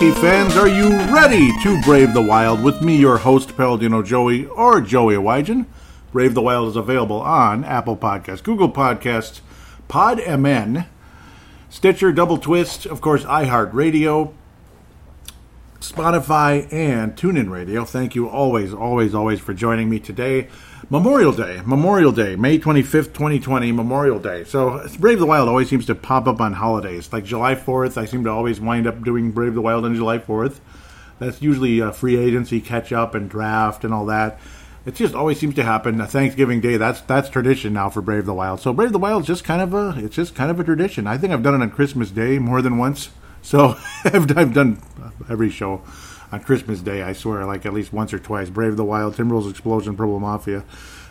Hockey 0.00 0.18
fans, 0.18 0.56
are 0.56 0.66
you 0.66 0.88
ready 1.14 1.50
to 1.62 1.78
brave 1.82 2.14
the 2.14 2.22
wild 2.22 2.64
with 2.64 2.80
me, 2.80 2.96
your 2.96 3.18
host, 3.18 3.54
Paladino 3.54 4.02
Joey, 4.02 4.46
or 4.46 4.80
Joey 4.80 5.12
Awajan? 5.12 5.66
Brave 6.10 6.32
the 6.32 6.40
Wild 6.40 6.70
is 6.70 6.76
available 6.76 7.20
on 7.20 7.64
Apple 7.64 7.98
Podcasts, 7.98 8.42
Google 8.42 8.72
Podcasts, 8.72 9.42
Pod 9.88 10.18
MN, 10.26 10.86
Stitcher, 11.68 12.12
Double 12.12 12.38
Twist, 12.38 12.86
of 12.86 13.02
course, 13.02 13.24
iHeartRadio, 13.24 14.32
Spotify, 15.80 16.72
and 16.72 17.14
TuneIn 17.14 17.50
Radio. 17.50 17.84
Thank 17.84 18.14
you 18.14 18.26
always, 18.26 18.72
always, 18.72 19.14
always 19.14 19.38
for 19.38 19.52
joining 19.52 19.90
me 19.90 20.00
today. 20.00 20.48
Memorial 20.92 21.30
Day, 21.30 21.62
Memorial 21.64 22.10
Day, 22.10 22.34
May 22.34 22.58
25th, 22.58 23.12
2020, 23.12 23.70
Memorial 23.70 24.18
Day. 24.18 24.42
So 24.42 24.84
Brave 24.98 25.20
the 25.20 25.26
Wild 25.26 25.48
always 25.48 25.68
seems 25.68 25.86
to 25.86 25.94
pop 25.94 26.26
up 26.26 26.40
on 26.40 26.54
holidays. 26.54 27.12
Like 27.12 27.24
July 27.24 27.54
4th, 27.54 27.96
I 27.96 28.06
seem 28.06 28.24
to 28.24 28.30
always 28.30 28.60
wind 28.60 28.88
up 28.88 29.04
doing 29.04 29.30
Brave 29.30 29.54
the 29.54 29.60
Wild 29.60 29.84
on 29.84 29.94
July 29.94 30.18
4th. 30.18 30.58
That's 31.20 31.40
usually 31.40 31.78
a 31.78 31.92
free 31.92 32.16
agency 32.16 32.60
catch 32.60 32.92
up 32.92 33.14
and 33.14 33.30
draft 33.30 33.84
and 33.84 33.94
all 33.94 34.04
that. 34.06 34.40
It 34.84 34.96
just 34.96 35.14
always 35.14 35.38
seems 35.38 35.54
to 35.54 35.62
happen. 35.62 36.04
Thanksgiving 36.04 36.60
Day, 36.60 36.76
that's 36.76 37.02
that's 37.02 37.28
tradition 37.28 37.72
now 37.72 37.88
for 37.88 38.02
Brave 38.02 38.26
the 38.26 38.34
Wild. 38.34 38.58
So 38.58 38.72
Brave 38.72 38.90
the 38.90 38.98
Wild 38.98 39.22
is 39.22 39.28
just 39.28 39.44
kind 39.44 39.62
of 39.62 39.72
a 39.72 39.94
it's 39.96 40.16
just 40.16 40.34
kind 40.34 40.50
of 40.50 40.58
a 40.58 40.64
tradition. 40.64 41.06
I 41.06 41.18
think 41.18 41.32
I've 41.32 41.44
done 41.44 41.54
it 41.54 41.62
on 41.62 41.70
Christmas 41.70 42.10
Day 42.10 42.40
more 42.40 42.62
than 42.62 42.78
once. 42.78 43.10
So 43.42 43.76
I've, 44.04 44.36
I've 44.36 44.52
done 44.52 44.82
every 45.28 45.50
show 45.50 45.82
on 46.32 46.40
Christmas 46.40 46.80
Day, 46.80 47.02
I 47.02 47.12
swear, 47.12 47.44
like 47.44 47.66
at 47.66 47.72
least 47.72 47.92
once 47.92 48.12
or 48.12 48.18
twice. 48.18 48.50
Brave 48.50 48.76
the 48.76 48.84
Wild, 48.84 49.16
Timberwolves 49.16 49.50
Explosion, 49.50 49.96
Purple 49.96 50.20
Mafia. 50.20 50.64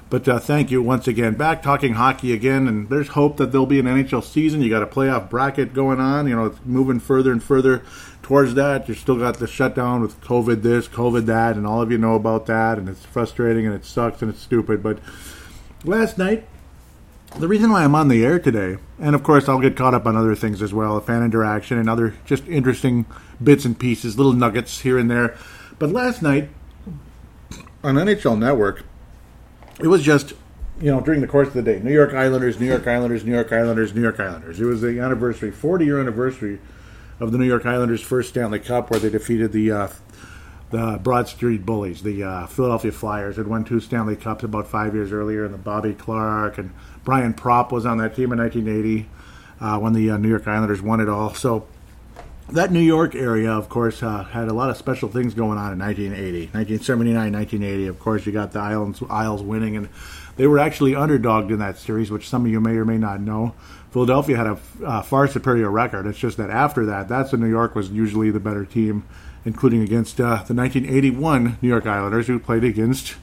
But 0.09 0.27
uh, 0.27 0.39
thank 0.39 0.71
you 0.71 0.81
once 0.81 1.07
again. 1.07 1.35
Back 1.35 1.61
talking 1.61 1.93
hockey 1.93 2.33
again, 2.33 2.67
and 2.67 2.89
there's 2.89 3.09
hope 3.09 3.37
that 3.37 3.51
there'll 3.51 3.67
be 3.67 3.79
an 3.79 3.85
NHL 3.85 4.23
season. 4.23 4.61
You 4.61 4.69
got 4.69 4.81
a 4.81 4.87
playoff 4.87 5.29
bracket 5.29 5.73
going 5.73 5.99
on. 5.99 6.27
You 6.27 6.35
know, 6.35 6.45
it's 6.45 6.59
moving 6.65 6.99
further 6.99 7.31
and 7.31 7.43
further 7.43 7.83
towards 8.23 8.55
that. 8.55 8.89
You 8.89 8.95
still 8.95 9.17
got 9.17 9.37
the 9.37 9.45
shutdown 9.45 10.01
with 10.01 10.19
COVID 10.21 10.63
this, 10.63 10.87
COVID 10.87 11.27
that, 11.27 11.55
and 11.55 11.67
all 11.67 11.81
of 11.81 11.91
you 11.91 11.99
know 11.99 12.15
about 12.15 12.47
that, 12.47 12.79
and 12.79 12.89
it's 12.89 13.05
frustrating 13.05 13.67
and 13.67 13.75
it 13.75 13.85
sucks 13.85 14.23
and 14.23 14.31
it's 14.31 14.41
stupid. 14.41 14.81
But 14.81 14.97
last 15.83 16.17
night, 16.17 16.47
the 17.37 17.47
reason 17.47 17.71
why 17.71 17.83
I'm 17.83 17.95
on 17.95 18.07
the 18.07 18.25
air 18.25 18.39
today, 18.39 18.77
and 18.99 19.15
of 19.15 19.23
course 19.23 19.47
I'll 19.47 19.59
get 19.59 19.75
caught 19.75 19.93
up 19.93 20.05
on 20.05 20.15
other 20.15 20.35
things 20.35 20.61
as 20.61 20.73
well, 20.73 20.99
fan 20.99 21.23
interaction 21.23 21.77
and 21.77 21.89
other 21.89 22.15
just 22.25 22.47
interesting 22.47 23.05
bits 23.41 23.65
and 23.65 23.77
pieces, 23.77 24.17
little 24.17 24.33
nuggets 24.33 24.81
here 24.81 24.97
and 24.97 25.09
there. 25.09 25.37
But 25.77 25.91
last 25.91 26.21
night 26.21 26.49
on 27.83 27.95
NHL 27.95 28.37
Network, 28.37 28.83
it 29.79 29.87
was 29.87 30.01
just 30.01 30.33
you 30.81 30.91
know 30.91 31.01
during 31.01 31.21
the 31.21 31.27
course 31.27 31.49
of 31.49 31.53
the 31.53 31.61
day, 31.61 31.79
New 31.79 31.93
York 31.93 32.13
Islanders, 32.13 32.59
New 32.59 32.67
York 32.67 32.87
Islanders, 32.87 33.23
New 33.23 33.33
York 33.33 33.51
Islanders, 33.51 33.93
New 33.93 34.01
York 34.01 34.19
Islanders. 34.19 34.59
It 34.59 34.65
was 34.65 34.81
the 34.81 34.99
anniversary, 34.99 35.51
40 35.51 35.85
year 35.85 35.99
anniversary 35.99 36.59
of 37.19 37.31
the 37.31 37.37
New 37.37 37.45
York 37.45 37.65
Islanders' 37.65 38.01
first 38.01 38.29
Stanley 38.29 38.59
Cup, 38.59 38.89
where 38.89 38.99
they 38.99 39.09
defeated 39.09 39.51
the 39.51 39.71
uh, 39.71 39.87
the 40.71 40.99
Broad 41.01 41.27
Street 41.27 41.65
Bullies, 41.65 42.03
the 42.03 42.23
uh, 42.23 42.47
Philadelphia 42.47 42.91
Flyers, 42.91 43.37
had 43.37 43.47
won 43.47 43.63
two 43.63 43.79
Stanley 43.79 44.15
Cups 44.15 44.43
about 44.43 44.67
five 44.67 44.93
years 44.93 45.11
earlier, 45.11 45.45
and 45.45 45.53
the 45.53 45.57
Bobby 45.57 45.93
Clarke 45.93 46.57
and 46.57 46.71
Brian 47.09 47.33
Propp 47.33 47.71
was 47.71 47.87
on 47.87 47.97
that 47.97 48.15
team 48.15 48.31
in 48.31 48.37
1980 48.37 49.09
uh, 49.59 49.79
when 49.79 49.93
the 49.93 50.11
uh, 50.11 50.17
New 50.17 50.29
York 50.29 50.47
Islanders 50.47 50.79
won 50.79 50.99
it 50.99 51.09
all. 51.09 51.33
So 51.33 51.65
that 52.49 52.71
New 52.71 52.79
York 52.79 53.15
area, 53.15 53.51
of 53.51 53.67
course, 53.67 54.03
uh, 54.03 54.25
had 54.25 54.47
a 54.47 54.53
lot 54.53 54.69
of 54.69 54.77
special 54.77 55.09
things 55.09 55.33
going 55.33 55.57
on 55.57 55.73
in 55.73 55.79
1980, 55.79 56.51
1979, 56.53 57.33
1980. 57.33 57.87
Of 57.87 57.99
course, 57.99 58.27
you 58.27 58.31
got 58.31 58.51
the 58.51 58.59
Islands 58.59 59.01
Isles 59.09 59.41
winning, 59.41 59.75
and 59.75 59.89
they 60.35 60.45
were 60.45 60.59
actually 60.59 60.91
underdogged 60.91 61.49
in 61.49 61.57
that 61.57 61.79
series, 61.79 62.11
which 62.11 62.29
some 62.29 62.45
of 62.45 62.51
you 62.51 62.61
may 62.61 62.75
or 62.75 62.85
may 62.85 62.99
not 62.99 63.21
know. 63.21 63.55
Philadelphia 63.89 64.37
had 64.37 64.45
a 64.45 64.59
uh, 64.85 65.01
far 65.01 65.27
superior 65.27 65.71
record. 65.71 66.05
It's 66.05 66.19
just 66.19 66.37
that 66.37 66.51
after 66.51 66.85
that, 66.85 67.09
that's 67.09 67.31
when 67.31 67.41
New 67.41 67.49
York 67.49 67.73
was 67.73 67.89
usually 67.89 68.29
the 68.29 68.39
better 68.39 68.65
team, 68.65 69.03
including 69.45 69.81
against 69.81 70.21
uh, 70.21 70.45
the 70.45 70.53
1981 70.53 71.57
New 71.59 71.69
York 71.69 71.87
Islanders, 71.87 72.27
who 72.27 72.37
played 72.37 72.63
against, 72.63 73.15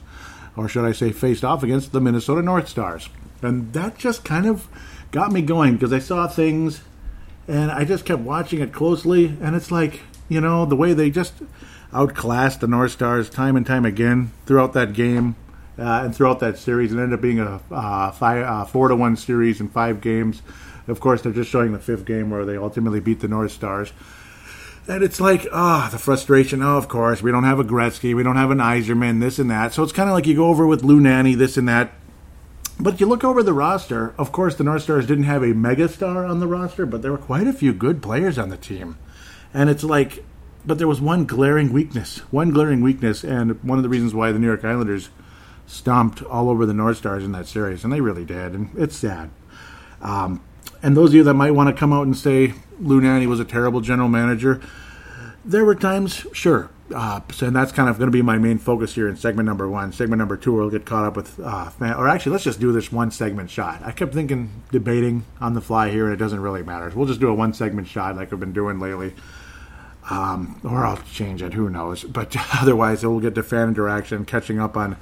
or 0.57 0.67
should 0.67 0.83
I 0.83 0.91
say, 0.91 1.13
faced 1.13 1.45
off 1.45 1.63
against 1.63 1.93
the 1.93 2.01
Minnesota 2.01 2.41
North 2.41 2.67
Stars. 2.67 3.07
And 3.41 3.73
that 3.73 3.97
just 3.97 4.23
kind 4.23 4.45
of 4.45 4.67
got 5.11 5.31
me 5.31 5.41
going 5.41 5.73
because 5.73 5.93
I 5.93 5.99
saw 5.99 6.27
things 6.27 6.81
and 7.47 7.71
I 7.71 7.85
just 7.85 8.05
kept 8.05 8.21
watching 8.21 8.59
it 8.59 8.73
closely. 8.73 9.37
And 9.41 9.55
it's 9.55 9.71
like, 9.71 10.01
you 10.27 10.41
know, 10.41 10.65
the 10.65 10.75
way 10.75 10.93
they 10.93 11.09
just 11.09 11.33
outclassed 11.93 12.61
the 12.61 12.67
North 12.67 12.91
Stars 12.91 13.29
time 13.29 13.55
and 13.55 13.65
time 13.65 13.85
again 13.85 14.31
throughout 14.45 14.73
that 14.73 14.93
game 14.93 15.35
uh, 15.79 16.01
and 16.03 16.15
throughout 16.15 16.39
that 16.39 16.57
series. 16.57 16.91
It 16.91 16.97
ended 16.97 17.13
up 17.13 17.21
being 17.21 17.39
a 17.39 17.61
uh, 17.71 18.11
five, 18.11 18.43
uh, 18.43 18.65
four 18.65 18.87
to 18.87 18.95
one 18.95 19.15
series 19.15 19.61
in 19.61 19.69
five 19.69 20.01
games. 20.01 20.41
Of 20.87 20.99
course, 20.99 21.21
they're 21.21 21.33
just 21.33 21.49
showing 21.49 21.73
the 21.73 21.79
fifth 21.79 22.05
game 22.05 22.29
where 22.29 22.45
they 22.45 22.57
ultimately 22.57 22.99
beat 22.99 23.19
the 23.19 23.27
North 23.27 23.51
Stars. 23.51 23.91
And 24.87 25.03
it's 25.03 25.19
like, 25.19 25.45
ah, 25.51 25.87
oh, 25.87 25.91
the 25.91 25.99
frustration. 25.99 26.63
Oh, 26.63 26.77
of 26.77 26.87
course, 26.87 27.21
we 27.21 27.31
don't 27.31 27.43
have 27.43 27.59
a 27.59 27.63
Gretzky, 27.63 28.15
we 28.15 28.23
don't 28.23 28.37
have 28.37 28.51
an 28.51 28.59
Yzerman, 28.59 29.19
this 29.19 29.37
and 29.37 29.51
that. 29.51 29.73
So 29.73 29.83
it's 29.83 29.91
kind 29.91 30.09
of 30.09 30.15
like 30.15 30.25
you 30.25 30.35
go 30.35 30.47
over 30.47 30.65
with 30.65 30.83
Lou 30.83 31.01
Nanne, 31.01 31.37
this 31.37 31.57
and 31.57 31.67
that. 31.67 31.91
But 32.79 32.99
you 32.99 33.07
look 33.07 33.23
over 33.23 33.41
the 33.41 33.53
roster, 33.53 34.13
of 34.19 34.31
course, 34.31 34.55
the 34.55 34.63
North 34.63 34.83
Stars 34.83 35.07
didn't 35.07 35.23
have 35.23 35.41
a 35.41 35.47
megastar 35.47 36.29
on 36.29 36.39
the 36.39 36.47
roster, 36.47 36.85
but 36.85 37.01
there 37.01 37.11
were 37.11 37.17
quite 37.17 37.47
a 37.47 37.53
few 37.53 37.73
good 37.73 38.03
players 38.03 38.37
on 38.37 38.49
the 38.49 38.57
team. 38.57 38.97
And 39.53 39.69
it's 39.69 39.83
like, 39.83 40.23
but 40.63 40.77
there 40.77 40.87
was 40.87 41.01
one 41.01 41.25
glaring 41.25 41.73
weakness, 41.73 42.19
one 42.31 42.51
glaring 42.51 42.81
weakness, 42.81 43.23
and 43.23 43.61
one 43.63 43.79
of 43.79 43.83
the 43.83 43.89
reasons 43.89 44.13
why 44.13 44.31
the 44.31 44.37
New 44.37 44.47
York 44.47 44.63
Islanders 44.63 45.09
stomped 45.65 46.21
all 46.21 46.49
over 46.49 46.65
the 46.65 46.73
North 46.73 46.97
Stars 46.97 47.23
in 47.23 47.31
that 47.31 47.47
series, 47.47 47.83
and 47.83 47.91
they 47.91 48.01
really 48.01 48.25
did, 48.25 48.53
and 48.53 48.69
it's 48.77 48.95
sad. 48.95 49.31
Um, 50.01 50.41
and 50.83 50.95
those 50.95 51.09
of 51.09 51.15
you 51.15 51.23
that 51.23 51.33
might 51.33 51.51
want 51.51 51.69
to 51.69 51.79
come 51.79 51.91
out 51.91 52.05
and 52.05 52.15
say 52.15 52.53
Lou 52.79 53.01
Nanne 53.01 53.27
was 53.27 53.39
a 53.39 53.45
terrible 53.45 53.81
general 53.81 54.07
manager, 54.07 54.61
there 55.43 55.65
were 55.65 55.75
times, 55.75 56.27
sure, 56.31 56.69
uh, 56.93 57.19
so, 57.31 57.47
and 57.47 57.55
that's 57.55 57.71
kind 57.71 57.89
of 57.89 57.97
going 57.97 58.07
to 58.07 58.15
be 58.15 58.21
my 58.21 58.37
main 58.37 58.57
focus 58.57 58.95
here 58.95 59.07
in 59.07 59.17
segment 59.17 59.45
number 59.45 59.67
one. 59.67 59.91
Segment 59.91 60.19
number 60.19 60.37
two, 60.37 60.53
we'll 60.53 60.69
get 60.69 60.85
caught 60.85 61.05
up 61.05 61.15
with, 61.15 61.39
uh, 61.39 61.69
fan, 61.69 61.93
or 61.95 62.07
actually, 62.07 62.31
let's 62.31 62.43
just 62.43 62.59
do 62.59 62.71
this 62.71 62.91
one 62.91 63.11
segment 63.11 63.49
shot. 63.49 63.81
I 63.83 63.91
kept 63.91 64.13
thinking, 64.13 64.63
debating 64.71 65.25
on 65.41 65.53
the 65.53 65.61
fly 65.61 65.89
here, 65.89 66.05
and 66.05 66.13
it 66.13 66.17
doesn't 66.17 66.39
really 66.39 66.63
matter. 66.63 66.91
We'll 66.95 67.07
just 67.07 67.19
do 67.19 67.29
a 67.29 67.33
one 67.33 67.53
segment 67.53 67.87
shot 67.87 68.15
like 68.15 68.31
we've 68.31 68.39
been 68.39 68.53
doing 68.53 68.79
lately. 68.79 69.13
Um, 70.09 70.61
or 70.63 70.85
I'll 70.85 71.01
change 71.11 71.41
it, 71.41 71.53
who 71.53 71.69
knows. 71.69 72.03
But 72.03 72.35
otherwise, 72.61 73.05
we'll 73.05 73.19
get 73.19 73.35
to 73.35 73.43
fan 73.43 73.67
interaction, 73.67 74.23
catching 74.23 74.59
up 74.59 74.77
on 74.77 74.95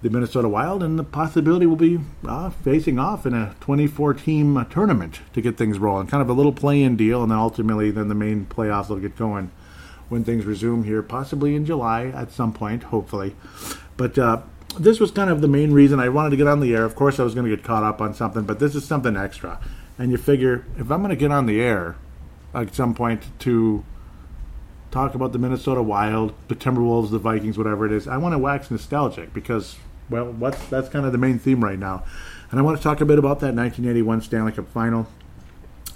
the 0.00 0.08
Minnesota 0.08 0.48
Wild, 0.48 0.82
and 0.82 0.98
the 0.98 1.04
possibility 1.04 1.66
we'll 1.66 1.76
be 1.76 1.98
uh, 2.26 2.48
facing 2.48 2.98
off 2.98 3.26
in 3.26 3.34
a 3.34 3.54
24 3.60 4.14
team 4.14 4.66
tournament 4.70 5.20
to 5.34 5.42
get 5.42 5.58
things 5.58 5.78
rolling. 5.78 6.06
Kind 6.06 6.22
of 6.22 6.30
a 6.30 6.32
little 6.32 6.52
play 6.52 6.82
in 6.82 6.96
deal, 6.96 7.22
and 7.22 7.30
then 7.30 7.38
ultimately, 7.38 7.90
then 7.90 8.08
the 8.08 8.14
main 8.14 8.46
playoffs 8.46 8.88
will 8.88 8.98
get 8.98 9.16
going 9.16 9.50
when 10.08 10.24
things 10.24 10.44
resume 10.44 10.84
here, 10.84 11.02
possibly 11.02 11.54
in 11.54 11.66
July 11.66 12.06
at 12.06 12.30
some 12.30 12.52
point, 12.52 12.84
hopefully. 12.84 13.34
But 13.96 14.18
uh, 14.18 14.42
this 14.78 15.00
was 15.00 15.10
kind 15.10 15.30
of 15.30 15.40
the 15.40 15.48
main 15.48 15.72
reason 15.72 16.00
I 16.00 16.08
wanted 16.08 16.30
to 16.30 16.36
get 16.36 16.46
on 16.46 16.60
the 16.60 16.74
air. 16.74 16.84
Of 16.84 16.94
course, 16.94 17.18
I 17.18 17.24
was 17.24 17.34
going 17.34 17.48
to 17.48 17.54
get 17.54 17.64
caught 17.64 17.82
up 17.82 18.00
on 18.00 18.14
something, 18.14 18.42
but 18.42 18.58
this 18.58 18.74
is 18.74 18.84
something 18.84 19.16
extra. 19.16 19.60
And 19.98 20.10
you 20.10 20.18
figure 20.18 20.64
if 20.76 20.90
I'm 20.90 21.00
going 21.00 21.10
to 21.10 21.16
get 21.16 21.32
on 21.32 21.46
the 21.46 21.60
air 21.60 21.96
at 22.54 22.74
some 22.74 22.94
point 22.94 23.22
to 23.40 23.84
talk 24.90 25.14
about 25.14 25.32
the 25.32 25.38
Minnesota 25.38 25.82
Wild, 25.82 26.34
the 26.48 26.54
Timberwolves, 26.54 27.10
the 27.10 27.18
Vikings, 27.18 27.58
whatever 27.58 27.86
it 27.86 27.92
is, 27.92 28.06
I 28.06 28.16
want 28.18 28.34
to 28.34 28.38
wax 28.38 28.70
nostalgic 28.70 29.32
because, 29.32 29.76
well, 30.10 30.30
what's 30.32 30.64
that's 30.68 30.88
kind 30.88 31.06
of 31.06 31.12
the 31.12 31.18
main 31.18 31.38
theme 31.38 31.64
right 31.64 31.78
now. 31.78 32.04
And 32.50 32.60
I 32.60 32.62
want 32.62 32.76
to 32.76 32.82
talk 32.82 33.00
a 33.00 33.04
bit 33.04 33.18
about 33.18 33.40
that 33.40 33.54
1981 33.54 34.22
Stanley 34.22 34.52
Cup 34.52 34.68
final 34.68 35.08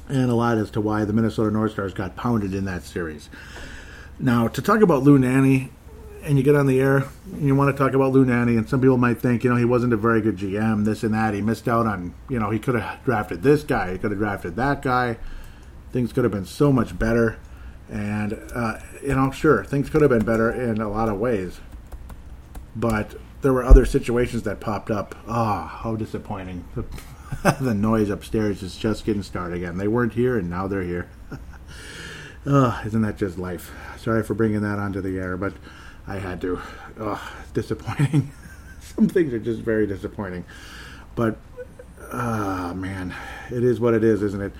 and 0.09 0.31
a 0.31 0.35
lot 0.35 0.59
as 0.59 0.71
to 0.73 0.81
why 0.81 1.05
the 1.05 1.13
Minnesota 1.13 1.51
North 1.51 1.73
Stars 1.73 1.95
got 1.95 2.17
pounded 2.17 2.53
in 2.55 2.65
that 2.65 2.83
series. 2.83 3.29
Now, 4.23 4.49
to 4.49 4.61
talk 4.61 4.83
about 4.83 5.03
Lou 5.03 5.19
Nanne, 5.19 5.71
and 6.23 6.37
you 6.37 6.45
get 6.45 6.55
on 6.55 6.67
the 6.67 6.79
air 6.79 7.05
and 7.33 7.43
you 7.43 7.55
want 7.55 7.75
to 7.75 7.83
talk 7.83 7.95
about 7.95 8.13
Lou 8.13 8.27
Nanne, 8.27 8.59
and 8.59 8.69
some 8.69 8.83
people 8.83 8.99
might 8.99 9.19
think, 9.19 9.43
you 9.43 9.49
know, 9.49 9.57
he 9.57 9.65
wasn't 9.65 9.95
a 9.95 9.97
very 9.97 10.21
good 10.21 10.37
GM, 10.37 10.85
this 10.85 11.03
and 11.03 11.15
that. 11.15 11.33
He 11.33 11.41
missed 11.41 11.67
out 11.67 11.87
on, 11.87 12.15
you 12.29 12.39
know, 12.39 12.51
he 12.51 12.59
could 12.59 12.75
have 12.75 13.03
drafted 13.03 13.43
this 13.43 13.63
guy, 13.63 13.93
he 13.93 13.99
could 13.99 14.11
have 14.11 14.21
drafted 14.21 14.57
that 14.57 14.83
guy. 14.83 15.17
Things 15.91 16.13
could 16.13 16.25
have 16.25 16.33
been 16.33 16.45
so 16.45 16.71
much 16.71 16.99
better. 16.99 17.39
And, 17.91 18.39
uh, 18.55 18.79
you 19.03 19.15
know, 19.15 19.31
sure, 19.31 19.65
things 19.65 19.89
could 19.89 20.03
have 20.03 20.11
been 20.11 20.25
better 20.25 20.53
in 20.53 20.83
a 20.83 20.89
lot 20.91 21.09
of 21.09 21.19
ways. 21.19 21.61
But 22.77 23.15
there 23.41 23.55
were 23.55 23.65
other 23.65 23.87
situations 23.87 24.43
that 24.43 24.61
popped 24.61 24.91
up. 24.91 25.17
Ah, 25.27 25.65
oh, 25.65 25.79
how 25.79 25.97
disappointing. 25.97 26.65
the 27.61 27.75
noise 27.75 28.11
upstairs 28.11 28.63
is 28.63 28.77
just 28.77 29.07
getting 29.07 29.23
started 29.23 29.57
again. 29.57 29.79
They 29.79 29.89
weren't 29.89 30.13
here, 30.13 30.39
and 30.39 30.51
now 30.51 30.67
they're 30.67 30.83
here. 30.83 31.09
oh, 32.47 32.83
isn't 32.85 33.03
that 33.03 33.17
just 33.17 33.39
life? 33.39 33.73
Sorry 33.99 34.23
for 34.23 34.35
bringing 34.35 34.63
that 34.63 34.79
onto 34.79 35.01
the 35.01 35.19
air, 35.19 35.37
but 35.37 35.53
I 36.07 36.19
had 36.19 36.41
to. 36.43 36.61
Oh, 36.99 37.33
disappointing. 37.55 38.33
Some 38.81 39.09
things 39.09 39.33
are 39.33 39.39
just 39.39 39.61
very 39.61 39.87
disappointing. 39.87 40.45
But, 41.15 41.37
ah, 42.13 42.73
man, 42.75 43.15
it 43.51 43.63
is 43.63 43.81
what 43.81 43.95
it 43.95 44.05
is, 44.05 44.23
isn't 44.23 44.41
it? 44.41 44.53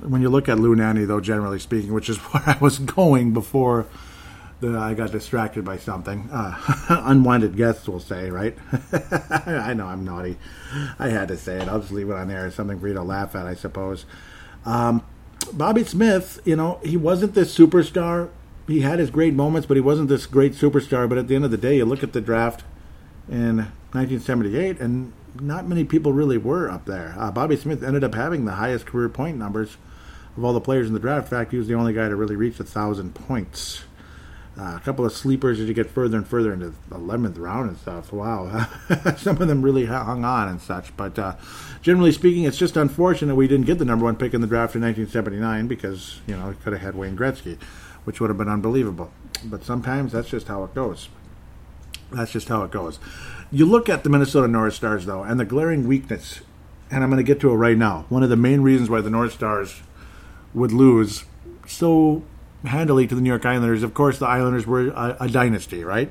When 0.00 0.20
you 0.22 0.30
look 0.30 0.48
at 0.48 0.58
Lou 0.58 0.74
Nanne, 0.74 1.06
though, 1.06 1.20
generally 1.20 1.58
speaking, 1.58 1.92
which 1.92 2.08
is 2.08 2.16
where 2.32 2.42
I 2.46 2.58
was 2.60 2.78
going 2.78 3.32
before 3.32 3.86
the, 4.60 4.78
I 4.78 4.94
got 4.94 5.12
distracted 5.12 5.64
by 5.64 5.76
something. 5.76 6.28
Uh, 6.30 6.56
unwanted 7.04 7.56
guests 7.56 7.88
will 7.88 8.00
say, 8.00 8.30
right? 8.30 8.56
I 9.46 9.74
know 9.74 9.86
I'm 9.86 10.04
naughty. 10.04 10.38
I 10.98 11.08
had 11.08 11.28
to 11.28 11.36
say 11.36 11.60
it. 11.60 11.68
I'll 11.68 11.80
just 11.80 11.92
leave 11.92 12.08
it 12.08 12.14
on 12.14 12.28
there. 12.28 12.46
It's 12.46 12.56
something 12.56 12.80
for 12.80 12.88
you 12.88 12.94
to 12.94 13.02
laugh 13.02 13.34
at, 13.34 13.46
I 13.46 13.54
suppose. 13.54 14.06
Um, 14.64 15.04
Bobby 15.44 15.84
Smith, 15.84 16.40
you 16.44 16.56
know, 16.56 16.80
he 16.82 16.96
wasn't 16.96 17.34
this 17.34 17.56
superstar. 17.56 18.30
He 18.66 18.80
had 18.80 18.98
his 18.98 19.10
great 19.10 19.34
moments, 19.34 19.66
but 19.66 19.76
he 19.76 19.80
wasn't 19.80 20.08
this 20.08 20.26
great 20.26 20.52
superstar. 20.52 21.08
But 21.08 21.18
at 21.18 21.28
the 21.28 21.34
end 21.34 21.44
of 21.44 21.50
the 21.50 21.58
day, 21.58 21.76
you 21.76 21.84
look 21.84 22.02
at 22.02 22.12
the 22.12 22.20
draft 22.20 22.64
in 23.28 23.56
1978, 23.92 24.80
and 24.80 25.12
not 25.40 25.68
many 25.68 25.84
people 25.84 26.12
really 26.12 26.38
were 26.38 26.70
up 26.70 26.84
there. 26.86 27.14
Uh, 27.18 27.30
Bobby 27.30 27.56
Smith 27.56 27.82
ended 27.82 28.04
up 28.04 28.14
having 28.14 28.44
the 28.44 28.52
highest 28.52 28.86
career 28.86 29.08
point 29.08 29.38
numbers 29.38 29.76
of 30.36 30.44
all 30.44 30.52
the 30.52 30.60
players 30.60 30.88
in 30.88 30.94
the 30.94 31.00
draft. 31.00 31.26
In 31.26 31.38
fact, 31.38 31.52
he 31.52 31.58
was 31.58 31.68
the 31.68 31.74
only 31.74 31.92
guy 31.92 32.08
to 32.08 32.16
really 32.16 32.36
reach 32.36 32.58
a 32.60 32.64
thousand 32.64 33.14
points. 33.14 33.82
Uh, 34.58 34.76
a 34.76 34.80
couple 34.80 35.06
of 35.06 35.12
sleepers 35.12 35.58
as 35.60 35.66
you 35.66 35.72
get 35.72 35.88
further 35.88 36.18
and 36.18 36.26
further 36.26 36.52
into 36.52 36.74
the 36.90 36.96
11th 36.96 37.38
round 37.38 37.70
and 37.70 37.78
stuff. 37.78 38.12
Wow. 38.12 38.68
Some 39.16 39.40
of 39.40 39.48
them 39.48 39.62
really 39.62 39.86
hung 39.86 40.26
on 40.26 40.48
and 40.48 40.60
such. 40.60 40.94
But 40.94 41.18
uh, 41.18 41.36
generally 41.80 42.12
speaking, 42.12 42.44
it's 42.44 42.58
just 42.58 42.76
unfortunate 42.76 43.34
we 43.34 43.48
didn't 43.48 43.64
get 43.64 43.78
the 43.78 43.86
number 43.86 44.04
one 44.04 44.16
pick 44.16 44.34
in 44.34 44.42
the 44.42 44.46
draft 44.46 44.74
in 44.74 44.82
1979 44.82 45.68
because, 45.68 46.20
you 46.26 46.36
know, 46.36 46.48
we 46.48 46.54
could 46.56 46.74
have 46.74 46.82
had 46.82 46.94
Wayne 46.94 47.16
Gretzky, 47.16 47.58
which 48.04 48.20
would 48.20 48.28
have 48.28 48.36
been 48.36 48.48
unbelievable. 48.48 49.10
But 49.42 49.64
sometimes 49.64 50.12
that's 50.12 50.28
just 50.28 50.48
how 50.48 50.64
it 50.64 50.74
goes. 50.74 51.08
That's 52.10 52.32
just 52.32 52.48
how 52.48 52.62
it 52.64 52.70
goes. 52.70 52.98
You 53.50 53.64
look 53.64 53.88
at 53.88 54.04
the 54.04 54.10
Minnesota 54.10 54.48
North 54.48 54.74
Stars, 54.74 55.06
though, 55.06 55.22
and 55.22 55.40
the 55.40 55.46
glaring 55.46 55.88
weakness, 55.88 56.40
and 56.90 57.02
I'm 57.02 57.10
going 57.10 57.24
to 57.24 57.26
get 57.26 57.40
to 57.40 57.50
it 57.50 57.54
right 57.54 57.76
now. 57.76 58.04
One 58.10 58.22
of 58.22 58.28
the 58.28 58.36
main 58.36 58.60
reasons 58.60 58.90
why 58.90 59.00
the 59.00 59.10
North 59.10 59.32
Stars 59.32 59.82
would 60.52 60.72
lose 60.72 61.24
so 61.66 62.22
handily 62.64 63.06
to 63.06 63.14
the 63.14 63.20
New 63.20 63.28
York 63.28 63.44
Islanders. 63.44 63.82
Of 63.82 63.94
course, 63.94 64.18
the 64.18 64.26
Islanders 64.26 64.66
were 64.66 64.88
a, 64.88 65.16
a 65.20 65.28
dynasty, 65.28 65.84
right? 65.84 66.10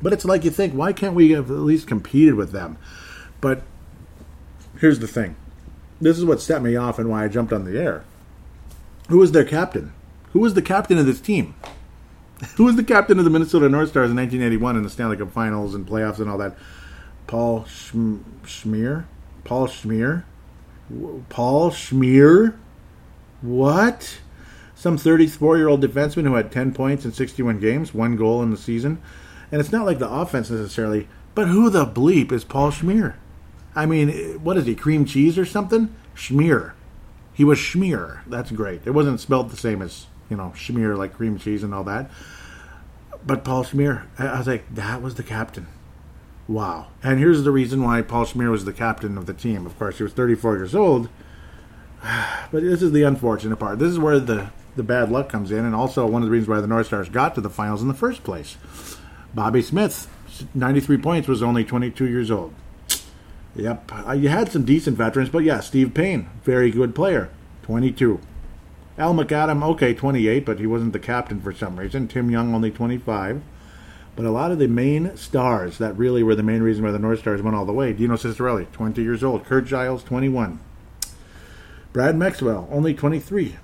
But 0.00 0.12
it's 0.12 0.24
like 0.24 0.44
you 0.44 0.50
think, 0.50 0.74
why 0.74 0.92
can't 0.92 1.14
we 1.14 1.32
have 1.32 1.50
at 1.50 1.58
least 1.58 1.86
competed 1.86 2.34
with 2.34 2.52
them? 2.52 2.78
But 3.40 3.62
here's 4.80 4.98
the 4.98 5.08
thing 5.08 5.36
this 6.00 6.18
is 6.18 6.24
what 6.24 6.40
set 6.40 6.62
me 6.62 6.76
off 6.76 6.98
and 6.98 7.08
why 7.10 7.24
I 7.24 7.28
jumped 7.28 7.52
on 7.52 7.64
the 7.64 7.80
air. 7.80 8.04
Who 9.08 9.18
was 9.18 9.32
their 9.32 9.44
captain? 9.44 9.92
Who 10.32 10.40
was 10.40 10.54
the 10.54 10.62
captain 10.62 10.98
of 10.98 11.06
this 11.06 11.20
team? 11.20 11.54
Who 12.56 12.64
was 12.64 12.76
the 12.76 12.84
captain 12.84 13.18
of 13.18 13.24
the 13.24 13.30
Minnesota 13.30 13.68
North 13.68 13.88
Stars 13.88 14.10
in 14.10 14.16
1981 14.16 14.76
in 14.76 14.82
the 14.84 14.90
Stanley 14.90 15.16
Cup 15.16 15.32
Finals 15.32 15.74
and 15.74 15.86
playoffs 15.86 16.20
and 16.20 16.30
all 16.30 16.38
that? 16.38 16.56
Paul 17.26 17.64
Schm- 17.64 18.22
Schmier? 18.44 19.06
Paul 19.44 19.66
Shmyr? 19.66 20.24
Paul 21.28 21.70
Shmyr? 21.70 22.56
What? 23.40 24.18
Some 24.78 24.96
34 24.96 25.56
year 25.56 25.66
old 25.66 25.82
defenseman 25.82 26.22
who 26.22 26.36
had 26.36 26.52
10 26.52 26.72
points 26.72 27.04
in 27.04 27.12
61 27.12 27.58
games, 27.58 27.92
one 27.92 28.14
goal 28.14 28.44
in 28.44 28.52
the 28.52 28.56
season. 28.56 29.02
And 29.50 29.60
it's 29.60 29.72
not 29.72 29.84
like 29.84 29.98
the 29.98 30.08
offense 30.08 30.50
necessarily, 30.50 31.08
but 31.34 31.48
who 31.48 31.68
the 31.68 31.84
bleep 31.84 32.30
is 32.30 32.44
Paul 32.44 32.70
Shmyr? 32.70 33.14
I 33.74 33.86
mean, 33.86 34.10
what 34.40 34.56
is 34.56 34.66
he, 34.66 34.76
cream 34.76 35.04
cheese 35.04 35.36
or 35.36 35.44
something? 35.44 35.92
Schmier. 36.14 36.74
He 37.34 37.42
was 37.42 37.58
Schmier. 37.58 38.20
That's 38.28 38.52
great. 38.52 38.82
It 38.84 38.92
wasn't 38.92 39.18
spelled 39.18 39.50
the 39.50 39.56
same 39.56 39.82
as, 39.82 40.06
you 40.30 40.36
know, 40.36 40.52
Schmier 40.54 40.96
like 40.96 41.14
cream 41.14 41.40
cheese 41.40 41.64
and 41.64 41.74
all 41.74 41.84
that. 41.84 42.08
But 43.26 43.42
Paul 43.42 43.64
Shmyr, 43.64 44.04
I 44.16 44.38
was 44.38 44.46
like, 44.46 44.72
that 44.72 45.02
was 45.02 45.16
the 45.16 45.24
captain. 45.24 45.66
Wow. 46.46 46.86
And 47.02 47.18
here's 47.18 47.42
the 47.42 47.50
reason 47.50 47.82
why 47.82 48.02
Paul 48.02 48.26
Shmyr 48.26 48.52
was 48.52 48.64
the 48.64 48.72
captain 48.72 49.18
of 49.18 49.26
the 49.26 49.34
team. 49.34 49.66
Of 49.66 49.76
course, 49.76 49.96
he 49.96 50.04
was 50.04 50.12
34 50.12 50.56
years 50.56 50.76
old. 50.76 51.08
But 52.50 52.62
this 52.62 52.80
is 52.80 52.92
the 52.92 53.02
unfortunate 53.02 53.56
part. 53.56 53.78
This 53.78 53.90
is 53.90 53.98
where 53.98 54.18
the 54.18 54.50
the 54.78 54.82
bad 54.82 55.10
luck 55.10 55.28
comes 55.28 55.50
in, 55.50 55.66
and 55.66 55.74
also 55.74 56.06
one 56.06 56.22
of 56.22 56.26
the 56.28 56.32
reasons 56.32 56.48
why 56.48 56.62
the 56.62 56.66
North 56.66 56.86
Stars 56.86 57.10
got 57.10 57.34
to 57.34 57.42
the 57.42 57.50
finals 57.50 57.82
in 57.82 57.88
the 57.88 57.94
first 57.94 58.24
place. 58.24 58.56
Bobby 59.34 59.60
Smith, 59.60 60.08
93 60.54 60.96
points, 60.96 61.28
was 61.28 61.42
only 61.42 61.64
22 61.64 62.08
years 62.08 62.30
old. 62.30 62.54
Yep, 63.54 63.92
uh, 63.92 64.12
you 64.12 64.28
had 64.28 64.50
some 64.50 64.64
decent 64.64 64.96
veterans, 64.96 65.28
but 65.28 65.44
yeah, 65.44 65.60
Steve 65.60 65.92
Payne, 65.92 66.30
very 66.44 66.70
good 66.70 66.94
player, 66.94 67.28
22. 67.64 68.20
Al 68.96 69.14
McAdam, 69.14 69.62
okay, 69.62 69.92
28, 69.92 70.46
but 70.46 70.58
he 70.58 70.66
wasn't 70.66 70.92
the 70.92 70.98
captain 70.98 71.40
for 71.40 71.52
some 71.52 71.78
reason. 71.78 72.08
Tim 72.08 72.30
Young, 72.30 72.54
only 72.54 72.70
25. 72.70 73.42
But 74.16 74.26
a 74.26 74.30
lot 74.30 74.50
of 74.50 74.58
the 74.58 74.66
main 74.66 75.16
stars 75.16 75.78
that 75.78 75.96
really 75.96 76.24
were 76.24 76.34
the 76.34 76.42
main 76.42 76.62
reason 76.62 76.84
why 76.84 76.90
the 76.90 76.98
North 76.98 77.20
Stars 77.20 77.40
went 77.40 77.54
all 77.56 77.64
the 77.64 77.72
way. 77.72 77.92
Dino 77.92 78.16
Ciccarelli, 78.16 78.70
20 78.72 79.00
years 79.00 79.22
old. 79.22 79.44
Curt 79.44 79.66
Giles, 79.66 80.02
21. 80.02 80.58
Brad 81.92 82.16
Maxwell, 82.16 82.68
only 82.72 82.94
23. 82.94 83.56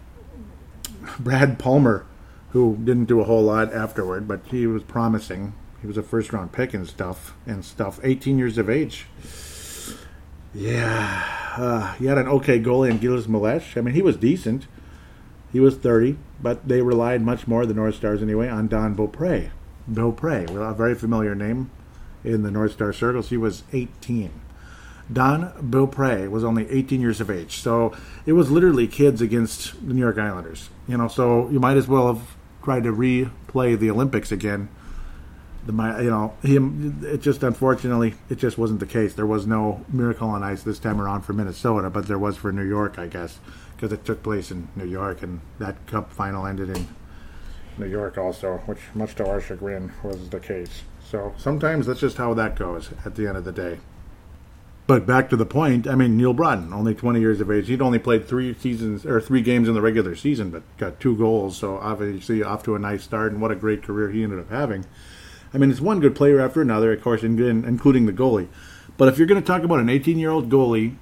Brad 1.18 1.58
Palmer, 1.58 2.06
who 2.50 2.76
didn't 2.82 3.06
do 3.06 3.20
a 3.20 3.24
whole 3.24 3.42
lot 3.42 3.72
afterward, 3.72 4.28
but 4.28 4.40
he 4.50 4.66
was 4.66 4.82
promising. 4.82 5.54
He 5.80 5.86
was 5.86 5.96
a 5.96 6.02
first 6.02 6.32
round 6.32 6.52
pick 6.52 6.72
and 6.72 6.86
stuff 6.86 7.34
and 7.46 7.64
stuff. 7.64 8.00
18 8.02 8.38
years 8.38 8.58
of 8.58 8.70
age. 8.70 9.06
Yeah, 10.54 11.24
uh, 11.56 11.94
he 11.94 12.06
had 12.06 12.16
an 12.16 12.28
okay 12.28 12.60
goalie 12.60 12.90
in 12.90 13.00
Gilles 13.00 13.26
Meloche. 13.26 13.76
I 13.76 13.80
mean, 13.80 13.94
he 13.94 14.02
was 14.02 14.16
decent. 14.16 14.66
He 15.52 15.60
was 15.60 15.76
30, 15.76 16.16
but 16.40 16.68
they 16.68 16.80
relied 16.80 17.22
much 17.22 17.46
more, 17.46 17.66
the 17.66 17.74
North 17.74 17.96
Stars 17.96 18.22
anyway, 18.22 18.48
on 18.48 18.68
Don 18.68 18.94
Beaupre. 18.94 19.50
Beaupre, 19.86 20.46
well, 20.50 20.70
a 20.70 20.74
very 20.74 20.94
familiar 20.94 21.34
name 21.34 21.70
in 22.24 22.42
the 22.42 22.50
North 22.50 22.72
Star 22.72 22.92
circles. 22.92 23.30
He 23.30 23.36
was 23.36 23.64
18. 23.72 24.30
Don 25.12 25.52
Beaupre 25.60 26.28
was 26.28 26.44
only 26.44 26.68
18 26.70 27.00
years 27.00 27.20
of 27.20 27.30
age. 27.30 27.58
So 27.58 27.94
it 28.24 28.32
was 28.32 28.50
literally 28.50 28.86
kids 28.86 29.20
against 29.20 29.74
the 29.86 29.92
New 29.92 30.00
York 30.00 30.18
Islanders. 30.18 30.70
You 30.88 30.96
know, 30.96 31.08
so 31.08 31.48
you 31.50 31.60
might 31.60 31.76
as 31.76 31.86
well 31.86 32.14
have 32.14 32.36
tried 32.62 32.84
to 32.84 32.92
replay 32.92 33.78
the 33.78 33.90
Olympics 33.90 34.32
again. 34.32 34.68
The 35.66 35.72
you 36.02 36.10
know 36.10 36.34
him. 36.42 37.00
It 37.02 37.22
just 37.22 37.42
unfortunately 37.42 38.14
it 38.28 38.36
just 38.36 38.58
wasn't 38.58 38.80
the 38.80 38.86
case. 38.86 39.14
There 39.14 39.26
was 39.26 39.46
no 39.46 39.84
miracle 39.88 40.28
on 40.28 40.42
ice 40.42 40.62
this 40.62 40.78
time 40.78 41.00
around 41.00 41.22
for 41.22 41.32
Minnesota, 41.32 41.88
but 41.88 42.06
there 42.06 42.18
was 42.18 42.36
for 42.36 42.52
New 42.52 42.66
York, 42.66 42.98
I 42.98 43.06
guess, 43.06 43.38
because 43.74 43.90
it 43.90 44.04
took 44.04 44.22
place 44.22 44.50
in 44.50 44.68
New 44.76 44.86
York, 44.86 45.22
and 45.22 45.40
that 45.58 45.86
Cup 45.86 46.12
final 46.12 46.46
ended 46.46 46.68
in 46.68 46.86
New 47.78 47.86
York 47.86 48.18
also, 48.18 48.58
which 48.66 48.80
much 48.94 49.14
to 49.14 49.26
our 49.26 49.40
chagrin 49.40 49.90
was 50.02 50.28
the 50.28 50.40
case. 50.40 50.82
So 51.02 51.34
sometimes 51.38 51.86
that's 51.86 52.00
just 52.00 52.18
how 52.18 52.34
that 52.34 52.56
goes 52.56 52.90
at 53.06 53.14
the 53.14 53.26
end 53.26 53.38
of 53.38 53.44
the 53.44 53.52
day. 53.52 53.78
But 54.86 55.06
back 55.06 55.30
to 55.30 55.36
the 55.36 55.46
point, 55.46 55.86
I 55.86 55.94
mean, 55.94 56.16
Neal 56.16 56.34
Broten, 56.34 56.72
only 56.72 56.94
20 56.94 57.18
years 57.18 57.40
of 57.40 57.50
age. 57.50 57.68
He'd 57.68 57.80
only 57.80 57.98
played 57.98 58.28
three 58.28 58.52
seasons 58.54 59.06
or 59.06 59.18
three 59.18 59.40
games 59.40 59.66
in 59.66 59.74
the 59.74 59.80
regular 59.80 60.14
season, 60.14 60.50
but 60.50 60.62
got 60.76 61.00
two 61.00 61.16
goals. 61.16 61.56
So 61.56 61.78
obviously 61.78 62.42
off 62.42 62.62
to 62.64 62.74
a 62.74 62.78
nice 62.78 63.02
start, 63.02 63.32
and 63.32 63.40
what 63.40 63.50
a 63.50 63.56
great 63.56 63.82
career 63.82 64.10
he 64.10 64.22
ended 64.22 64.40
up 64.40 64.50
having. 64.50 64.84
I 65.54 65.58
mean, 65.58 65.70
it's 65.70 65.80
one 65.80 66.00
good 66.00 66.14
player 66.14 66.38
after 66.40 66.60
another, 66.60 66.92
of 66.92 67.02
course, 67.02 67.22
including 67.22 68.06
the 68.06 68.12
goalie. 68.12 68.48
But 68.98 69.08
if 69.08 69.16
you're 69.16 69.26
going 69.26 69.40
to 69.40 69.46
talk 69.46 69.62
about 69.62 69.80
an 69.80 69.88
18 69.88 70.18
year 70.18 70.30
old 70.30 70.50
goalie 70.50 70.96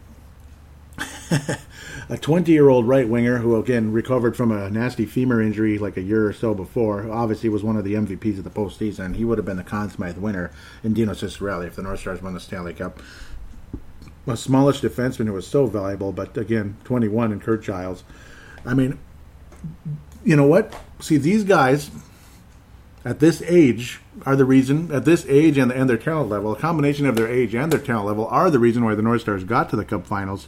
a 2.08 2.18
20 2.18 2.52
year 2.52 2.68
old 2.68 2.86
right 2.86 3.08
winger 3.08 3.38
who, 3.38 3.56
again, 3.56 3.92
recovered 3.92 4.36
from 4.36 4.52
a 4.52 4.70
nasty 4.70 5.06
femur 5.06 5.40
injury 5.40 5.78
like 5.78 5.96
a 5.96 6.02
year 6.02 6.26
or 6.26 6.32
so 6.32 6.54
before. 6.54 7.10
Obviously, 7.10 7.48
was 7.48 7.62
one 7.62 7.76
of 7.76 7.84
the 7.84 7.94
MVPs 7.94 8.38
of 8.38 8.44
the 8.44 8.50
postseason. 8.50 9.16
He 9.16 9.24
would 9.24 9.38
have 9.38 9.44
been 9.44 9.56
the 9.56 9.64
Conn 9.64 9.90
Smythe 9.90 10.18
winner 10.18 10.50
in 10.82 10.92
Dino 10.92 11.12
Ciccarelli 11.12 11.66
if 11.66 11.76
the 11.76 11.82
North 11.82 12.00
Stars 12.00 12.22
won 12.22 12.34
the 12.34 12.40
Stanley 12.40 12.74
Cup. 12.74 13.00
A 14.26 14.36
smallish 14.36 14.80
defenseman 14.80 15.26
who 15.26 15.32
was 15.32 15.46
so 15.46 15.66
valuable, 15.66 16.12
but 16.12 16.36
again, 16.36 16.76
21 16.84 17.32
and 17.32 17.42
Curt 17.42 17.62
Giles. 17.62 18.04
I 18.64 18.74
mean, 18.74 18.98
you 20.24 20.36
know 20.36 20.46
what? 20.46 20.74
See, 21.00 21.16
these 21.16 21.44
guys 21.44 21.90
at 23.04 23.18
this 23.18 23.42
age 23.42 24.00
are 24.24 24.36
the 24.36 24.44
reason, 24.44 24.92
at 24.92 25.04
this 25.04 25.26
age 25.28 25.58
and, 25.58 25.72
and 25.72 25.90
their 25.90 25.96
talent 25.96 26.30
level, 26.30 26.52
a 26.52 26.56
combination 26.56 27.06
of 27.06 27.16
their 27.16 27.28
age 27.28 27.54
and 27.54 27.72
their 27.72 27.80
talent 27.80 28.06
level 28.06 28.26
are 28.28 28.50
the 28.50 28.58
reason 28.58 28.84
why 28.84 28.94
the 28.94 29.02
North 29.02 29.22
Stars 29.22 29.44
got 29.44 29.68
to 29.70 29.76
the 29.76 29.84
Cup 29.84 30.06
finals. 30.06 30.46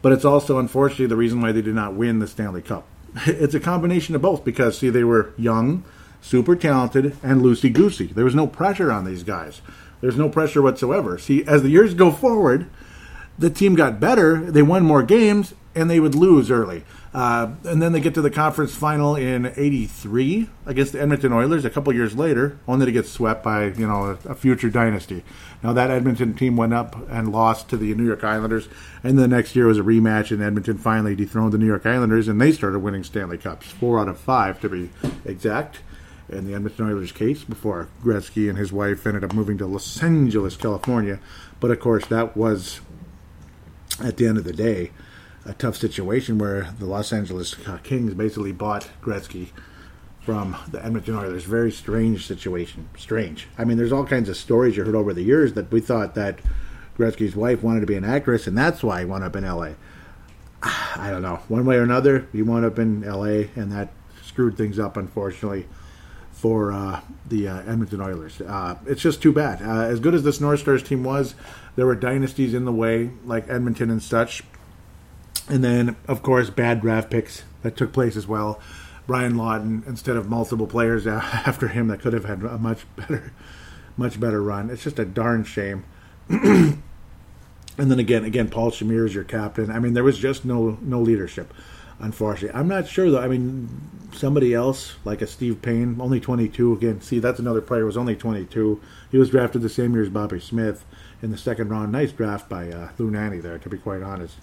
But 0.00 0.12
it's 0.12 0.24
also, 0.24 0.58
unfortunately, 0.58 1.06
the 1.06 1.16
reason 1.16 1.40
why 1.40 1.52
they 1.52 1.62
did 1.62 1.74
not 1.74 1.94
win 1.94 2.18
the 2.18 2.26
Stanley 2.26 2.62
Cup. 2.62 2.86
It's 3.26 3.54
a 3.54 3.60
combination 3.60 4.14
of 4.14 4.22
both 4.22 4.44
because, 4.44 4.78
see, 4.78 4.88
they 4.88 5.04
were 5.04 5.34
young, 5.36 5.84
super 6.22 6.56
talented, 6.56 7.16
and 7.22 7.42
loosey 7.42 7.72
goosey. 7.72 8.06
There 8.06 8.24
was 8.24 8.34
no 8.34 8.46
pressure 8.46 8.90
on 8.90 9.04
these 9.04 9.22
guys. 9.22 9.60
There's 10.00 10.16
no 10.16 10.28
pressure 10.28 10.62
whatsoever. 10.62 11.18
See, 11.18 11.44
as 11.44 11.62
the 11.62 11.68
years 11.68 11.94
go 11.94 12.10
forward, 12.10 12.68
the 13.38 13.50
team 13.50 13.74
got 13.74 14.00
better, 14.00 14.50
they 14.50 14.62
won 14.62 14.84
more 14.84 15.02
games, 15.02 15.54
and 15.74 15.88
they 15.88 16.00
would 16.00 16.14
lose 16.14 16.50
early. 16.50 16.84
Uh, 17.14 17.52
and 17.64 17.82
then 17.82 17.92
they 17.92 18.00
get 18.00 18.14
to 18.14 18.22
the 18.22 18.30
conference 18.30 18.74
final 18.74 19.16
in 19.16 19.52
'83 19.54 20.48
against 20.64 20.92
the 20.92 21.00
Edmonton 21.00 21.32
Oilers. 21.32 21.64
A 21.66 21.70
couple 21.70 21.92
years 21.92 22.16
later, 22.16 22.58
only 22.66 22.86
to 22.86 22.92
get 22.92 23.06
swept 23.06 23.44
by 23.44 23.66
you 23.66 23.86
know 23.86 24.18
a, 24.24 24.30
a, 24.30 24.34
future 24.34 24.70
dynasty. 24.70 25.22
Now 25.62 25.74
that 25.74 25.90
Edmonton 25.90 26.32
team 26.32 26.56
went 26.56 26.72
up 26.72 26.96
and 27.10 27.30
lost 27.30 27.68
to 27.68 27.76
the 27.76 27.94
New 27.94 28.06
York 28.06 28.24
Islanders, 28.24 28.68
and 29.04 29.18
the 29.18 29.28
next 29.28 29.54
year 29.54 29.66
was 29.66 29.78
a 29.78 29.82
rematch, 29.82 30.30
and 30.30 30.42
Edmonton 30.42 30.78
finally 30.78 31.14
dethroned 31.14 31.52
the 31.52 31.58
New 31.58 31.66
York 31.66 31.84
Islanders, 31.84 32.28
and 32.28 32.40
they 32.40 32.50
started 32.50 32.78
winning 32.78 33.04
Stanley 33.04 33.36
Cups, 33.36 33.66
four 33.66 34.00
out 34.00 34.08
of 34.08 34.18
five 34.18 34.58
to 34.60 34.68
be 34.68 34.90
exact. 35.24 35.80
In 36.28 36.46
the 36.46 36.54
Edmonton 36.54 36.86
Oilers 36.86 37.12
case, 37.12 37.44
before 37.44 37.88
Gretzky 38.02 38.48
and 38.48 38.56
his 38.56 38.72
wife 38.72 39.06
ended 39.06 39.22
up 39.22 39.34
moving 39.34 39.58
to 39.58 39.66
Los 39.66 40.02
Angeles, 40.02 40.56
California, 40.56 41.18
but 41.60 41.70
of 41.70 41.78
course 41.78 42.06
that 42.06 42.34
was 42.34 42.80
at 44.02 44.16
the 44.16 44.26
end 44.26 44.38
of 44.38 44.44
the 44.44 44.52
day 44.52 44.90
a 45.44 45.52
tough 45.54 45.76
situation 45.76 46.38
where 46.38 46.72
the 46.78 46.86
Los 46.86 47.12
Angeles 47.12 47.56
Kings 47.82 48.14
basically 48.14 48.52
bought 48.52 48.88
Gretzky 49.02 49.48
from 50.20 50.56
the 50.70 50.84
Edmonton 50.84 51.16
Oilers. 51.16 51.44
Very 51.44 51.72
strange 51.72 52.26
situation. 52.26 52.88
Strange. 52.96 53.48
I 53.58 53.64
mean, 53.64 53.76
there's 53.76 53.92
all 53.92 54.06
kinds 54.06 54.28
of 54.28 54.36
stories 54.36 54.76
you 54.76 54.84
heard 54.84 54.94
over 54.94 55.12
the 55.12 55.22
years 55.22 55.54
that 55.54 55.70
we 55.72 55.80
thought 55.80 56.14
that 56.14 56.38
Gretzky's 56.96 57.34
wife 57.34 57.62
wanted 57.62 57.80
to 57.80 57.86
be 57.86 57.96
an 57.96 58.04
actress, 58.04 58.46
and 58.46 58.56
that's 58.56 58.82
why 58.82 59.00
he 59.00 59.04
wound 59.04 59.24
up 59.24 59.34
in 59.34 59.44
L.A. 59.44 59.74
I 60.62 61.08
don't 61.10 61.22
know. 61.22 61.40
One 61.48 61.64
way 61.64 61.76
or 61.76 61.82
another, 61.82 62.28
he 62.32 62.42
wound 62.42 62.64
up 62.64 62.78
in 62.78 63.02
L.A., 63.02 63.50
and 63.56 63.72
that 63.72 63.92
screwed 64.24 64.56
things 64.56 64.78
up, 64.78 64.96
unfortunately, 64.96 65.66
for 66.42 66.72
uh, 66.72 67.00
the 67.28 67.46
uh, 67.46 67.60
Edmonton 67.60 68.00
Oilers. 68.00 68.40
Uh, 68.40 68.76
it's 68.84 69.00
just 69.00 69.22
too 69.22 69.32
bad. 69.32 69.62
Uh, 69.62 69.82
as 69.84 70.00
good 70.00 70.12
as 70.12 70.24
this 70.24 70.40
North 70.40 70.58
Stars 70.58 70.82
team 70.82 71.04
was, 71.04 71.36
there 71.76 71.86
were 71.86 71.94
dynasties 71.94 72.52
in 72.52 72.64
the 72.64 72.72
way, 72.72 73.12
like 73.24 73.48
Edmonton 73.48 73.92
and 73.92 74.02
such. 74.02 74.42
And 75.48 75.62
then, 75.62 75.94
of 76.08 76.24
course, 76.24 76.50
bad 76.50 76.80
draft 76.80 77.10
picks 77.10 77.44
that 77.62 77.76
took 77.76 77.92
place 77.92 78.16
as 78.16 78.26
well. 78.26 78.60
Brian 79.06 79.36
Lawton, 79.36 79.84
instead 79.86 80.16
of 80.16 80.28
multiple 80.28 80.66
players 80.66 81.06
after 81.06 81.68
him 81.68 81.86
that 81.86 82.00
could 82.00 82.12
have 82.12 82.24
had 82.24 82.42
a 82.42 82.58
much 82.58 82.86
better, 82.96 83.32
much 83.96 84.18
better 84.18 84.42
run. 84.42 84.68
It's 84.68 84.82
just 84.82 84.98
a 84.98 85.04
darn 85.04 85.44
shame. 85.44 85.84
and 86.28 86.82
then 87.76 88.00
again, 88.00 88.24
again, 88.24 88.48
Paul 88.48 88.72
Shmyr 88.72 89.06
is 89.06 89.14
your 89.14 89.22
captain. 89.22 89.70
I 89.70 89.78
mean, 89.78 89.94
there 89.94 90.02
was 90.02 90.18
just 90.18 90.44
no 90.44 90.76
no 90.82 91.00
leadership, 91.00 91.54
unfortunately. 92.02 92.58
I'm 92.58 92.68
not 92.68 92.86
sure 92.86 93.10
though. 93.10 93.20
I 93.20 93.28
mean, 93.28 93.68
somebody 94.12 94.52
else 94.52 94.96
like 95.04 95.22
a 95.22 95.26
Steve 95.26 95.62
Payne, 95.62 95.96
only 96.00 96.20
22. 96.20 96.74
Again, 96.74 97.00
see, 97.00 97.18
that's 97.18 97.38
another 97.38 97.62
player 97.62 97.86
was 97.86 97.96
only 97.96 98.14
22. 98.14 98.80
He 99.10 99.18
was 99.18 99.30
drafted 99.30 99.62
the 99.62 99.70
same 99.70 99.94
year 99.94 100.02
as 100.02 100.10
Bobby 100.10 100.40
Smith 100.40 100.84
in 101.22 101.30
the 101.30 101.38
second 101.38 101.70
round. 101.70 101.92
Nice 101.92 102.12
draft 102.12 102.48
by 102.48 102.70
uh, 102.70 102.90
Lou 102.98 103.10
Nanne 103.10 103.40
there, 103.40 103.58
to 103.58 103.68
be 103.68 103.78
quite 103.78 104.02
honest. 104.02 104.36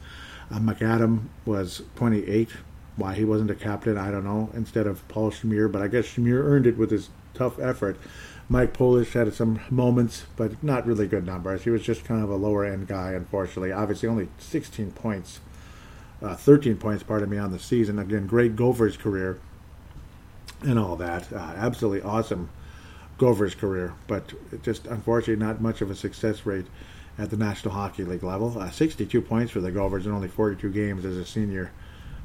Uh, 0.49 0.59
McAdam 0.59 1.25
was 1.45 1.83
28. 1.95 2.49
Why 2.95 3.13
he 3.13 3.23
wasn't 3.23 3.51
a 3.51 3.55
captain, 3.55 3.97
I 3.97 4.11
don't 4.11 4.25
know, 4.25 4.49
instead 4.53 4.87
of 4.87 5.07
Paul 5.07 5.31
Shmyr, 5.31 5.71
but 5.71 5.81
I 5.81 5.87
guess 5.87 6.05
Shmyr 6.05 6.43
earned 6.43 6.67
it 6.67 6.77
with 6.77 6.91
his 6.91 7.09
tough 7.33 7.59
effort. 7.59 7.97
Mike 8.49 8.75
Polich 8.75 9.13
had 9.13 9.31
some 9.33 9.59
moments, 9.69 10.25
but 10.35 10.61
not 10.63 10.85
really 10.85 11.07
good 11.07 11.25
numbers. 11.25 11.63
He 11.63 11.69
was 11.69 11.83
just 11.83 12.03
kind 12.03 12.23
of 12.23 12.29
a 12.29 12.35
lower 12.35 12.65
end 12.65 12.87
guy, 12.87 13.11
unfortunately. 13.11 13.71
Obviously, 13.71 14.09
only 14.09 14.27
16 14.39 14.91
points, 14.91 15.39
uh, 16.21 16.35
13 16.35 16.77
points, 16.77 17.03
pardon 17.03 17.29
me, 17.29 17.38
on 17.38 17.51
the 17.51 17.59
season. 17.59 17.99
Again, 17.99 18.27
great 18.27 18.55
Gophers 18.55 18.97
career 18.97 19.39
and 20.61 20.77
all 20.77 20.95
that. 20.97 21.31
Uh, 21.31 21.53
absolutely 21.57 22.01
awesome 22.01 22.49
Gophers 23.17 23.55
career, 23.55 23.93
but 24.07 24.33
just 24.63 24.88
unfortunately 24.88 25.43
not 25.43 25.61
much 25.61 25.81
of 25.81 25.91
a 25.91 25.95
success 25.95 26.45
rate 26.45 26.65
at 27.17 27.29
the 27.29 27.38
National 27.38 27.73
Hockey 27.73 28.03
League 28.03 28.23
level. 28.23 28.57
Uh, 28.57 28.69
62 28.69 29.21
points 29.21 29.51
for 29.51 29.59
the 29.59 29.71
Gophers 29.71 30.05
in 30.05 30.11
only 30.11 30.29
42 30.29 30.69
games 30.71 31.05
as 31.05 31.17
a 31.17 31.25
senior 31.25 31.71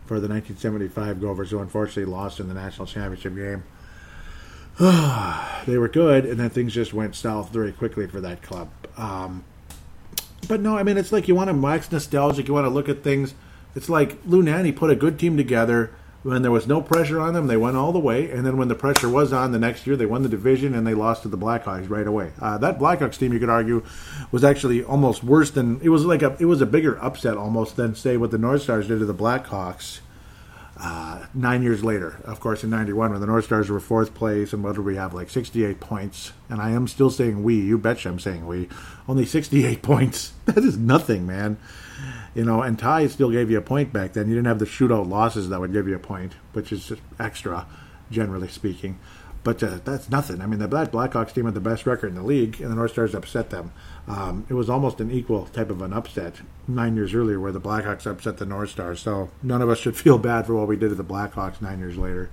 for 0.07 0.21
the 0.21 0.29
1975 0.29 1.21
Gophers, 1.21 1.51
who 1.51 1.59
unfortunately 1.59 2.05
lost 2.05 2.39
in 2.39 2.49
the 2.49 2.55
national 2.55 2.87
championship 2.87 3.35
game. 3.35 3.65
they 5.67 5.79
were 5.79 5.89
good, 5.89 6.25
and 6.27 6.39
then 6.39 6.51
things 6.51 6.75
just 6.75 6.93
went 6.93 7.15
south 7.15 7.51
very 7.51 7.73
quickly 7.73 8.07
for 8.07 8.21
that 8.21 8.43
club. 8.43 8.71
Um, 8.97 9.45
but 10.47 10.61
no, 10.61 10.77
I 10.77 10.83
mean, 10.83 10.97
it's 10.97 11.13
like 11.13 11.27
you 11.27 11.35
want 11.35 11.49
to 11.49 11.55
wax 11.55 11.91
nostalgic, 11.91 12.49
you 12.49 12.55
want 12.55 12.67
to 12.67 12.71
look 12.71 12.89
at 12.89 13.03
things. 13.03 13.35
It's 13.75 13.89
like 13.89 14.19
Lou 14.25 14.43
Nanne 14.43 14.73
put 14.73 14.91
a 14.91 14.97
good 14.97 15.19
team 15.19 15.37
together 15.37 15.91
when 16.25 16.41
there 16.41 16.51
was 16.51 16.67
no 16.67 16.81
pressure 16.81 17.21
on 17.21 17.35
them, 17.35 17.47
they 17.47 17.57
went 17.57 17.77
all 17.77 17.93
the 17.93 17.99
way. 17.99 18.31
And 18.31 18.47
then 18.47 18.57
when 18.57 18.69
the 18.69 18.75
pressure 18.75 19.09
was 19.09 19.33
on 19.33 19.53
the 19.53 19.59
next 19.59 19.87
year, 19.87 19.95
they 19.95 20.07
won 20.07 20.23
the 20.23 20.29
division 20.29 20.75
and 20.75 20.87
they 20.87 20.95
lost 20.95 21.23
to 21.23 21.29
the 21.29 21.37
Blackhawks 21.37 21.91
right 21.91 22.07
away. 22.07 22.33
Uh, 22.41 22.57
that 22.59 22.79
Blackhawks 22.79 23.19
team, 23.19 23.33
you 23.33 23.39
could 23.39 23.51
argue, 23.51 23.85
was 24.33 24.43
actually 24.43 24.83
almost 24.83 25.23
worse 25.23 25.51
than 25.51 25.81
it 25.83 25.91
was 25.91 26.07
like 26.07 26.23
a 26.23 26.35
it 26.41 26.47
was 26.47 26.63
a 26.63 26.67
bigger 26.67 26.99
upset 27.03 27.37
almost 27.37 27.77
than 27.77 27.95
say 27.95 28.17
what 28.17 28.31
the 28.31 28.39
North 28.39 28.63
Stars 28.63 28.89
did 28.89 29.01
to 29.01 29.05
the 29.05 29.15
Blackhawks. 29.15 30.01
Uh, 30.77 31.27
nine 31.35 31.63
years 31.63 31.85
later, 31.85 32.21
of 32.25 32.41
course, 32.41 32.65
in 32.65 32.71
'91, 32.71 33.13
when 33.13 33.21
the 33.21 33.27
North 33.27 33.45
Stars 33.45 33.71
were 33.71 33.79
fourth 33.79 34.13
place, 34.13 34.53
and 34.53 34.65
what 34.65 34.75
did 34.75 34.85
we 34.85 34.97
have? 34.97 35.15
Like 35.15 35.31
68 35.31 35.79
points. 35.79 36.33
And 36.49 36.61
I 36.61 36.71
am 36.71 36.89
still 36.89 37.11
saying 37.11 37.45
we. 37.45 37.61
You 37.61 37.79
betcha, 37.79 38.09
I'm 38.09 38.19
saying 38.19 38.47
we. 38.47 38.69
Only 39.07 39.25
68 39.25 39.83
points. 39.83 40.33
That 40.47 40.59
is 40.59 40.77
nothing, 40.77 41.27
man 41.27 41.59
you 42.35 42.45
know, 42.45 42.63
and 42.63 42.79
ties 42.79 43.13
still 43.13 43.31
gave 43.31 43.51
you 43.51 43.59
a 43.59 43.63
point 43.63 43.93
back 43.93 44.13
then. 44.13 44.29
You 44.29 44.35
didn't 44.35 44.49
have 44.49 44.59
the 44.59 44.65
shootout 44.65 45.09
losses 45.09 45.49
that 45.49 45.61
would 45.61 45.73
give 45.73 45.89
you 45.89 45.95
a 45.95 46.01
point, 46.01 46.35
which 46.53 46.73
is 46.73 46.87
just 46.87 47.03
extra, 47.19 47.67
generally 48.11 48.49
speaking. 48.49 48.99
But 49.45 49.63
uh, 49.63 49.79
that's 49.85 50.09
nothing. 50.09 50.41
I 50.41 50.47
mean, 50.47 50.59
the 50.59 50.67
Black 50.67 50.91
Blackhawks 50.91 51.35
team 51.35 51.45
had 51.45 51.55
the 51.55 51.61
best 51.61 51.87
record 51.87 52.09
in 52.09 52.15
the 52.15 52.23
league, 52.23 52.61
and 52.63 52.71
the 52.71 52.75
North 52.75 52.93
Stars 52.93 53.15
upset 53.15 53.51
them. 53.51 53.73
Um, 54.09 54.47
it 54.49 54.55
was 54.55 54.71
almost 54.71 55.01
an 55.01 55.11
equal 55.11 55.45
type 55.47 55.71
of 55.71 55.83
an 55.83 55.93
upset 55.93 56.37
nine 56.67 56.97
years 56.97 57.15
earlier, 57.15 57.39
where 57.39 57.53
the 57.53 57.61
Blackhawks 57.61 58.07
upset 58.07 58.39
the 58.39 58.47
North 58.47 58.71
Stars. 58.71 59.01
So 59.01 59.31
none 59.43 59.61
of 59.61 59.69
us 59.69 59.79
should 59.79 59.97
feel 59.99 60.19
bad 60.19 60.47
for 60.47 60.55
what 60.55 60.67
we 60.67 60.77
did 60.77 60.89
to 60.89 60.95
the 60.95 61.05
Blackhawks 61.05 61.61
nine 61.61 61.79
years 61.79 61.99
later. 61.99 62.31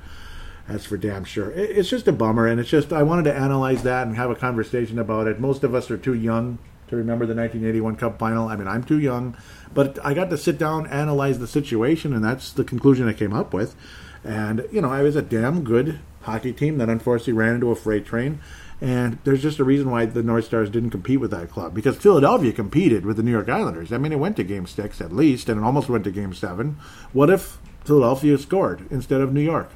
That's 0.68 0.86
for 0.86 0.96
damn 0.96 1.26
sure. 1.26 1.52
It's 1.52 1.90
just 1.90 2.08
a 2.08 2.14
bummer, 2.14 2.48
and 2.48 2.60
it's 2.60 2.70
just 2.70 2.94
I 2.94 3.04
wanted 3.04 3.24
to 3.24 3.36
analyze 3.36 3.84
that 3.84 4.08
and 4.08 4.16
have 4.16 4.32
a 4.32 4.36
conversation 4.36 4.98
about 4.98 5.28
it. 5.28 5.40
Most 5.40 5.66
of 5.66 5.76
us 5.76 5.92
are 5.92 5.98
too 5.98 6.14
young 6.14 6.60
to 6.92 6.98
remember 6.98 7.26
the 7.26 7.34
1981 7.34 7.96
Cup 7.96 8.20
final. 8.20 8.48
I 8.48 8.56
mean, 8.56 8.68
I'm 8.68 8.84
too 8.84 9.00
young, 9.00 9.36
but 9.74 9.98
I 10.06 10.14
got 10.14 10.30
to 10.30 10.38
sit 10.38 10.58
down, 10.58 10.88
analyze 10.88 11.40
the 11.40 11.48
situation, 11.48 12.14
and 12.14 12.24
that's 12.24 12.52
the 12.52 12.64
conclusion 12.64 13.08
I 13.08 13.14
came 13.14 13.34
up 13.34 13.54
with. 13.54 13.76
And, 14.24 14.68
you 14.72 14.82
know, 14.82 14.90
I 14.92 15.02
was 15.02 15.16
a 15.16 15.22
damn 15.22 15.64
good 15.64 16.00
hockey 16.22 16.54
team 16.54 16.78
that 16.78 16.90
unfortunately 16.90 17.34
ran 17.34 17.56
into 17.56 17.72
a 17.72 17.76
freight 17.76 18.06
train. 18.06 18.40
And 18.80 19.20
there's 19.24 19.42
just 19.42 19.60
a 19.60 19.64
reason 19.64 19.92
why 19.92 20.06
the 20.06 20.24
North 20.24 20.46
Stars 20.46 20.70
didn't 20.70 20.90
compete 20.90 21.20
with 21.20 21.32
that 21.32 21.50
club 21.50 21.74
because 21.74 21.98
Philadelphia 21.98 22.52
competed 22.52 23.06
with 23.06 23.16
the 23.16 23.24
New 23.24 23.32
York 23.32 23.48
Islanders. 23.48 23.94
I 23.94 23.98
mean, 23.98 24.12
it 24.12 24.20
went 24.20 24.36
to 24.38 24.44
game 24.44 24.66
six 24.66 25.00
at 25.00 25.14
least, 25.14 25.50
and 25.50 25.62
it 25.62 25.64
almost 25.64 25.88
went 25.88 26.04
to 26.06 26.12
game 26.12 26.34
seven. 26.34 26.78
What 27.14 27.30
if 27.30 27.60
Philadelphia 27.86 28.38
scored 28.40 28.86
instead 28.92 29.22
of 29.22 29.34
New 29.34 29.42
York? 29.42 29.72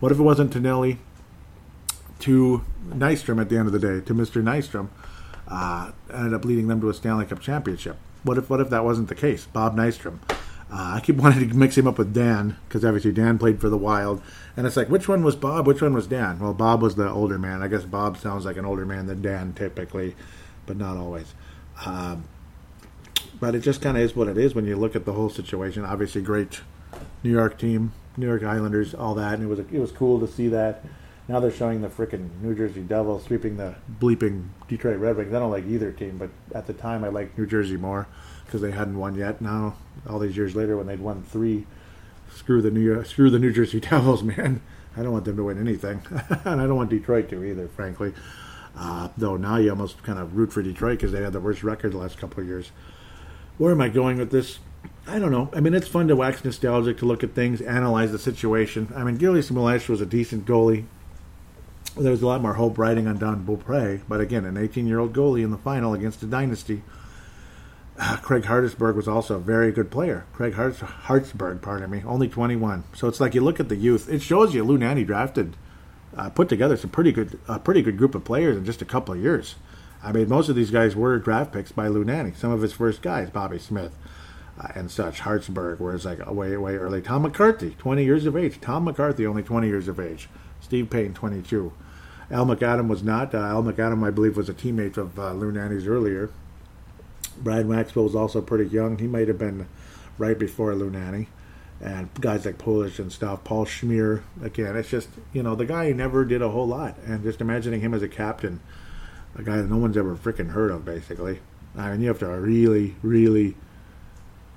What 0.00 0.10
if 0.10 0.18
it 0.18 0.22
wasn't 0.22 0.52
Tonelli 0.52 0.98
to 2.20 2.64
Nystrom 2.88 3.40
at 3.40 3.48
the 3.48 3.56
end 3.56 3.68
of 3.68 3.72
the 3.72 3.78
day, 3.78 4.04
to 4.04 4.14
Mr. 4.14 4.42
Nystrom? 4.42 4.88
Uh, 5.48 5.92
ended 6.12 6.34
up 6.34 6.44
leading 6.44 6.68
them 6.68 6.80
to 6.80 6.90
a 6.90 6.94
Stanley 6.94 7.26
Cup 7.26 7.40
championship. 7.40 7.96
What 8.22 8.38
if 8.38 8.50
what 8.50 8.60
if 8.60 8.70
that 8.70 8.84
wasn't 8.84 9.08
the 9.08 9.14
case? 9.14 9.46
Bob 9.46 9.76
Nystrom. 9.76 10.18
Uh, 10.70 10.96
I 10.96 11.00
keep 11.02 11.16
wanting 11.22 11.48
to 11.48 11.54
mix 11.56 11.78
him 11.78 11.86
up 11.86 11.98
with 11.98 12.12
Dan 12.12 12.56
because 12.68 12.84
obviously 12.84 13.12
Dan 13.12 13.38
played 13.38 13.60
for 13.60 13.68
the 13.68 13.78
Wild, 13.78 14.22
and 14.56 14.66
it's 14.66 14.76
like 14.76 14.88
which 14.88 15.08
one 15.08 15.22
was 15.22 15.36
Bob, 15.36 15.66
which 15.66 15.82
one 15.82 15.94
was 15.94 16.06
Dan? 16.06 16.38
Well, 16.38 16.54
Bob 16.54 16.82
was 16.82 16.96
the 16.96 17.08
older 17.08 17.38
man. 17.38 17.62
I 17.62 17.68
guess 17.68 17.84
Bob 17.84 18.18
sounds 18.18 18.44
like 18.44 18.56
an 18.56 18.66
older 18.66 18.84
man 18.84 19.06
than 19.06 19.22
Dan 19.22 19.52
typically, 19.54 20.14
but 20.66 20.76
not 20.76 20.96
always. 20.96 21.34
Um, 21.86 22.24
but 23.40 23.54
it 23.54 23.60
just 23.60 23.80
kind 23.80 23.96
of 23.96 24.02
is 24.02 24.16
what 24.16 24.28
it 24.28 24.36
is 24.36 24.54
when 24.54 24.66
you 24.66 24.76
look 24.76 24.96
at 24.96 25.04
the 25.04 25.12
whole 25.12 25.30
situation. 25.30 25.84
Obviously, 25.84 26.20
great 26.20 26.60
New 27.22 27.30
York 27.30 27.58
team, 27.58 27.92
New 28.16 28.26
York 28.26 28.42
Islanders, 28.42 28.94
all 28.94 29.14
that, 29.14 29.34
and 29.34 29.44
it 29.44 29.46
was 29.46 29.60
it 29.60 29.78
was 29.78 29.92
cool 29.92 30.20
to 30.20 30.26
see 30.26 30.48
that 30.48 30.84
Now 31.28 31.40
they're 31.40 31.50
showing 31.50 31.82
the 31.82 31.88
freaking 31.88 32.30
New 32.40 32.54
Jersey 32.54 32.80
Devils 32.80 33.24
sweeping 33.24 33.58
the 33.58 33.74
bleeping 34.00 34.48
Detroit 34.66 34.98
Red 34.98 35.18
Wings. 35.18 35.34
I 35.34 35.38
don't 35.38 35.50
like 35.50 35.66
either 35.66 35.92
team, 35.92 36.16
but 36.16 36.30
at 36.54 36.66
the 36.66 36.72
time 36.72 37.04
I 37.04 37.08
liked 37.08 37.36
New 37.36 37.46
Jersey 37.46 37.76
more 37.76 38.08
because 38.46 38.62
they 38.62 38.70
hadn't 38.70 38.98
won 38.98 39.14
yet. 39.14 39.42
Now, 39.42 39.76
all 40.08 40.18
these 40.18 40.38
years 40.38 40.56
later, 40.56 40.78
when 40.78 40.86
they'd 40.86 41.00
won 41.00 41.22
three, 41.22 41.66
screw 42.34 42.62
the 42.62 42.70
New 42.70 42.80
York, 42.80 43.04
screw 43.04 43.28
the 43.28 43.38
New 43.38 43.52
Jersey 43.52 43.78
Devils, 43.90 44.22
man. 44.22 44.62
I 44.96 45.02
don't 45.02 45.12
want 45.12 45.26
them 45.26 45.36
to 45.36 45.44
win 45.44 45.60
anything, 45.60 46.00
and 46.44 46.60
I 46.60 46.66
don't 46.66 46.76
want 46.76 46.88
Detroit 46.88 47.28
to 47.28 47.44
either, 47.44 47.68
frankly. 47.68 48.14
Uh, 48.74 49.08
though 49.16 49.36
now 49.36 49.56
you 49.56 49.70
almost 49.70 50.02
kind 50.02 50.18
of 50.18 50.36
root 50.36 50.52
for 50.52 50.62
Detroit 50.62 50.98
because 50.98 51.12
they 51.12 51.22
had 51.22 51.32
the 51.32 51.40
worst 51.40 51.62
record 51.62 51.92
the 51.92 51.98
last 51.98 52.16
couple 52.16 52.40
of 52.40 52.48
years. 52.48 52.70
Where 53.58 53.72
am 53.72 53.80
I 53.80 53.90
going 53.90 54.16
with 54.16 54.30
this? 54.30 54.60
I 55.06 55.18
don't 55.18 55.32
know. 55.32 55.50
I 55.52 55.60
mean, 55.60 55.74
it's 55.74 55.88
fun 55.88 56.08
to 56.08 56.16
wax 56.16 56.44
nostalgic 56.44 56.98
to 56.98 57.04
look 57.04 57.22
at 57.22 57.34
things, 57.34 57.60
analyze 57.60 58.12
the 58.12 58.18
situation. 58.18 58.92
I 58.94 59.02
mean, 59.04 59.18
Gilles 59.18 59.50
Meloche 59.50 59.88
was 59.88 60.00
a 60.00 60.06
decent 60.06 60.46
goalie. 60.46 60.84
There 61.98 62.12
was 62.12 62.22
a 62.22 62.26
lot 62.26 62.42
more 62.42 62.54
hope 62.54 62.78
riding 62.78 63.08
on 63.08 63.18
Don 63.18 63.42
Beaupre, 63.44 64.02
but 64.08 64.20
again, 64.20 64.44
an 64.44 64.54
18-year-old 64.54 65.12
goalie 65.12 65.42
in 65.42 65.50
the 65.50 65.58
final 65.58 65.94
against 65.94 66.22
a 66.22 66.26
dynasty. 66.26 66.82
Uh, 67.98 68.16
Craig 68.18 68.44
Hartsburg 68.44 68.94
was 68.94 69.08
also 69.08 69.34
a 69.34 69.40
very 69.40 69.72
good 69.72 69.90
player. 69.90 70.24
Craig 70.32 70.54
Harts- 70.54 70.78
Hartsburg, 70.78 71.60
pardon 71.60 71.90
me, 71.90 72.04
only 72.06 72.28
21. 72.28 72.84
So 72.94 73.08
it's 73.08 73.18
like 73.18 73.34
you 73.34 73.40
look 73.40 73.58
at 73.58 73.68
the 73.68 73.74
youth. 73.74 74.08
It 74.08 74.22
shows 74.22 74.54
you 74.54 74.62
Lou 74.62 74.78
Nanne 74.78 75.04
drafted, 75.04 75.56
uh, 76.16 76.30
put 76.30 76.48
together 76.48 76.76
some 76.76 76.90
pretty 76.90 77.10
good, 77.10 77.40
a 77.48 77.58
pretty 77.58 77.82
good 77.82 77.98
group 77.98 78.14
of 78.14 78.22
players 78.22 78.56
in 78.56 78.64
just 78.64 78.80
a 78.80 78.84
couple 78.84 79.14
of 79.14 79.20
years. 79.20 79.56
I 80.00 80.12
mean, 80.12 80.28
most 80.28 80.48
of 80.48 80.54
these 80.54 80.70
guys 80.70 80.94
were 80.94 81.18
draft 81.18 81.52
picks 81.52 81.72
by 81.72 81.88
Lou 81.88 82.04
Nanne. 82.04 82.32
Some 82.36 82.52
of 82.52 82.62
his 82.62 82.72
first 82.72 83.02
guys, 83.02 83.30
Bobby 83.30 83.58
Smith 83.58 83.92
uh, 84.60 84.68
and 84.76 84.88
such, 84.88 85.18
Hartsburg, 85.18 85.80
whereas 85.80 86.04
like 86.04 86.24
way, 86.30 86.56
way 86.56 86.76
early. 86.76 87.02
Tom 87.02 87.22
McCarthy, 87.22 87.74
20 87.76 88.04
years 88.04 88.24
of 88.24 88.36
age. 88.36 88.60
Tom 88.60 88.84
McCarthy, 88.84 89.26
only 89.26 89.42
20 89.42 89.66
years 89.66 89.88
of 89.88 89.98
age. 89.98 90.28
Steve 90.60 90.88
Payne, 90.90 91.14
22. 91.14 91.72
Al 92.30 92.46
McAdam 92.46 92.88
was 92.88 93.02
not. 93.02 93.34
Uh, 93.34 93.38
Al 93.38 93.62
McAdam, 93.62 94.06
I 94.06 94.10
believe, 94.10 94.36
was 94.36 94.48
a 94.48 94.54
teammate 94.54 94.96
of 94.96 95.18
uh, 95.18 95.32
Lou 95.32 95.50
Nanne's 95.50 95.86
earlier. 95.86 96.30
Brad 97.38 97.66
Maxwell 97.66 98.04
was 98.04 98.14
also 98.14 98.40
pretty 98.40 98.68
young. 98.68 98.98
He 98.98 99.06
might 99.06 99.28
have 99.28 99.38
been 99.38 99.66
right 100.18 100.38
before 100.38 100.74
Lou 100.74 100.90
Nanne. 100.90 101.28
And 101.80 102.12
guys 102.20 102.44
like 102.44 102.58
Polich 102.58 102.98
and 102.98 103.12
stuff, 103.12 103.44
Paul 103.44 103.64
Shmyr. 103.64 104.22
Again, 104.42 104.76
it's 104.76 104.90
just, 104.90 105.08
you 105.32 105.42
know, 105.42 105.54
the 105.54 105.64
guy 105.64 105.90
never 105.92 106.24
did 106.24 106.42
a 106.42 106.48
whole 106.48 106.66
lot. 106.66 106.96
And 107.06 107.22
just 107.22 107.40
imagining 107.40 107.80
him 107.80 107.94
as 107.94 108.02
a 108.02 108.08
captain, 108.08 108.60
a 109.36 109.42
guy 109.42 109.58
that 109.58 109.70
no 109.70 109.76
one's 109.76 109.96
ever 109.96 110.16
freaking 110.16 110.50
heard 110.50 110.72
of, 110.72 110.84
basically. 110.84 111.38
I 111.76 111.92
mean, 111.92 112.00
you 112.00 112.08
have 112.08 112.18
to 112.18 112.26
really, 112.26 112.96
really 113.02 113.54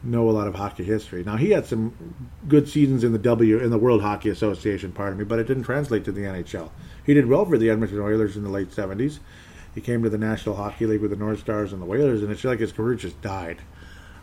know 0.03 0.29
a 0.29 0.31
lot 0.31 0.47
of 0.47 0.55
hockey 0.55 0.83
history. 0.83 1.23
Now 1.23 1.37
he 1.37 1.51
had 1.51 1.65
some 1.65 2.15
good 2.47 2.67
seasons 2.67 3.03
in 3.03 3.11
the 3.11 3.19
W 3.19 3.59
in 3.59 3.69
the 3.69 3.77
World 3.77 4.01
Hockey 4.01 4.29
Association, 4.29 4.91
pardon 4.91 5.19
me, 5.19 5.25
but 5.25 5.37
it 5.37 5.47
didn't 5.47 5.63
translate 5.63 6.03
to 6.05 6.11
the 6.11 6.21
NHL. 6.21 6.69
He 7.05 7.13
did 7.13 7.27
well 7.27 7.45
for 7.45 7.57
the 7.57 7.69
Edmonton 7.69 7.99
Oilers 7.99 8.37
in 8.37 8.43
the 8.43 8.49
late 8.49 8.71
'70s. 8.71 9.19
He 9.73 9.81
came 9.81 10.03
to 10.03 10.09
the 10.09 10.17
National 10.17 10.55
Hockey 10.55 10.85
League 10.85 11.01
with 11.01 11.11
the 11.11 11.17
North 11.17 11.39
Stars 11.39 11.71
and 11.71 11.81
the 11.81 11.85
Whalers, 11.85 12.21
and 12.21 12.31
it's 12.31 12.43
like 12.43 12.59
his 12.59 12.71
career 12.71 12.95
just 12.95 13.21
died. 13.21 13.61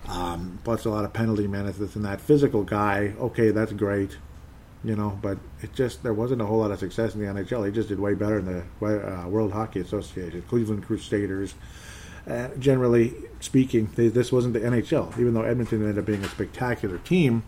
Um, 0.06 0.58
plus 0.64 0.84
a 0.84 0.90
lot 0.90 1.04
of 1.04 1.12
penalty 1.12 1.46
minutes 1.46 1.78
and 1.78 2.04
that 2.04 2.20
physical 2.20 2.62
guy. 2.62 3.14
Okay, 3.18 3.50
that's 3.50 3.72
great, 3.72 4.16
you 4.84 4.94
know, 4.96 5.18
but 5.20 5.38
it 5.62 5.74
just 5.74 6.02
there 6.02 6.14
wasn't 6.14 6.42
a 6.42 6.46
whole 6.46 6.60
lot 6.60 6.70
of 6.70 6.78
success 6.78 7.14
in 7.14 7.20
the 7.20 7.26
NHL. 7.26 7.66
He 7.66 7.72
just 7.72 7.88
did 7.88 7.98
way 7.98 8.14
better 8.14 8.38
in 8.38 8.44
the 8.44 8.86
uh, 8.86 9.28
World 9.28 9.52
Hockey 9.52 9.80
Association, 9.80 10.42
Cleveland 10.48 10.86
Crusaders. 10.86 11.54
Uh, 12.26 12.48
generally 12.58 13.14
speaking, 13.40 13.90
they, 13.96 14.08
this 14.08 14.30
wasn't 14.30 14.52
the 14.52 14.60
NHL. 14.60 15.18
Even 15.18 15.32
though 15.32 15.42
Edmonton 15.42 15.80
ended 15.80 15.98
up 15.98 16.04
being 16.04 16.22
a 16.22 16.28
spectacular 16.28 16.98
team, 16.98 17.42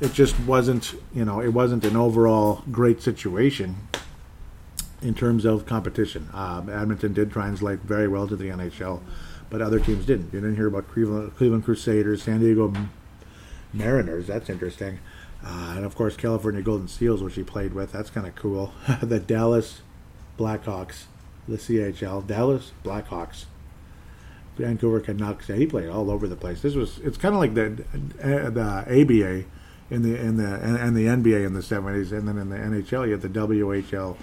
it 0.00 0.12
just 0.12 0.38
wasn't. 0.40 0.94
You 1.14 1.24
know, 1.24 1.40
it 1.40 1.48
wasn't 1.48 1.84
an 1.84 1.96
overall 1.96 2.62
great 2.70 3.02
situation 3.02 3.88
in 5.02 5.14
terms 5.14 5.44
of 5.44 5.66
competition. 5.66 6.28
Um, 6.32 6.68
Edmonton 6.68 7.12
did 7.12 7.30
translate 7.30 7.80
very 7.80 8.08
well 8.08 8.28
to 8.28 8.36
the 8.36 8.48
NHL, 8.48 9.00
but 9.50 9.60
other 9.60 9.80
teams 9.80 10.06
didn't. 10.06 10.32
You 10.32 10.40
didn't 10.40 10.56
hear 10.56 10.68
about 10.68 10.88
Cleveland, 10.88 11.36
Cleveland 11.36 11.64
Crusaders, 11.64 12.22
San 12.22 12.40
Diego 12.40 12.72
Mariners. 13.72 14.26
That's 14.26 14.48
interesting. 14.48 15.00
Uh, 15.44 15.74
and 15.76 15.84
of 15.84 15.96
course, 15.96 16.16
California 16.16 16.62
Golden 16.62 16.88
Seals, 16.88 17.22
which 17.22 17.34
he 17.34 17.42
played 17.42 17.74
with. 17.74 17.92
That's 17.92 18.10
kind 18.10 18.26
of 18.26 18.34
cool. 18.36 18.72
the 19.02 19.18
Dallas 19.18 19.82
Blackhawks, 20.38 21.04
the 21.48 21.56
CHL. 21.56 22.26
Dallas 22.26 22.72
Blackhawks. 22.84 23.46
Vancouver 24.56 25.00
Canucks. 25.00 25.48
Yeah, 25.48 25.56
he 25.56 25.66
played 25.66 25.88
all 25.88 26.10
over 26.10 26.28
the 26.28 26.36
place. 26.36 26.60
This 26.60 26.74
was 26.74 26.98
it's 26.98 27.16
kind 27.16 27.34
of 27.34 27.40
like 27.40 27.54
the 27.54 27.84
the 28.18 28.84
ABA 28.86 29.44
in 29.90 30.02
the 30.02 30.20
in 30.20 30.36
the 30.36 30.54
and, 30.56 30.76
and 30.76 30.96
the 30.96 31.06
NBA 31.06 31.46
in 31.46 31.54
the 31.54 31.60
70s, 31.60 32.12
and 32.12 32.28
then 32.28 32.38
in 32.38 32.50
the 32.50 32.56
NHL 32.56 33.06
you 33.06 33.12
had 33.12 33.22
the 33.22 33.28
WHL 33.28 34.16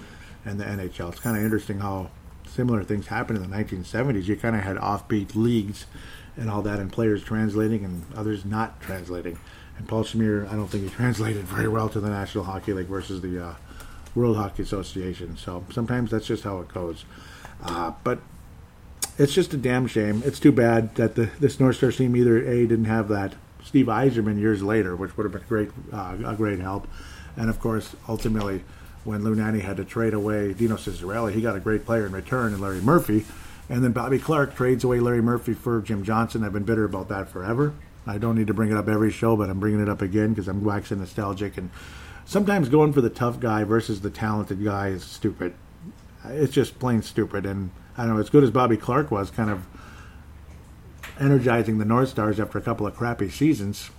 and 0.44 0.58
the 0.58 0.64
NHL. 0.64 1.10
It's 1.10 1.20
kind 1.20 1.36
of 1.36 1.42
interesting 1.42 1.78
how 1.78 2.10
similar 2.46 2.82
things 2.82 3.06
happened 3.06 3.42
in 3.42 3.50
the 3.50 3.56
1970s. 3.56 4.24
You 4.24 4.36
kind 4.36 4.56
of 4.56 4.62
had 4.62 4.76
offbeat 4.76 5.34
leagues 5.34 5.86
and 6.36 6.50
all 6.50 6.62
that, 6.62 6.78
and 6.78 6.90
players 6.92 7.22
translating 7.22 7.84
and 7.84 8.04
others 8.14 8.44
not 8.44 8.80
translating. 8.80 9.38
And 9.78 9.88
Paul 9.88 10.04
Shmyr, 10.04 10.48
I 10.50 10.56
don't 10.56 10.68
think 10.68 10.84
he 10.84 10.90
translated 10.94 11.44
very 11.44 11.68
well 11.68 11.88
to 11.90 12.00
the 12.00 12.10
National 12.10 12.44
Hockey 12.44 12.72
League 12.72 12.86
versus 12.86 13.20
the 13.20 13.44
uh, 13.44 13.54
World 14.14 14.36
Hockey 14.36 14.62
Association. 14.62 15.36
So 15.36 15.64
sometimes 15.70 16.10
that's 16.10 16.26
just 16.26 16.44
how 16.44 16.60
it 16.60 16.68
goes. 16.68 17.04
Uh, 17.62 17.92
but 18.04 18.20
it's 19.18 19.34
just 19.34 19.52
a 19.52 19.56
damn 19.56 19.86
shame. 19.86 20.22
It's 20.24 20.40
too 20.40 20.52
bad 20.52 20.94
that 20.96 21.14
the 21.14 21.30
this 21.38 21.60
North 21.60 21.76
Star 21.76 21.92
team 21.92 22.16
either 22.16 22.38
a 22.38 22.66
didn't 22.66 22.86
have 22.86 23.08
that 23.08 23.34
Steve 23.64 23.86
Yzerman 23.86 24.40
years 24.40 24.62
later, 24.62 24.96
which 24.96 25.16
would 25.16 25.24
have 25.24 25.32
been 25.32 25.44
great, 25.48 25.70
uh, 25.92 26.16
a 26.24 26.34
great 26.34 26.58
help, 26.58 26.88
and 27.36 27.50
of 27.50 27.60
course 27.60 27.94
ultimately 28.08 28.64
when 29.04 29.24
Lou 29.24 29.34
Nanne 29.34 29.60
had 29.60 29.76
to 29.78 29.84
trade 29.84 30.14
away 30.14 30.52
Dino 30.52 30.76
Ciccarelli, 30.76 31.32
he 31.32 31.40
got 31.40 31.56
a 31.56 31.60
great 31.60 31.84
player 31.84 32.06
in 32.06 32.12
return 32.12 32.52
in 32.52 32.60
Larry 32.60 32.80
Murphy. 32.80 33.24
And 33.68 33.84
then 33.84 33.92
Bobby 33.92 34.18
Clarke 34.18 34.54
trades 34.56 34.82
away 34.84 35.00
Larry 35.00 35.22
Murphy 35.22 35.54
for 35.54 35.80
Jim 35.80 36.02
Johnson. 36.02 36.42
I've 36.42 36.52
been 36.52 36.64
bitter 36.64 36.84
about 36.84 37.08
that 37.08 37.28
forever. 37.28 37.72
I 38.06 38.18
don't 38.18 38.36
need 38.36 38.48
to 38.48 38.54
bring 38.54 38.70
it 38.70 38.76
up 38.76 38.88
every 38.88 39.10
show, 39.10 39.36
but 39.36 39.48
I'm 39.48 39.60
bringing 39.60 39.80
it 39.80 39.88
up 39.88 40.02
again 40.02 40.30
because 40.30 40.48
I'm 40.48 40.64
waxing 40.64 40.98
nostalgic. 40.98 41.56
And 41.56 41.70
sometimes 42.24 42.68
going 42.68 42.92
for 42.92 43.00
the 43.00 43.10
tough 43.10 43.38
guy 43.38 43.64
versus 43.64 44.00
the 44.00 44.10
talented 44.10 44.64
guy 44.64 44.88
is 44.88 45.04
stupid. 45.04 45.54
It's 46.24 46.52
just 46.52 46.78
plain 46.78 47.02
stupid. 47.02 47.46
And 47.46 47.70
I 47.96 48.04
don't 48.04 48.14
know, 48.14 48.20
as 48.20 48.30
good 48.30 48.42
as 48.42 48.50
Bobby 48.50 48.76
Clarke 48.76 49.10
was, 49.10 49.30
kind 49.30 49.50
of 49.50 49.66
energizing 51.20 51.78
the 51.78 51.84
North 51.84 52.08
Stars 52.08 52.40
after 52.40 52.58
a 52.58 52.62
couple 52.62 52.86
of 52.86 52.96
crappy 52.96 53.30
seasons, 53.30 53.90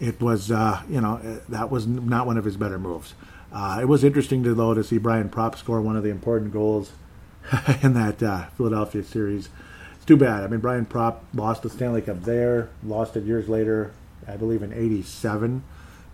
it 0.00 0.20
was, 0.20 0.50
uh, 0.50 0.82
you 0.88 1.00
know, 1.00 1.40
that 1.48 1.70
was 1.70 1.86
not 1.86 2.26
one 2.26 2.36
of 2.36 2.44
his 2.44 2.56
better 2.56 2.78
moves. 2.78 3.14
Uh, 3.56 3.78
it 3.80 3.88
was 3.88 4.04
interesting 4.04 4.42
to 4.42 4.52
though 4.52 4.74
to 4.74 4.84
see 4.84 4.98
Brian 4.98 5.30
Propp 5.30 5.56
score 5.56 5.80
one 5.80 5.96
of 5.96 6.02
the 6.02 6.10
important 6.10 6.52
goals 6.52 6.92
in 7.82 7.94
that 7.94 8.22
uh, 8.22 8.44
Philadelphia 8.50 9.02
series. 9.02 9.48
It's 9.94 10.04
too 10.04 10.18
bad. 10.18 10.44
I 10.44 10.46
mean, 10.46 10.60
Brian 10.60 10.84
Propp 10.84 11.20
lost 11.32 11.62
the 11.62 11.70
Stanley 11.70 12.02
Cup 12.02 12.22
there, 12.24 12.68
lost 12.84 13.16
it 13.16 13.24
years 13.24 13.48
later, 13.48 13.92
I 14.28 14.36
believe 14.36 14.62
in 14.62 14.74
'87 14.74 15.64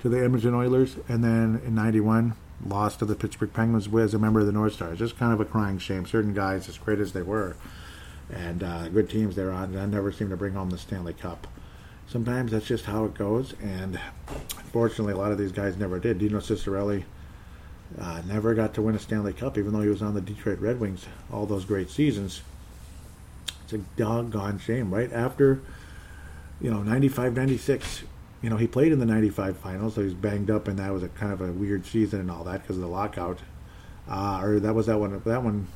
to 0.03 0.09
the 0.09 0.23
Edmonton 0.23 0.55
Oilers, 0.55 0.95
and 1.09 1.25
then 1.25 1.61
in 1.67 1.75
'91 1.75 2.37
lost 2.65 3.01
to 3.01 3.07
the 3.07 3.17
Pittsburgh 3.17 3.53
Penguins 3.53 3.93
as 3.93 4.15
a 4.15 4.21
member 4.21 4.39
of 4.39 4.47
the 4.47 4.53
North 4.53 4.75
Stars. 4.75 5.01
Just 5.01 5.19
kind 5.19 5.33
of 5.33 5.41
a 5.41 5.45
crying 5.45 5.79
shame. 5.79 6.07
Certain 6.07 6.35
guys, 6.35 6.69
as 6.69 6.79
great 6.79 7.01
as 7.01 7.13
they 7.13 7.23
were, 7.23 7.57
and 8.31 8.63
uh, 8.63 8.87
good 8.87 9.11
teams 9.11 9.35
they're 9.35 9.51
on, 9.51 9.73
never 9.91 10.13
seem 10.13 10.31
to 10.31 10.37
bring 10.37 10.55
home 10.55 10.71
the 10.71 10.79
Stanley 10.79 11.15
Cup 11.15 11.49
sometimes 12.09 12.53
that's 12.53 12.67
just 12.67 12.85
how 12.85 13.07
it 13.07 13.15
goes. 13.15 13.55
And 13.63 13.99
unfortunately, 14.29 15.15
a 15.15 15.17
lot 15.17 15.33
of 15.33 15.39
these 15.39 15.51
guys 15.51 15.77
never 15.77 15.99
did. 15.99 16.19
Dino 16.19 16.39
Ciccarelli 16.39 17.05
uh, 18.01 18.23
never 18.27 18.55
got 18.55 18.75
to 18.75 18.83
win 18.83 18.95
a 18.95 18.99
Stanley 18.99 19.33
Cup, 19.33 19.59
even 19.59 19.73
though 19.73 19.81
he 19.81 19.89
was 19.89 20.03
on 20.03 20.15
the 20.15 20.21
Detroit 20.21 20.61
Red 20.61 20.81
Wings 20.81 21.07
all 21.31 21.47
those 21.47 21.65
great 21.65 21.91
seasons. 21.91 22.43
It's 23.65 23.73
a 23.73 23.79
doggone 23.97 24.59
shame. 24.59 24.93
Right 24.93 25.13
after, 25.13 25.61
you 26.61 26.71
know, 26.71 26.83
95 26.83 27.37
96, 27.37 28.05
you 28.41 28.51
know, 28.51 28.57
he 28.57 28.67
played 28.67 28.93
in 28.93 28.99
the 28.99 29.07
95 29.07 29.57
finals, 29.57 29.95
so 29.95 30.01
he 30.01 30.07
was 30.07 30.15
banged 30.15 30.51
up, 30.51 30.69
and 30.69 30.79
that 30.79 30.93
was 30.93 31.03
a 31.03 31.09
kind 31.09 31.33
of 31.33 31.41
a 31.41 31.53
weird 31.53 31.87
season 31.87 32.21
and 32.21 32.31
all 32.31 32.45
that 32.45 32.63
because 32.63 32.77
of 32.77 32.83
the 32.83 32.89
lockout. 32.89 33.39
Uh, 34.09 34.41
or 34.43 34.61
that 34.61 34.75
was 34.75 34.87
that 34.87 34.99
one. 34.99 35.21
That 35.25 35.43
one. 35.43 35.67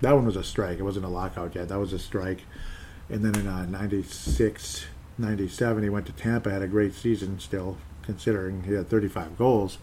That 0.00 0.12
one 0.12 0.26
was 0.26 0.36
a 0.36 0.44
strike. 0.44 0.78
It 0.78 0.82
wasn't 0.82 1.06
a 1.06 1.08
lockout 1.08 1.54
yet. 1.54 1.68
That 1.68 1.78
was 1.78 1.92
a 1.92 1.98
strike. 1.98 2.40
And 3.08 3.24
then 3.24 3.34
in 3.38 3.46
uh, 3.46 3.64
96, 3.66 4.86
97, 5.18 5.82
he 5.82 5.88
went 5.88 6.06
to 6.06 6.12
Tampa, 6.12 6.50
had 6.50 6.62
a 6.62 6.66
great 6.66 6.94
season 6.94 7.38
still, 7.38 7.76
considering 8.02 8.64
he 8.64 8.72
had 8.72 8.88
35 8.88 9.38
goals 9.38 9.78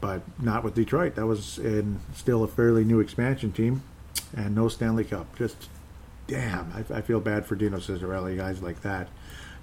but 0.00 0.22
not 0.40 0.64
with 0.64 0.74
Detroit. 0.74 1.14
That 1.16 1.26
was 1.26 1.58
in 1.58 2.00
still 2.14 2.44
a 2.44 2.48
fairly 2.48 2.84
new 2.84 3.00
expansion 3.00 3.52
team, 3.52 3.82
and 4.36 4.54
no 4.54 4.68
Stanley 4.68 5.04
Cup. 5.04 5.36
Just 5.36 5.68
damn, 6.26 6.72
I, 6.72 6.98
I 6.98 7.00
feel 7.00 7.20
bad 7.20 7.46
for 7.46 7.56
Dino 7.56 7.78
Ciccarelli, 7.78 8.36
guys 8.36 8.62
like 8.62 8.82
that. 8.82 9.08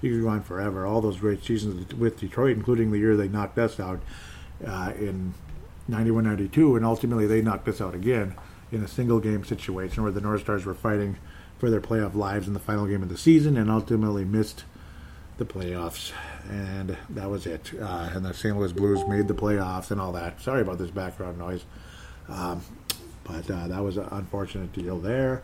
You 0.02 0.12
could 0.12 0.22
go 0.22 0.28
on 0.28 0.42
forever. 0.42 0.84
All 0.84 1.00
those 1.00 1.18
great 1.18 1.42
seasons 1.42 1.94
with 1.94 2.20
Detroit, 2.20 2.56
including 2.56 2.90
the 2.90 2.98
year 2.98 3.16
they 3.16 3.28
knocked 3.28 3.58
us 3.58 3.80
out 3.80 4.00
uh, 4.66 4.92
in 4.98 5.34
91 5.88 6.24
92, 6.24 6.76
and 6.76 6.84
ultimately 6.84 7.26
they 7.26 7.40
knocked 7.40 7.68
us 7.68 7.80
out 7.80 7.94
again 7.94 8.34
in 8.72 8.82
a 8.82 8.88
single 8.88 9.20
game 9.20 9.44
situation 9.44 10.02
where 10.02 10.12
the 10.12 10.20
North 10.20 10.42
Stars 10.42 10.66
were 10.66 10.74
fighting 10.74 11.16
for 11.58 11.70
their 11.70 11.80
playoff 11.80 12.14
lives 12.14 12.46
in 12.46 12.52
the 12.52 12.60
final 12.60 12.86
game 12.86 13.02
of 13.02 13.08
the 13.08 13.16
season 13.16 13.56
and 13.56 13.70
ultimately 13.70 14.24
missed 14.24 14.64
the 15.38 15.44
playoffs, 15.44 16.12
and 16.50 16.96
that 17.10 17.28
was 17.28 17.46
it. 17.46 17.72
Uh, 17.80 18.10
and 18.14 18.24
the 18.24 18.32
St. 18.32 18.56
Louis 18.56 18.72
Blues 18.72 19.06
made 19.08 19.28
the 19.28 19.34
playoffs 19.34 19.90
and 19.90 20.00
all 20.00 20.12
that. 20.12 20.40
Sorry 20.40 20.62
about 20.62 20.78
this 20.78 20.90
background 20.90 21.38
noise. 21.38 21.64
Um, 22.28 22.62
but 23.24 23.50
uh, 23.50 23.68
that 23.68 23.82
was 23.82 23.96
an 23.96 24.08
unfortunate 24.10 24.72
deal 24.72 24.98
there. 24.98 25.42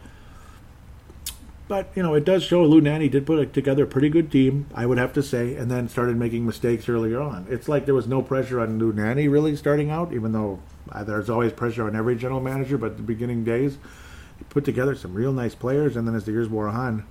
But 1.69 1.91
you 1.95 2.03
know, 2.03 2.15
it 2.15 2.25
does 2.25 2.43
show 2.43 2.65
Lou 2.65 2.81
Nanne 2.81 3.09
did 3.11 3.25
put 3.25 3.53
together 3.55 3.85
a 3.85 3.87
pretty 3.87 4.09
good 4.09 4.31
team, 4.31 4.67
I 4.75 4.85
would 4.85 4.99
have 4.99 5.13
to 5.15 5.23
say, 5.23 5.55
and 5.55 5.71
then 5.71 5.89
started 5.89 6.17
making 6.17 6.45
mistakes 6.45 6.89
earlier 6.89 7.21
on. 7.21 7.47
It's 7.49 7.69
like 7.69 7.87
there 7.87 7.95
was 7.95 8.07
no 8.07 8.21
pressure 8.21 8.61
on 8.61 8.79
Lou 8.79 8.93
Nanne 8.93 9.31
really 9.31 9.57
starting 9.57 9.91
out, 9.91 10.13
even 10.13 10.33
though 10.33 10.61
uh, 10.91 11.05
there's 11.05 11.31
always 11.31 11.53
pressure 11.53 11.87
on 11.87 11.97
every 11.97 12.17
general 12.17 12.41
manager. 12.41 12.77
But 12.77 12.97
the 12.97 13.03
beginning 13.03 13.45
days, 13.45 13.79
he 14.39 14.45
put 14.45 14.65
together 14.65 14.95
some 14.95 15.15
real 15.15 15.33
nice 15.33 15.55
players, 15.55 15.97
and 15.97 16.07
then 16.07 16.15
as 16.15 16.25
the 16.25 16.33
years 16.33 16.49
wore 16.49 16.69
on, 16.69 17.07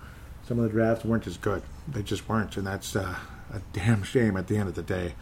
some 0.48 0.60
of 0.60 0.64
the 0.66 0.70
drafts 0.70 1.06
weren't 1.06 1.28
as 1.28 1.38
good. 1.38 1.64
They 1.88 2.04
just 2.04 2.28
weren't, 2.30 2.56
and 2.58 2.68
that's 2.68 2.96
uh, 2.96 3.16
a 3.54 3.62
damn 3.74 4.04
shame 4.04 4.38
at 4.38 4.48
the 4.48 4.58
end 4.58 4.70
of 4.70 4.76
the 4.76 4.84
day. 4.84 5.14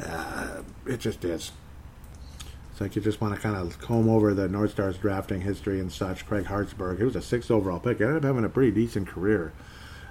Uh, 0.00 0.62
it 0.86 0.98
just 0.98 1.24
is. 1.24 1.52
It's 2.70 2.80
like 2.80 2.96
you 2.96 3.02
just 3.02 3.20
want 3.20 3.34
to 3.34 3.40
kind 3.40 3.54
of 3.54 3.78
comb 3.78 4.08
over 4.08 4.34
the 4.34 4.48
North 4.48 4.72
Stars 4.72 4.98
drafting 4.98 5.42
history 5.42 5.78
and 5.78 5.92
such. 5.92 6.26
Craig 6.26 6.46
Hartsburg, 6.46 6.98
he 6.98 7.04
was 7.04 7.14
a 7.14 7.22
sixth 7.22 7.50
overall 7.50 7.78
pick. 7.78 8.00
Ended 8.00 8.16
up 8.16 8.24
having 8.24 8.44
a 8.44 8.48
pretty 8.48 8.72
decent 8.72 9.06
career 9.06 9.52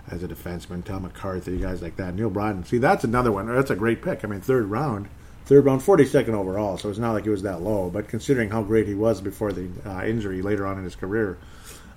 as 0.09 0.23
a 0.23 0.27
defenseman. 0.27 0.83
Tom 0.83 1.03
McCarthy, 1.03 1.57
guys 1.57 1.81
like 1.81 1.97
that. 1.97 2.15
Neal 2.15 2.31
Broten. 2.31 2.65
See, 2.65 2.77
that's 2.77 3.03
another 3.03 3.31
one. 3.31 3.47
That's 3.47 3.69
a 3.69 3.75
great 3.75 4.01
pick. 4.01 4.23
I 4.23 4.27
mean, 4.29 4.39
third 4.39 4.67
round. 4.67 5.09
Third 5.45 5.65
round, 5.65 5.81
42nd 5.81 6.29
overall, 6.29 6.77
so 6.77 6.89
it's 6.89 6.99
not 6.99 7.11
like 7.11 7.25
he 7.25 7.29
was 7.29 7.41
that 7.41 7.61
low. 7.61 7.89
But 7.89 8.07
considering 8.07 8.49
how 8.49 8.63
great 8.63 8.87
he 8.87 8.93
was 8.93 9.19
before 9.19 9.51
the 9.51 9.67
uh, 9.85 10.05
injury 10.05 10.41
later 10.41 10.65
on 10.65 10.77
in 10.77 10.85
his 10.85 10.95
career, 10.95 11.37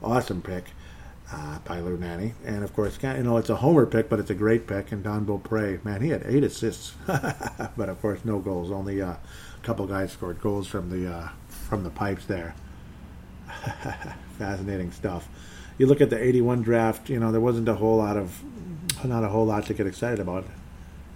awesome 0.02 0.42
pick 0.42 0.64
uh, 1.32 1.58
by 1.64 1.80
Lou 1.80 1.96
Nanne. 1.96 2.34
And 2.44 2.62
of 2.62 2.72
course, 2.74 2.98
you 3.02 3.22
know, 3.22 3.36
it's 3.36 3.50
a 3.50 3.56
homer 3.56 3.86
pick, 3.86 4.08
but 4.08 4.18
it's 4.18 4.30
a 4.30 4.34
great 4.34 4.66
pick. 4.66 4.92
And 4.92 5.02
Don 5.02 5.24
Beaupre, 5.24 5.80
man, 5.84 6.00
he 6.00 6.10
had 6.10 6.22
eight 6.26 6.44
assists, 6.44 6.94
but 7.06 7.88
of 7.88 8.00
course, 8.00 8.24
no 8.24 8.38
goals. 8.38 8.70
Only 8.70 9.02
uh, 9.02 9.12
a 9.12 9.18
couple 9.62 9.86
guys 9.86 10.12
scored 10.12 10.40
goals 10.40 10.66
from 10.66 10.90
the 10.90 11.12
uh, 11.12 11.28
from 11.48 11.84
the 11.84 11.90
pipes 11.90 12.26
there. 12.26 12.54
Fascinating 14.38 14.92
stuff. 14.92 15.28
You 15.78 15.86
look 15.86 16.00
at 16.00 16.10
the 16.10 16.22
'81 16.22 16.62
draft. 16.62 17.10
You 17.10 17.18
know, 17.18 17.32
there 17.32 17.40
wasn't 17.40 17.68
a 17.68 17.74
whole 17.74 17.98
lot 17.98 18.16
of, 18.16 18.42
not 19.04 19.24
a 19.24 19.28
whole 19.28 19.46
lot 19.46 19.66
to 19.66 19.74
get 19.74 19.86
excited 19.86 20.20
about. 20.20 20.46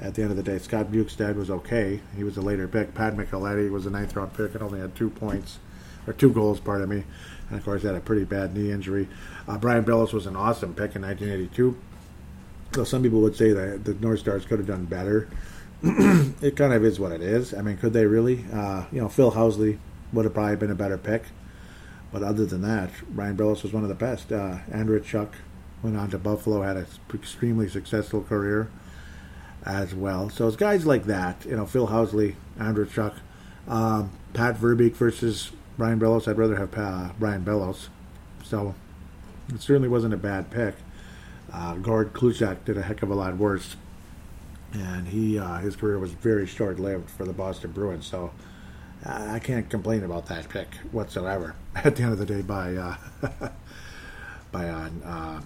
At 0.00 0.14
the 0.14 0.22
end 0.22 0.30
of 0.30 0.38
the 0.38 0.42
day, 0.42 0.58
Scott 0.58 0.90
Bjugstad 0.90 1.36
was 1.36 1.50
okay. 1.50 2.00
He 2.16 2.24
was 2.24 2.38
a 2.38 2.40
later 2.40 2.66
pick. 2.66 2.94
Pat 2.94 3.14
Micheletti 3.14 3.70
was 3.70 3.84
a 3.84 3.90
ninth 3.90 4.16
round 4.16 4.32
pick 4.32 4.54
and 4.54 4.62
only 4.62 4.80
had 4.80 4.96
two 4.96 5.10
points, 5.10 5.58
or 6.10 6.12
two 6.12 6.32
goals, 6.32 6.60
pardon 6.60 6.88
me. 6.88 7.04
And 7.48 7.58
of 7.58 7.64
course, 7.64 7.82
had 7.82 7.94
a 7.94 8.00
pretty 8.00 8.24
bad 8.24 8.54
knee 8.54 8.70
injury. 8.70 9.08
Uh, 9.48 9.58
Brian 9.58 9.84
Bellows 9.84 10.12
was 10.12 10.26
an 10.26 10.36
awesome 10.36 10.74
pick 10.74 10.94
in 10.96 11.02
1982. 11.02 11.76
So 12.74 12.84
some 12.84 13.02
people 13.02 13.20
would 13.20 13.36
say 13.36 13.52
that 13.52 13.84
the 13.84 13.94
North 13.94 14.20
Stars 14.20 14.44
could 14.44 14.58
have 14.58 14.68
done 14.68 14.84
better. 14.84 15.28
it 15.82 16.56
kind 16.56 16.72
of 16.72 16.84
is 16.84 17.00
what 17.00 17.12
it 17.12 17.22
is. 17.22 17.54
I 17.54 17.62
mean, 17.62 17.76
could 17.76 17.92
they 17.92 18.06
really? 18.06 18.44
Uh, 18.52 18.84
you 18.92 19.00
know, 19.00 19.08
Phil 19.08 19.32
Housley 19.32 19.78
would 20.12 20.24
have 20.24 20.34
probably 20.34 20.56
been 20.56 20.70
a 20.70 20.76
better 20.76 20.98
pick. 20.98 21.24
But 22.12 22.22
other 22.22 22.44
than 22.44 22.62
that, 22.62 22.90
Brian 23.08 23.36
Bellows 23.36 23.62
was 23.62 23.72
one 23.72 23.82
of 23.82 23.88
the 23.88 23.94
best. 23.94 24.32
Uh, 24.32 24.58
Andreychuk 24.70 25.30
went 25.82 25.96
on 25.96 26.10
to 26.10 26.18
Buffalo, 26.18 26.62
had 26.62 26.76
an 26.76 26.86
extremely 27.14 27.68
successful 27.68 28.22
career 28.22 28.68
as 29.64 29.94
well. 29.94 30.28
So 30.28 30.46
it's 30.46 30.56
guys 30.56 30.86
like 30.86 31.04
that, 31.04 31.44
you 31.44 31.56
know, 31.56 31.66
Phil 31.66 31.88
Housley, 31.88 32.34
Andreychuk, 32.58 33.14
um, 33.68 34.10
Pat 34.32 34.56
Verbeek 34.56 34.94
versus 34.94 35.52
Brian 35.80 35.98
Bellows. 35.98 36.28
I'd 36.28 36.36
rather 36.36 36.56
have 36.56 36.76
uh, 36.76 37.08
Brian 37.18 37.42
Bellows. 37.42 37.88
So 38.44 38.74
it 39.48 39.62
certainly 39.62 39.88
wasn't 39.88 40.12
a 40.12 40.18
bad 40.18 40.50
pick. 40.50 40.74
Uh, 41.50 41.76
Gord 41.76 42.12
Kluzak 42.12 42.66
did 42.66 42.76
a 42.76 42.82
heck 42.82 43.02
of 43.02 43.10
a 43.10 43.14
lot 43.14 43.38
worse, 43.38 43.76
and 44.74 45.08
he 45.08 45.38
uh, 45.38 45.56
his 45.56 45.76
career 45.76 45.98
was 45.98 46.12
very 46.12 46.46
short 46.46 46.78
lived 46.78 47.08
for 47.08 47.24
the 47.24 47.32
Boston 47.32 47.72
Bruins. 47.72 48.06
So 48.06 48.30
I 49.06 49.38
can't 49.38 49.70
complain 49.70 50.04
about 50.04 50.26
that 50.26 50.50
pick 50.50 50.68
whatsoever. 50.92 51.54
At 51.74 51.96
the 51.96 52.02
end 52.02 52.12
of 52.12 52.18
the 52.18 52.26
day, 52.26 52.42
by 52.42 52.74
uh, 52.74 52.96
by 54.52 54.68
uh, 54.68 54.90
uh, 55.02 55.40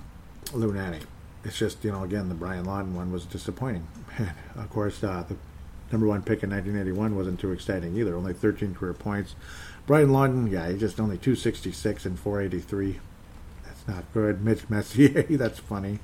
Lou 0.53 0.73
Nanne. 0.73 0.99
It's 1.45 1.57
just 1.57 1.85
you 1.85 1.93
know 1.93 2.03
again 2.03 2.29
the 2.29 2.35
Brian 2.35 2.65
Lawton 2.65 2.97
one 2.97 3.13
was 3.13 3.25
disappointing. 3.25 3.87
And 4.19 4.33
of 4.57 4.69
course, 4.71 5.05
uh, 5.05 5.25
the 5.29 5.37
number 5.93 6.09
one 6.09 6.23
pick 6.23 6.43
in 6.43 6.51
1981 6.51 7.15
wasn't 7.15 7.39
too 7.39 7.53
exciting 7.53 7.97
either. 7.97 8.17
Only 8.17 8.33
13 8.33 8.75
career 8.75 8.95
points. 8.95 9.37
Brian 9.87 10.13
Lawton, 10.13 10.47
yeah, 10.47 10.71
he's 10.71 10.81
just 10.81 10.99
only 10.99 11.19
266 11.19 12.07
and 12.07 12.19
483 12.19 13.01
That's 13.65 13.87
not 13.87 14.05
good. 14.15 14.43
Mitch 14.43 14.71
Messier, 14.71 15.23
that's 15.31 15.59
funny. 15.59 15.99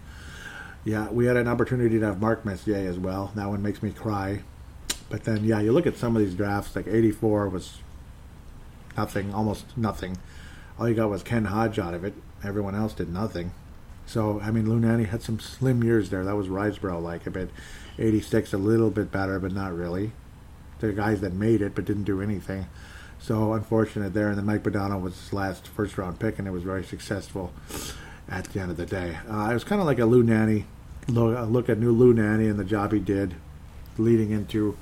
Yeah, 0.84 1.08
we 1.10 1.26
had 1.26 1.36
an 1.36 1.48
opportunity 1.48 1.98
to 1.98 2.06
have 2.06 2.20
Mark 2.20 2.44
Messier 2.44 2.88
as 2.88 2.98
well. 2.98 3.32
That 3.34 3.48
one 3.48 3.62
makes 3.62 3.82
me 3.82 3.90
cry. 3.90 4.42
But 5.08 5.24
then, 5.24 5.44
yeah, 5.44 5.60
you 5.60 5.72
look 5.72 5.86
at 5.86 5.96
some 5.96 6.14
of 6.14 6.22
these 6.22 6.34
drafts, 6.34 6.76
like 6.76 6.86
84 6.86 7.48
was 7.48 7.78
nothing, 8.96 9.34
almost 9.34 9.76
nothing. 9.76 10.18
All 10.78 10.88
you 10.88 10.94
got 10.94 11.10
was 11.10 11.22
Ken 11.22 11.46
Hodge 11.46 11.78
out 11.78 11.94
of 11.94 12.04
it. 12.04 12.14
Everyone 12.44 12.74
else 12.74 12.92
did 12.92 13.12
nothing. 13.12 13.52
So, 14.06 14.40
I 14.40 14.50
mean, 14.50 14.68
Lou 14.68 14.78
Nanne 14.78 15.04
had 15.04 15.22
some 15.22 15.40
slim 15.40 15.84
years 15.84 16.10
there. 16.10 16.24
That 16.24 16.36
was 16.36 16.48
Risebrough 16.48 17.02
like 17.02 17.26
a 17.26 17.30
bit. 17.30 17.50
86, 17.98 18.52
a 18.52 18.58
little 18.58 18.90
bit 18.90 19.12
better, 19.12 19.38
but 19.38 19.52
not 19.52 19.74
really. 19.74 20.12
The 20.80 20.92
guys 20.92 21.20
that 21.20 21.32
made 21.32 21.60
it 21.60 21.74
but 21.74 21.84
didn't 21.84 22.04
do 22.04 22.22
anything. 22.22 22.66
So 23.20 23.52
unfortunate 23.52 24.14
there. 24.14 24.28
And 24.28 24.38
then 24.38 24.46
Mike 24.46 24.62
Modano 24.62 25.00
was 25.00 25.18
his 25.18 25.32
last 25.32 25.68
first 25.68 25.98
round 25.98 26.18
pick, 26.18 26.38
and 26.38 26.48
it 26.48 26.52
was 26.52 26.62
very 26.62 26.84
successful 26.84 27.52
at 28.28 28.44
the 28.46 28.60
end 28.60 28.70
of 28.70 28.76
the 28.76 28.86
day. 28.86 29.18
Uh, 29.28 29.48
it 29.50 29.54
was 29.54 29.64
kind 29.64 29.80
of 29.80 29.86
like 29.86 29.98
a 29.98 30.06
Lou 30.06 30.22
Nanne 30.22 30.64
look, 31.08 31.36
a 31.36 31.42
look 31.42 31.68
at 31.68 31.78
new 31.78 31.92
Lou 31.92 32.14
Nanne 32.14 32.48
and 32.48 32.58
the 32.58 32.64
job 32.64 32.92
he 32.92 32.98
did 32.98 33.34
leading 33.98 34.30
into 34.30 34.76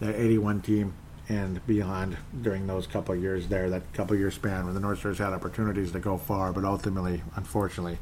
the 0.00 0.20
81 0.20 0.62
team 0.62 0.94
and 1.28 1.64
beyond 1.66 2.16
during 2.40 2.66
those 2.66 2.86
couple 2.86 3.14
years 3.14 3.48
there, 3.48 3.68
that 3.70 3.92
couple 3.92 4.16
year 4.16 4.30
span 4.30 4.64
when 4.64 4.74
the 4.74 4.80
North 4.80 5.00
Stars 5.00 5.18
had 5.18 5.32
opportunities 5.32 5.90
to 5.92 5.98
go 5.98 6.16
far, 6.16 6.52
but 6.52 6.64
ultimately, 6.64 7.22
unfortunately, 7.34 7.98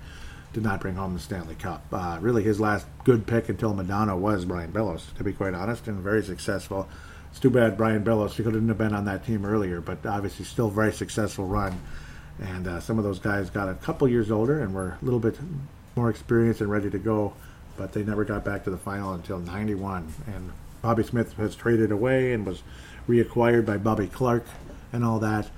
did 0.52 0.62
not 0.62 0.80
bring 0.80 0.94
home 0.94 1.14
the 1.14 1.20
Stanley 1.20 1.54
Cup. 1.54 1.84
Uh, 1.90 2.18
really, 2.20 2.42
his 2.42 2.60
last 2.60 2.86
good 3.02 3.26
pick 3.26 3.48
until 3.48 3.74
Modano 3.74 4.18
was 4.18 4.44
Brian 4.44 4.70
Bellows, 4.70 5.10
to 5.16 5.24
be 5.24 5.32
quite 5.32 5.54
honest, 5.54 5.88
and 5.88 6.00
very 6.00 6.22
successful. 6.22 6.86
It's 7.34 7.40
too 7.40 7.50
bad 7.50 7.76
Brian 7.76 8.04
Bellows 8.04 8.36
he 8.36 8.44
couldn't 8.44 8.68
have 8.68 8.78
been 8.78 8.94
on 8.94 9.06
that 9.06 9.26
team 9.26 9.44
earlier, 9.44 9.80
but 9.80 10.06
obviously 10.06 10.44
still 10.44 10.70
very 10.70 10.92
successful 10.92 11.44
run. 11.44 11.80
And 12.40 12.68
uh, 12.68 12.78
some 12.78 12.96
of 12.96 13.02
those 13.02 13.18
guys 13.18 13.50
got 13.50 13.68
a 13.68 13.74
couple 13.74 14.06
years 14.06 14.30
older 14.30 14.60
and 14.62 14.72
were 14.72 14.96
a 15.02 15.04
little 15.04 15.18
bit 15.18 15.36
more 15.96 16.10
experienced 16.10 16.60
and 16.60 16.70
ready 16.70 16.90
to 16.90 16.98
go, 17.00 17.32
but 17.76 17.92
they 17.92 18.04
never 18.04 18.24
got 18.24 18.44
back 18.44 18.62
to 18.64 18.70
the 18.70 18.76
final 18.76 19.14
until 19.14 19.40
'91. 19.40 20.14
And 20.28 20.52
Bobby 20.80 21.02
Smith 21.02 21.36
was 21.36 21.56
traded 21.56 21.90
away 21.90 22.32
and 22.32 22.46
was 22.46 22.62
reacquired 23.08 23.66
by 23.66 23.78
Bobby 23.78 24.06
Clarke 24.06 24.46
and 24.92 25.04
all 25.04 25.18
that. 25.18 25.50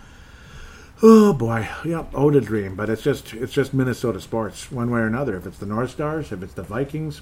Oh 1.02 1.34
boy, 1.34 1.68
yeah, 1.84 2.06
oh 2.14 2.30
the 2.30 2.40
dream. 2.40 2.74
But 2.74 2.88
it's 2.88 3.02
just 3.02 3.34
it's 3.34 3.52
just 3.52 3.74
Minnesota 3.74 4.22
sports, 4.22 4.72
one 4.72 4.90
way 4.90 5.00
or 5.00 5.06
another. 5.06 5.36
If 5.36 5.46
it's 5.46 5.58
the 5.58 5.66
North 5.66 5.90
Stars, 5.90 6.32
if 6.32 6.42
it's 6.42 6.54
the 6.54 6.62
Vikings, 6.62 7.20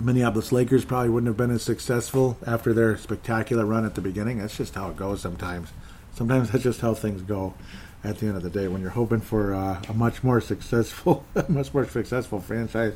Minneapolis 0.00 0.50
Lakers 0.50 0.84
probably 0.84 1.08
wouldn't 1.08 1.28
have 1.28 1.36
been 1.36 1.54
as 1.54 1.62
successful 1.62 2.36
after 2.46 2.72
their 2.72 2.96
spectacular 2.96 3.64
run 3.64 3.84
at 3.84 3.94
the 3.94 4.00
beginning. 4.00 4.38
That's 4.38 4.56
just 4.56 4.74
how 4.74 4.90
it 4.90 4.96
goes 4.96 5.20
sometimes. 5.20 5.70
Sometimes 6.14 6.50
that's 6.50 6.64
just 6.64 6.80
how 6.80 6.94
things 6.94 7.22
go 7.22 7.54
at 8.02 8.18
the 8.18 8.26
end 8.26 8.36
of 8.36 8.42
the 8.42 8.50
day 8.50 8.68
when 8.68 8.80
you're 8.80 8.90
hoping 8.90 9.20
for 9.20 9.54
uh, 9.54 9.80
a 9.88 9.94
much 9.94 10.22
more 10.22 10.40
successful, 10.40 11.24
much 11.48 11.72
more 11.72 11.86
successful 11.86 12.40
franchise. 12.40 12.94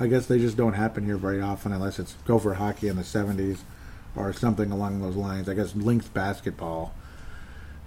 I 0.00 0.06
guess 0.06 0.26
they 0.26 0.38
just 0.38 0.56
don't 0.56 0.72
happen 0.72 1.04
here 1.04 1.16
very 1.16 1.40
often 1.40 1.72
unless 1.72 1.98
it's 1.98 2.14
Gopher 2.24 2.54
hockey 2.54 2.88
in 2.88 2.96
the 2.96 3.02
70s 3.02 3.58
or 4.16 4.32
something 4.32 4.70
along 4.70 5.00
those 5.00 5.16
lines. 5.16 5.48
I 5.48 5.54
guess 5.54 5.74
Lynx 5.74 6.08
basketball. 6.08 6.94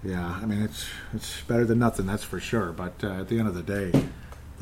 Yeah, 0.04 0.38
I 0.42 0.46
mean 0.46 0.62
it's 0.62 0.86
it's 1.14 1.42
better 1.42 1.64
than 1.64 1.78
nothing, 1.78 2.06
that's 2.06 2.24
for 2.24 2.40
sure. 2.40 2.72
But 2.72 3.04
uh, 3.04 3.20
at 3.20 3.28
the 3.28 3.38
end 3.38 3.48
of 3.48 3.54
the 3.54 3.62
day, 3.62 3.92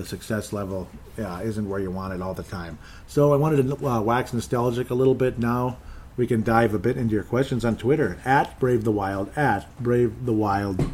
the 0.01 0.07
success 0.07 0.53
level 0.53 0.89
isn't 1.19 1.69
where 1.69 1.81
you 1.81 1.91
want 1.91 2.15
it 2.15 2.23
all 2.23 2.35
the 2.35 2.43
time. 2.43 2.79
So 3.07 3.33
I 3.33 3.37
wanted 3.37 3.69
to 3.69 3.87
uh, 3.87 4.01
wax 4.01 4.33
nostalgic 4.33 4.91
a 4.91 4.95
little 4.95 5.15
bit 5.15 5.39
now. 5.39 5.77
We 6.17 6.27
can 6.27 6.43
dive 6.43 6.75
a 6.75 6.79
bit 6.79 6.97
into 6.97 7.15
your 7.15 7.23
questions 7.23 7.65
on 7.65 7.77
Twitter 7.77 8.19
at 8.25 8.59
Brave 8.59 8.85
the 8.85 8.93
Wild. 8.93 9.31
At 9.37 9.67
Brave 9.79 10.25
the 10.25 10.33
Wild 10.33 10.91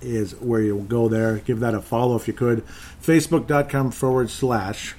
is 0.00 0.32
where 0.36 0.60
you'll 0.60 0.82
go 0.82 1.08
there. 1.08 1.38
Give 1.38 1.60
that 1.60 1.74
a 1.74 1.80
follow 1.80 2.16
if 2.16 2.26
you 2.26 2.34
could. 2.34 2.64
Facebook.com 3.02 3.92
forward 3.92 4.30
slash 4.30 4.96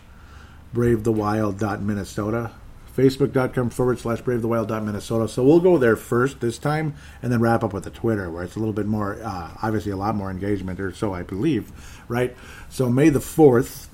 Brave 0.74 1.04
the 1.04 1.12
Wild 1.12 1.62
Minnesota 1.82 2.52
facebook.com 2.96 3.70
forward 3.70 4.00
slash 4.00 4.22
brave 4.22 4.42
the 4.42 4.48
wild 4.48 4.70
minnesota. 4.70 5.28
So 5.28 5.44
we'll 5.44 5.60
go 5.60 5.78
there 5.78 5.96
first 5.96 6.40
this 6.42 6.58
time 6.58 6.96
and 7.22 7.32
then 7.32 7.40
wrap 7.40 7.64
up 7.64 7.74
with 7.74 7.84
the 7.84 7.90
twitter 7.90 8.30
where 8.30 8.44
it's 8.44 8.56
a 8.56 8.60
little 8.60 8.74
bit 8.74 8.86
more 8.86 9.18
uh, 9.24 9.52
obviously 9.62 9.92
a 9.92 9.98
lot 9.98 10.16
more 10.16 10.30
engagement 10.30 10.80
or 10.80 10.94
so 10.94 11.14
i 11.14 11.24
believe 11.24 11.72
right? 12.08 12.36
So 12.70 12.90
may 12.90 13.10
the 13.10 13.20
4th 13.20 13.88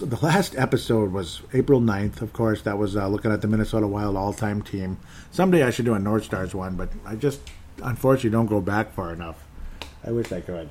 the 0.00 0.16
last 0.24 0.56
episode 0.56 1.12
was 1.12 1.42
april 1.52 1.80
9th 1.80 2.22
of 2.22 2.32
course. 2.32 2.62
That 2.62 2.78
was 2.78 2.96
uh, 2.96 3.08
looking 3.08 3.32
at 3.32 3.40
the 3.40 3.48
minnesota 3.48 3.86
wild 3.86 4.16
all-time 4.16 4.62
team. 4.62 4.98
Someday 5.30 5.62
i 5.62 5.70
should 5.70 5.84
do 5.84 5.94
a 5.94 5.98
north 5.98 6.24
stars 6.24 6.54
one 6.54 6.76
but 6.76 6.90
i 7.06 7.14
just 7.14 7.40
unfortunately 7.82 8.30
don't 8.30 8.46
go 8.46 8.60
back 8.60 8.92
far 8.92 9.12
enough. 9.12 9.44
I 10.04 10.12
wish 10.12 10.32
i 10.32 10.40
could. 10.40 10.68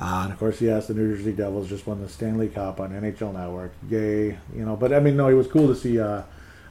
Uh, 0.00 0.20
and 0.24 0.32
of 0.32 0.38
course, 0.38 0.60
yes, 0.60 0.86
the 0.86 0.94
New 0.94 1.16
Jersey 1.16 1.32
Devils 1.32 1.68
just 1.68 1.86
won 1.86 2.00
the 2.00 2.08
Stanley 2.08 2.48
Cup 2.48 2.78
on 2.78 2.90
NHL 2.90 3.34
Network. 3.34 3.72
Yay, 3.90 4.38
you 4.54 4.64
know. 4.64 4.76
But 4.76 4.92
I 4.92 5.00
mean, 5.00 5.16
no, 5.16 5.26
it 5.26 5.34
was 5.34 5.48
cool 5.48 5.66
to 5.66 5.74
see 5.74 5.98
uh, 5.98 6.22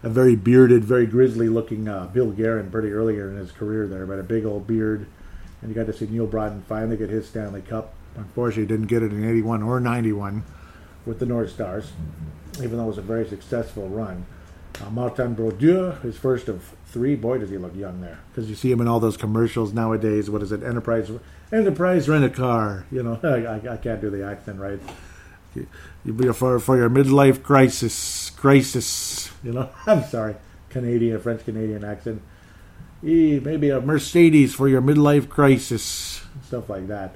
a 0.04 0.10
very 0.10 0.36
bearded, 0.36 0.84
very 0.84 1.06
grizzly 1.06 1.50
looking 1.50 1.88
uh, 1.88 2.08
Bill 2.08 2.32
Guerin 2.32 2.72
pretty 2.72 2.92
earlier 2.92 3.30
in 3.30 3.38
his 3.38 3.52
career 3.52 3.88
there, 3.88 4.06
but 4.06 4.20
a 4.20 4.24
big 4.24 4.46
old 4.46 4.68
beard 4.68 5.08
and 5.62 5.70
you 5.70 5.76
got 5.76 5.92
to 5.92 5.98
see 5.98 6.06
Neal 6.08 6.28
Broten 6.28 6.64
finally 6.64 6.98
get 6.98 7.10
his 7.10 7.28
Stanley 7.28 7.62
Cup. 7.62 7.94
Unfortunately, 8.16 8.64
he 8.64 8.68
didn't 8.68 8.88
get 8.88 9.04
it 9.04 9.12
in 9.12 9.28
81 9.28 9.64
or 9.64 9.80
91 9.80 10.44
with 11.06 11.20
the 11.20 11.26
North 11.26 11.52
Stars, 11.52 11.92
even 12.58 12.78
though 12.78 12.84
it 12.84 12.88
was 12.88 12.98
a 12.98 13.04
very 13.04 13.28
successful 13.28 13.88
run. 13.88 14.26
Uh, 14.82 14.90
Martin 14.92 15.34
Brodeur, 15.34 15.94
his 16.04 16.18
first 16.18 16.48
of 16.48 16.76
three. 16.86 17.16
Boy, 17.16 17.40
does 17.40 17.50
he 17.50 17.58
look 17.58 17.76
young 17.76 18.02
there. 18.02 18.20
Because 18.32 18.48
you 18.50 18.56
see 18.56 18.72
him 18.72 18.80
in 18.80 18.88
all 18.88 19.00
those 19.00 19.18
commercials 19.18 19.74
nowadays. 19.74 20.30
What 20.30 20.44
is 20.44 20.52
it? 20.52 20.62
Enterprise 20.62 21.10
Enterprise 21.52 22.08
Rent 22.08 22.26
a 22.26 22.30
Car. 22.30 22.86
You 22.92 23.02
know, 23.02 23.20
I, 23.24 23.74
I 23.74 23.78
can't 23.78 24.02
do 24.02 24.12
the 24.12 24.24
accent 24.24 24.60
right. 24.60 24.80
You, 25.56 26.14
be 26.14 26.32
for, 26.32 26.60
for 26.60 26.78
your 26.78 26.90
midlife 26.90 27.42
crisis. 27.42 28.27
Crisis. 28.38 29.32
You 29.44 29.52
know, 29.54 29.70
I'm 29.86 30.04
sorry. 30.04 30.36
Canadian, 30.70 31.20
French 31.20 31.44
Canadian 31.44 31.84
accent. 31.84 32.22
Maybe 33.02 33.70
a 33.70 33.82
Mercedes 33.82 34.56
for 34.56 34.68
your 34.68 34.82
midlife 34.82 35.30
crisis. 35.30 36.22
Stuff 36.46 36.70
like 36.70 36.88
that. 36.88 37.16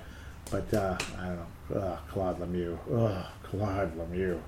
But, 0.51 0.73
uh, 0.73 0.97
I 1.17 1.25
don't 1.27 1.37
know. 1.37 1.81
Ugh, 1.81 1.99
Claude 2.09 2.39
Lemieux. 2.39 2.77
Ugh, 2.93 3.25
Claude 3.43 3.97
Lemieux. 3.97 4.41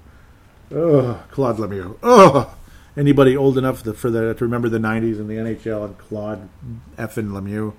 Ugh, 0.72 1.18
Claude 1.32 1.58
Lemieux. 1.58 1.98
Ugh 2.04 2.50
anybody 2.96 3.36
old 3.36 3.58
enough 3.58 3.84
to, 3.84 3.94
for 3.94 4.12
the, 4.12 4.34
to 4.34 4.44
remember 4.44 4.70
the 4.70 4.78
90s 4.78 5.20
and 5.20 5.30
the 5.30 5.36
NHL 5.36 5.86
and 5.86 5.98
Claude 5.98 6.50
effin 6.98 7.30
Lemieux. 7.30 7.74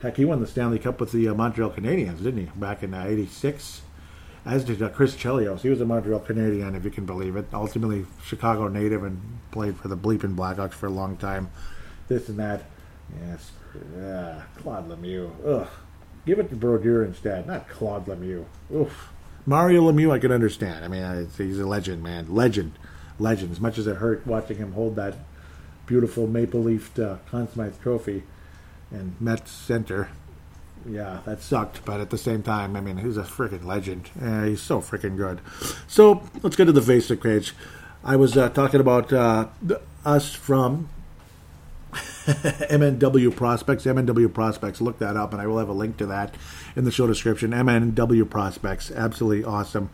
Heck, 0.00 0.16
he 0.16 0.24
won 0.24 0.40
the 0.40 0.46
Stanley 0.46 0.78
Cup 0.78 1.00
with 1.00 1.12
the 1.12 1.28
uh, 1.28 1.34
Montreal 1.34 1.70
Canadiens, 1.70 2.22
didn't 2.22 2.38
he, 2.38 2.50
back 2.56 2.82
in 2.82 2.92
'86? 2.92 3.80
As 4.46 4.64
did 4.64 4.78
Chris 4.92 5.16
Chelios. 5.16 5.60
He 5.60 5.70
was 5.70 5.80
a 5.80 5.86
Montreal 5.86 6.20
Canadian, 6.20 6.74
if 6.74 6.84
you 6.84 6.90
can 6.90 7.06
believe 7.06 7.36
it. 7.36 7.46
Ultimately, 7.52 8.06
Chicago 8.22 8.68
native 8.68 9.02
and 9.02 9.38
played 9.50 9.76
for 9.78 9.88
the 9.88 9.96
bleeping 9.96 10.36
Blackhawks 10.36 10.74
for 10.74 10.86
a 10.86 10.90
long 10.90 11.16
time. 11.16 11.50
This 12.08 12.28
and 12.28 12.38
that. 12.38 12.64
Yes. 13.26 13.52
Claude 14.58 14.88
Lemieux. 14.88 15.30
Ugh. 15.46 15.68
Give 16.26 16.38
it 16.38 16.50
to 16.50 16.56
Brodeur 16.56 17.04
instead, 17.04 17.46
not 17.46 17.68
Claude 17.68 18.06
Lemieux. 18.06 18.44
Oof. 18.74 19.10
Mario 19.46 19.82
Lemieux, 19.90 20.10
I 20.12 20.18
can 20.18 20.32
understand. 20.32 20.84
I 20.84 20.88
mean, 20.88 21.28
he's 21.36 21.58
a 21.58 21.66
legend, 21.66 22.02
man. 22.02 22.34
Legend 22.34 22.78
legend. 23.18 23.52
As 23.52 23.60
much 23.60 23.78
as 23.78 23.86
it 23.86 23.96
hurt 23.96 24.26
watching 24.26 24.56
him 24.56 24.72
hold 24.72 24.96
that 24.96 25.14
beautiful 25.86 26.26
maple 26.26 26.60
leafed 26.60 26.98
uh, 26.98 27.18
Conn 27.30 27.48
Smythe 27.50 27.80
trophy 27.80 28.24
and 28.90 29.20
Met 29.20 29.48
Center, 29.48 30.08
yeah, 30.88 31.20
that 31.26 31.42
sucked. 31.42 31.84
But 31.84 32.00
at 32.00 32.10
the 32.10 32.18
same 32.18 32.42
time, 32.42 32.76
I 32.76 32.80
mean, 32.80 32.98
he's 32.98 33.16
a 33.16 33.22
freaking 33.22 33.64
legend. 33.64 34.10
Uh, 34.20 34.44
he's 34.44 34.60
so 34.60 34.80
freaking 34.80 35.16
good. 35.16 35.40
So 35.86 36.22
let's 36.42 36.56
get 36.56 36.66
to 36.66 36.72
the 36.72 36.80
Facebook 36.80 37.22
page. 37.22 37.54
I 38.02 38.16
was 38.16 38.36
uh, 38.36 38.50
talking 38.50 38.80
about 38.80 39.12
uh, 39.12 39.48
us 40.04 40.34
from 40.34 40.90
MNW 41.92 43.34
Prospects. 43.34 43.84
MNW 43.84 44.32
Prospects. 44.32 44.80
Look 44.80 44.98
that 44.98 45.16
up, 45.16 45.32
and 45.32 45.40
I 45.40 45.46
will 45.46 45.58
have 45.58 45.68
a 45.68 45.74
link 45.74 45.96
to 45.98 46.06
that 46.06 46.34
in 46.76 46.84
the 46.84 46.90
show 46.90 47.06
description. 47.06 47.52
MNW 47.52 48.28
Prospects. 48.28 48.90
Absolutely 48.90 49.44
awesome. 49.44 49.90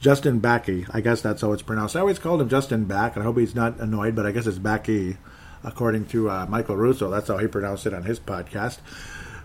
Justin 0.00 0.40
Backy. 0.40 0.86
I 0.90 1.00
guess 1.00 1.22
that's 1.22 1.40
how 1.40 1.52
it's 1.52 1.62
pronounced. 1.62 1.96
I 1.96 2.00
always 2.00 2.18
called 2.18 2.42
him 2.42 2.48
Justin 2.48 2.84
Back, 2.84 3.14
and 3.16 3.22
I 3.22 3.24
hope 3.24 3.38
he's 3.38 3.54
not 3.54 3.80
annoyed, 3.80 4.14
but 4.14 4.26
I 4.26 4.32
guess 4.32 4.46
it's 4.46 4.58
Backy, 4.58 5.16
according 5.62 6.06
to 6.08 6.28
uh, 6.28 6.46
Michael 6.46 6.76
Russo. 6.76 7.08
That's 7.08 7.28
how 7.28 7.38
he 7.38 7.46
pronounced 7.46 7.86
it 7.86 7.94
on 7.94 8.02
his 8.02 8.20
podcast. 8.20 8.78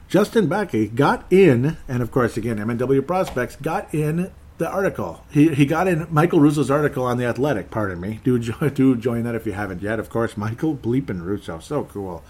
Justin 0.09 0.47
Backy 0.47 0.87
got 0.87 1.23
in, 1.31 1.77
and 1.87 2.01
of 2.01 2.11
course, 2.11 2.35
again, 2.35 2.57
MNW 2.57 3.05
Prospects 3.05 3.55
got 3.55 3.93
in 3.93 4.31
the 4.57 4.67
article. 4.67 5.23
He, 5.29 5.53
he 5.53 5.67
got 5.67 5.87
in 5.87 6.07
Michael 6.09 6.39
Russo's 6.39 6.71
article 6.71 7.05
on 7.05 7.19
The 7.19 7.25
Athletic, 7.25 7.69
pardon 7.69 8.01
me. 8.01 8.19
Do, 8.23 8.39
do 8.69 8.95
join 8.95 9.23
that 9.23 9.35
if 9.35 9.45
you 9.45 9.51
haven't 9.51 9.83
yet. 9.83 9.99
Of 9.99 10.09
course, 10.09 10.35
Michael 10.35 10.75
Bleepin 10.75 11.23
Russo. 11.23 11.59
So 11.59 11.83
cool. 11.83 12.23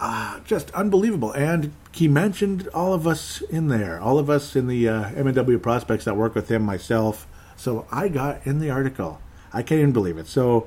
Uh, 0.00 0.40
just 0.40 0.70
unbelievable. 0.70 1.32
And 1.32 1.74
he 1.92 2.08
mentioned 2.08 2.68
all 2.72 2.94
of 2.94 3.06
us 3.06 3.42
in 3.42 3.68
there, 3.68 4.00
all 4.00 4.18
of 4.18 4.30
us 4.30 4.56
in 4.56 4.66
the 4.66 4.88
uh, 4.88 5.10
MNW 5.10 5.60
prospects 5.62 6.06
that 6.06 6.16
work 6.16 6.34
with 6.34 6.50
him, 6.50 6.62
myself, 6.62 7.26
so 7.56 7.86
I 7.92 8.08
got 8.08 8.44
in 8.46 8.58
the 8.58 8.70
article. 8.70 9.20
I 9.52 9.62
can't 9.62 9.80
even 9.80 9.92
believe 9.92 10.16
it. 10.16 10.26
So, 10.26 10.66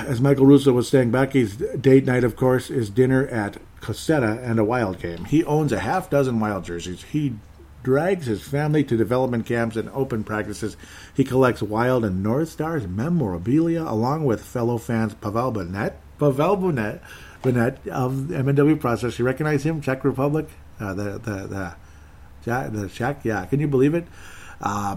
as 0.00 0.20
Michael 0.20 0.46
Russo 0.46 0.72
was 0.72 0.88
saying, 0.88 1.10
Becky's 1.10 1.56
date 1.56 2.04
night, 2.04 2.24
of 2.24 2.36
course, 2.36 2.70
is 2.70 2.90
dinner 2.90 3.26
at 3.28 3.58
Cossetta 3.80 4.42
and 4.42 4.58
a 4.58 4.64
Wild 4.64 5.00
game. 5.00 5.24
He 5.26 5.44
owns 5.44 5.72
a 5.72 5.80
half 5.80 6.10
dozen 6.10 6.40
Wild 6.40 6.64
jerseys. 6.64 7.02
He 7.02 7.34
drags 7.82 8.26
his 8.26 8.42
family 8.42 8.82
to 8.84 8.96
development 8.96 9.46
camps 9.46 9.76
and 9.76 9.90
open 9.90 10.24
practices. 10.24 10.76
He 11.14 11.22
collects 11.22 11.62
Wild 11.62 12.04
and 12.04 12.22
North 12.22 12.48
Stars 12.48 12.86
memorabilia 12.86 13.82
along 13.82 14.24
with 14.24 14.42
fellow 14.42 14.78
fans 14.78 15.14
Pavel 15.14 15.52
Burnett. 15.52 16.00
Pavel 16.18 16.56
Burnett, 16.56 17.02
Burnett 17.42 17.86
of 17.88 18.12
MNW 18.12 18.80
Prospects. 18.80 19.18
You 19.18 19.26
recognize 19.26 19.64
him? 19.64 19.80
Czech 19.80 20.04
Republic? 20.04 20.48
Uh, 20.80 20.94
the, 20.94 21.04
the, 21.18 21.74
the, 22.44 22.70
the 22.70 22.88
Czech? 22.88 23.24
Yeah. 23.24 23.44
Can 23.46 23.60
you 23.60 23.68
believe 23.68 23.94
it? 23.94 24.06
Uh, 24.60 24.96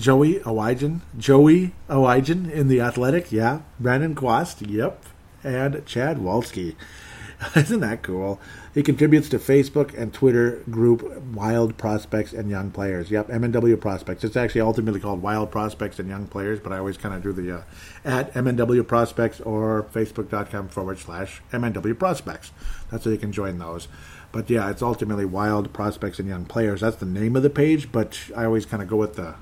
Joey 0.00 0.36
Owijan, 0.40 1.00
Joey 1.18 1.72
Owijan 1.90 2.50
in 2.50 2.68
the 2.68 2.80
Athletic, 2.80 3.30
yeah. 3.30 3.60
Brandon 3.78 4.14
Quast, 4.14 4.66
yep. 4.66 5.04
And 5.44 5.84
Chad 5.84 6.16
Walski. 6.16 6.74
Isn't 7.56 7.80
that 7.80 8.02
cool? 8.02 8.40
He 8.72 8.82
contributes 8.82 9.28
to 9.28 9.38
Facebook 9.38 9.96
and 9.96 10.12
Twitter 10.12 10.62
group 10.70 11.20
Wild 11.34 11.76
Prospects 11.76 12.32
and 12.32 12.48
Young 12.48 12.70
Players. 12.70 13.10
Yep, 13.10 13.28
MNW 13.28 13.78
Prospects. 13.78 14.24
It's 14.24 14.36
actually 14.36 14.62
ultimately 14.62 15.00
called 15.00 15.20
Wild 15.20 15.50
Prospects 15.50 15.98
and 15.98 16.08
Young 16.08 16.26
Players, 16.26 16.60
but 16.60 16.72
I 16.72 16.78
always 16.78 16.96
kind 16.96 17.14
of 17.14 17.22
do 17.22 17.32
the 17.32 17.58
uh, 17.58 17.62
at 18.02 18.32
MNW 18.32 18.86
Prospects 18.86 19.40
or 19.42 19.82
Facebook.com 19.92 20.68
forward 20.68 20.98
slash 20.98 21.42
MNW 21.52 21.98
Prospects. 21.98 22.52
That's 22.90 23.04
how 23.04 23.10
you 23.10 23.18
can 23.18 23.32
join 23.32 23.58
those. 23.58 23.86
But 24.32 24.48
yeah, 24.48 24.70
it's 24.70 24.82
ultimately 24.82 25.26
Wild 25.26 25.74
Prospects 25.74 26.18
and 26.18 26.28
Young 26.28 26.46
Players. 26.46 26.80
That's 26.80 26.96
the 26.96 27.06
name 27.06 27.36
of 27.36 27.42
the 27.42 27.50
page, 27.50 27.92
but 27.92 28.18
I 28.34 28.46
always 28.46 28.64
kind 28.64 28.82
of 28.82 28.88
go 28.88 28.96
with 28.96 29.16
the 29.16 29.34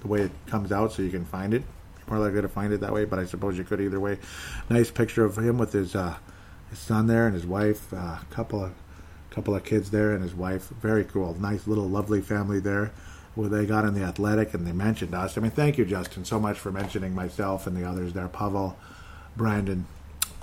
the 0.00 0.08
way 0.08 0.22
it 0.22 0.30
comes 0.46 0.72
out 0.72 0.92
so 0.92 1.02
you 1.02 1.10
can 1.10 1.24
find 1.24 1.54
it. 1.54 1.62
You're 1.98 2.16
more 2.16 2.26
likely 2.26 2.42
to 2.42 2.48
find 2.48 2.72
it 2.72 2.80
that 2.80 2.92
way, 2.92 3.04
but 3.04 3.18
I 3.18 3.24
suppose 3.24 3.58
you 3.58 3.64
could 3.64 3.80
either 3.80 4.00
way. 4.00 4.18
Nice 4.70 4.90
picture 4.90 5.24
of 5.24 5.38
him 5.38 5.58
with 5.58 5.72
his 5.72 5.94
uh, 5.94 6.16
his 6.70 6.78
son 6.78 7.06
there 7.06 7.26
and 7.26 7.34
his 7.34 7.46
wife, 7.46 7.92
a 7.92 7.96
uh, 7.96 8.18
couple 8.30 8.64
of 8.64 8.72
couple 9.30 9.54
of 9.54 9.64
kids 9.64 9.90
there 9.90 10.12
and 10.12 10.22
his 10.22 10.34
wife. 10.34 10.68
Very 10.80 11.04
cool. 11.04 11.36
Nice 11.38 11.66
little 11.66 11.88
lovely 11.88 12.20
family 12.20 12.60
there. 12.60 12.92
Where 13.34 13.50
they 13.50 13.66
got 13.66 13.84
in 13.84 13.92
the 13.92 14.02
athletic 14.02 14.54
and 14.54 14.66
they 14.66 14.72
mentioned 14.72 15.14
us. 15.14 15.36
I 15.36 15.42
mean, 15.42 15.50
thank 15.50 15.76
you, 15.76 15.84
Justin, 15.84 16.24
so 16.24 16.40
much 16.40 16.58
for 16.58 16.72
mentioning 16.72 17.14
myself 17.14 17.66
and 17.66 17.76
the 17.76 17.84
others 17.84 18.14
there. 18.14 18.28
Pavel, 18.28 18.78
Brandon, 19.36 19.84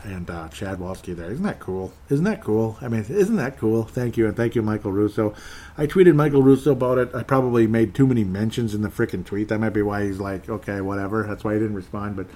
and 0.04 0.30
uh, 0.30 0.50
Chad 0.50 0.80
Walski 0.80 1.16
there. 1.16 1.32
Isn't 1.32 1.44
that 1.44 1.60
cool? 1.60 1.94
Isn't 2.10 2.26
that 2.26 2.42
cool? 2.44 2.78
I 2.82 2.88
mean, 2.88 3.06
isn't 3.08 3.36
that 3.36 3.58
cool? 3.58 3.84
Thank 3.84 4.18
you, 4.18 4.28
and 4.28 4.36
thank 4.36 4.56
you, 4.56 4.62
Michael 4.62 4.92
Russo. 4.92 5.34
I 5.78 5.88
tweeted 5.88 6.16
Michael 6.16 6.44
Russo 6.44 6.72
about 6.72 6.98
it. 6.98 7.16
I 7.16 7.24
probably 7.24 7.68
made 7.68 7.96
too 7.96 8.08
many 8.08 8.24
mentions 8.24 8.76
in 8.76 8.82
the 8.82 8.90
freaking 8.90 9.26
tweet. 9.26 9.48
That 9.50 9.60
might 9.60 9.70
be 9.70 9.82
why 9.82 10.06
he's 10.06 10.20
like, 10.20 10.50
okay, 10.50 10.82
whatever. 10.82 11.24
That's 11.24 11.44
why 11.44 11.54
he 11.54 11.60
didn't 11.60 11.76
respond. 11.76 12.16
But 12.16 12.28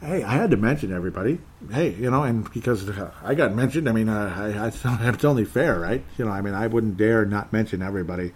hey, 0.00 0.22
I 0.22 0.34
had 0.34 0.50
to 0.50 0.56
mention 0.56 0.92
everybody. 0.92 1.38
Hey, 1.70 1.94
you 1.94 2.10
know, 2.10 2.22
and 2.22 2.50
because 2.52 2.88
I 3.22 3.34
got 3.34 3.54
mentioned, 3.54 3.88
I 3.88 3.92
mean, 3.92 4.08
uh, 4.08 4.34
I, 4.36 4.66
I, 4.66 5.08
it's 5.08 5.24
only 5.24 5.44
fair, 5.44 5.78
right? 5.78 6.04
You 6.16 6.24
know, 6.26 6.30
I 6.30 6.40
mean, 6.40 6.54
I 6.54 6.66
wouldn't 6.66 6.96
dare 6.96 7.24
not 7.24 7.52
mention 7.52 7.82
everybody. 7.82 8.32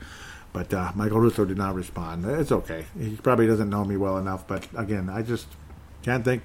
But 0.53 0.75
uh, 0.75 0.93
Michael 0.95 1.21
Russo 1.21 1.47
did 1.47 1.57
not 1.57 1.75
respond. 1.75 2.27
It's 2.27 2.53
okay. 2.53 2.85
He 2.99 3.17
probably 3.17 3.47
doesn't 3.47 3.71
know 3.71 3.85
me 3.85 3.97
well 3.97 4.19
enough. 4.19 4.47
But 4.47 4.69
again, 4.77 5.09
I 5.09 5.23
just 5.23 5.47
can't 6.03 6.25
thank 6.25 6.43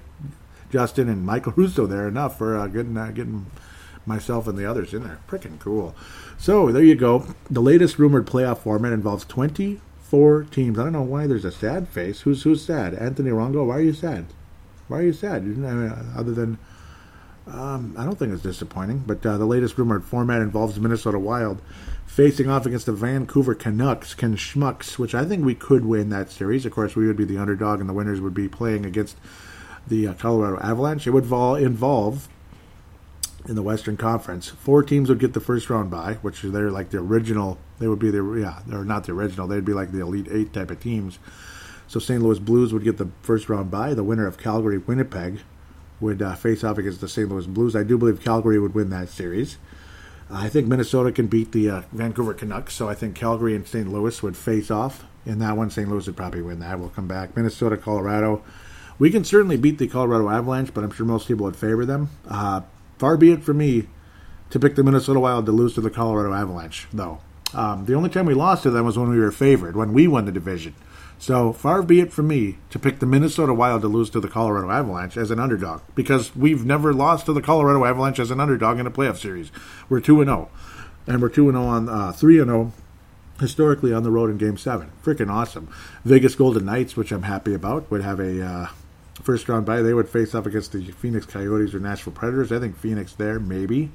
Justin 0.70 1.08
and 1.08 1.24
Michael 1.24 1.52
Russo 1.56 1.86
there 1.86 2.08
enough 2.08 2.38
for 2.38 2.56
uh, 2.56 2.66
getting 2.66 2.96
uh, 2.96 3.10
getting 3.10 3.46
myself 4.06 4.46
and 4.46 4.58
the 4.58 4.64
others 4.64 4.94
in 4.94 5.04
there. 5.04 5.18
Freaking 5.28 5.58
cool. 5.58 5.94
So 6.38 6.72
there 6.72 6.82
you 6.82 6.94
go. 6.94 7.26
The 7.50 7.60
latest 7.60 7.98
rumored 7.98 8.26
playoff 8.26 8.58
format 8.58 8.92
involves 8.92 9.24
24 9.26 10.44
teams. 10.44 10.78
I 10.78 10.84
don't 10.84 10.92
know 10.92 11.02
why 11.02 11.26
there's 11.26 11.44
a 11.44 11.52
sad 11.52 11.88
face. 11.88 12.20
Who's 12.22 12.42
who's 12.42 12.64
sad? 12.64 12.94
Anthony 12.94 13.30
Rongo. 13.30 13.66
Why 13.66 13.76
are 13.76 13.82
you 13.82 13.92
sad? 13.92 14.26
Why 14.88 14.98
are 14.98 15.02
you 15.02 15.12
sad? 15.12 15.42
I 15.42 15.44
mean, 15.44 16.12
other 16.16 16.32
than 16.32 16.58
um, 17.52 17.94
I 17.96 18.04
don't 18.04 18.18
think 18.18 18.32
it's 18.32 18.42
disappointing. 18.42 19.04
But 19.06 19.24
uh, 19.24 19.38
the 19.38 19.46
latest 19.46 19.78
rumored 19.78 20.04
format 20.04 20.42
involves 20.42 20.78
Minnesota 20.78 21.18
Wild 21.18 21.60
facing 22.06 22.48
off 22.48 22.66
against 22.66 22.86
the 22.86 22.92
Vancouver 22.92 23.54
Canucks, 23.54 24.14
Ken 24.14 24.36
Schmucks, 24.36 24.98
which 24.98 25.14
I 25.14 25.24
think 25.24 25.44
we 25.44 25.54
could 25.54 25.84
win 25.84 26.10
that 26.10 26.30
series. 26.30 26.66
Of 26.66 26.72
course, 26.72 26.96
we 26.96 27.06
would 27.06 27.16
be 27.16 27.24
the 27.24 27.38
underdog, 27.38 27.80
and 27.80 27.88
the 27.88 27.94
winners 27.94 28.20
would 28.20 28.34
be 28.34 28.48
playing 28.48 28.84
against 28.84 29.16
the 29.88 30.08
uh, 30.08 30.14
Colorado 30.14 30.58
Avalanche. 30.60 31.06
It 31.06 31.10
would 31.10 31.26
vol- 31.26 31.56
involve 31.56 32.28
in 33.46 33.54
the 33.54 33.62
Western 33.62 33.96
Conference. 33.96 34.48
Four 34.48 34.82
teams 34.82 35.08
would 35.08 35.18
get 35.18 35.32
the 35.32 35.40
first 35.40 35.70
round 35.70 35.90
by, 35.90 36.14
which 36.14 36.42
they're 36.42 36.70
like 36.70 36.90
the 36.90 36.98
original. 36.98 37.58
They 37.78 37.88
would 37.88 37.98
be 37.98 38.10
the 38.10 38.22
yeah, 38.40 38.60
they're 38.66 38.84
not 38.84 39.04
the 39.04 39.12
original. 39.12 39.46
They'd 39.46 39.64
be 39.64 39.72
like 39.72 39.92
the 39.92 40.00
elite 40.00 40.28
eight 40.30 40.52
type 40.52 40.70
of 40.70 40.80
teams. 40.80 41.18
So 41.86 41.98
St. 41.98 42.22
Louis 42.22 42.38
Blues 42.38 42.72
would 42.72 42.84
get 42.84 42.98
the 42.98 43.08
first 43.22 43.48
round 43.48 43.70
by. 43.70 43.94
The 43.94 44.04
winner 44.04 44.26
of 44.26 44.36
Calgary 44.36 44.76
Winnipeg 44.78 45.40
would 46.00 46.20
uh, 46.20 46.34
face 46.34 46.62
off 46.62 46.78
against 46.78 47.00
the 47.00 47.08
St. 47.08 47.28
Louis 47.28 47.46
Blues. 47.46 47.74
I 47.74 47.82
do 47.82 47.96
believe 47.96 48.20
Calgary 48.22 48.58
would 48.58 48.74
win 48.74 48.90
that 48.90 49.08
series. 49.08 49.56
I 50.30 50.50
think 50.50 50.66
Minnesota 50.66 51.10
can 51.10 51.26
beat 51.26 51.52
the 51.52 51.70
uh, 51.70 51.82
Vancouver 51.90 52.34
Canucks, 52.34 52.74
so 52.74 52.88
I 52.88 52.94
think 52.94 53.14
Calgary 53.14 53.54
and 53.56 53.66
St. 53.66 53.90
Louis 53.90 54.22
would 54.22 54.36
face 54.36 54.70
off 54.70 55.04
in 55.24 55.38
that 55.38 55.56
one. 55.56 55.70
St. 55.70 55.88
Louis 55.88 56.06
would 56.06 56.16
probably 56.16 56.42
win 56.42 56.58
that. 56.60 56.78
We'll 56.78 56.90
come 56.90 57.08
back. 57.08 57.34
Minnesota, 57.34 57.78
Colorado. 57.78 58.42
We 58.98 59.10
can 59.10 59.24
certainly 59.24 59.56
beat 59.56 59.78
the 59.78 59.86
Colorado 59.86 60.28
Avalanche, 60.28 60.74
but 60.74 60.82
I'm 60.82 60.90
sure 60.90 61.06
most 61.06 61.28
people 61.28 61.44
would 61.44 61.56
favor 61.56 61.86
them. 61.86 62.10
Uh, 62.28 62.62
far 62.98 63.16
be 63.16 63.30
it 63.30 63.44
for 63.44 63.54
me 63.54 63.88
to 64.50 64.58
pick 64.58 64.74
the 64.74 64.82
Minnesota 64.82 65.20
Wild 65.20 65.46
to 65.46 65.52
lose 65.52 65.74
to 65.74 65.80
the 65.80 65.90
Colorado 65.90 66.32
Avalanche, 66.32 66.88
though. 66.92 67.20
Um, 67.54 67.86
the 67.86 67.94
only 67.94 68.10
time 68.10 68.26
we 68.26 68.34
lost 68.34 68.64
to 68.64 68.70
them 68.70 68.84
was 68.84 68.98
when 68.98 69.08
we 69.08 69.18
were 69.18 69.30
favored, 69.30 69.76
when 69.76 69.92
we 69.92 70.08
won 70.08 70.24
the 70.24 70.32
division. 70.32 70.74
So 71.18 71.52
far 71.52 71.82
be 71.82 72.00
it 72.00 72.12
from 72.12 72.28
me 72.28 72.58
to 72.70 72.78
pick 72.78 72.98
the 72.98 73.06
Minnesota 73.06 73.54
Wild 73.54 73.82
to 73.82 73.88
lose 73.88 74.10
to 74.10 74.20
the 74.20 74.28
Colorado 74.28 74.70
Avalanche 74.70 75.16
as 75.16 75.30
an 75.30 75.40
underdog, 75.40 75.82
because 75.94 76.34
we've 76.34 76.64
never 76.64 76.92
lost 76.92 77.26
to 77.26 77.32
the 77.32 77.42
Colorado 77.42 77.84
Avalanche 77.84 78.18
as 78.18 78.30
an 78.30 78.40
underdog 78.40 78.78
in 78.78 78.86
a 78.86 78.90
playoff 78.90 79.18
series. 79.18 79.50
We're 79.88 80.00
two 80.00 80.20
and 80.20 80.28
zero, 80.28 80.50
and 81.06 81.22
we're 81.22 81.28
two 81.28 81.48
and 81.48 81.56
zero 81.56 81.66
on 81.66 81.88
uh, 81.88 82.12
three 82.12 82.38
and 82.38 82.48
zero 82.48 82.72
historically 83.40 83.92
on 83.92 84.02
the 84.02 84.10
road 84.10 84.30
in 84.30 84.38
Game 84.38 84.56
Seven. 84.56 84.90
Freaking 85.04 85.30
awesome! 85.30 85.72
Vegas 86.04 86.34
Golden 86.34 86.64
Knights, 86.64 86.96
which 86.96 87.12
I'm 87.12 87.22
happy 87.22 87.54
about, 87.54 87.90
would 87.90 88.02
have 88.02 88.20
a 88.20 88.44
uh, 88.44 88.66
first 89.22 89.48
round 89.48 89.66
bye. 89.66 89.82
They 89.82 89.94
would 89.94 90.08
face 90.08 90.34
off 90.34 90.46
against 90.46 90.72
the 90.72 90.84
Phoenix 90.84 91.26
Coyotes 91.26 91.74
or 91.74 91.80
Nashville 91.80 92.12
Predators. 92.12 92.52
I 92.52 92.58
think 92.58 92.76
Phoenix 92.76 93.12
there 93.12 93.38
maybe. 93.38 93.90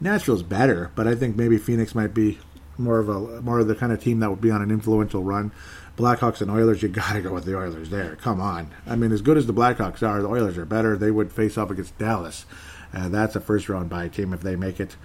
Nashville's 0.00 0.42
better, 0.42 0.90
but 0.94 1.06
I 1.06 1.14
think 1.14 1.36
maybe 1.36 1.56
Phoenix 1.58 1.94
might 1.94 2.14
be 2.14 2.38
more 2.76 2.98
of 2.98 3.08
a 3.08 3.40
more 3.42 3.60
of 3.60 3.68
the 3.68 3.74
kind 3.74 3.92
of 3.92 4.02
team 4.02 4.20
that 4.20 4.30
would 4.30 4.40
be 4.40 4.50
on 4.50 4.62
an 4.62 4.70
influential 4.70 5.22
run. 5.22 5.52
Blackhawks 5.96 6.40
and 6.40 6.50
Oilers, 6.50 6.82
you 6.82 6.88
got 6.88 7.12
to 7.12 7.20
go 7.20 7.32
with 7.32 7.44
the 7.44 7.56
Oilers 7.56 7.90
there. 7.90 8.16
Come 8.16 8.40
on. 8.40 8.72
I 8.86 8.96
mean, 8.96 9.12
as 9.12 9.22
good 9.22 9.36
as 9.36 9.46
the 9.46 9.54
Blackhawks 9.54 10.02
are, 10.02 10.20
the 10.20 10.28
Oilers 10.28 10.58
are 10.58 10.64
better. 10.64 10.96
They 10.96 11.12
would 11.12 11.32
face 11.32 11.56
off 11.56 11.70
against 11.70 11.96
Dallas. 11.98 12.46
Uh, 12.92 13.08
that's 13.08 13.36
a 13.36 13.40
first 13.40 13.68
round 13.68 13.90
bye 13.90 14.08
team 14.08 14.32
if 14.32 14.40
they 14.40 14.56
make 14.56 14.80
it. 14.80 14.96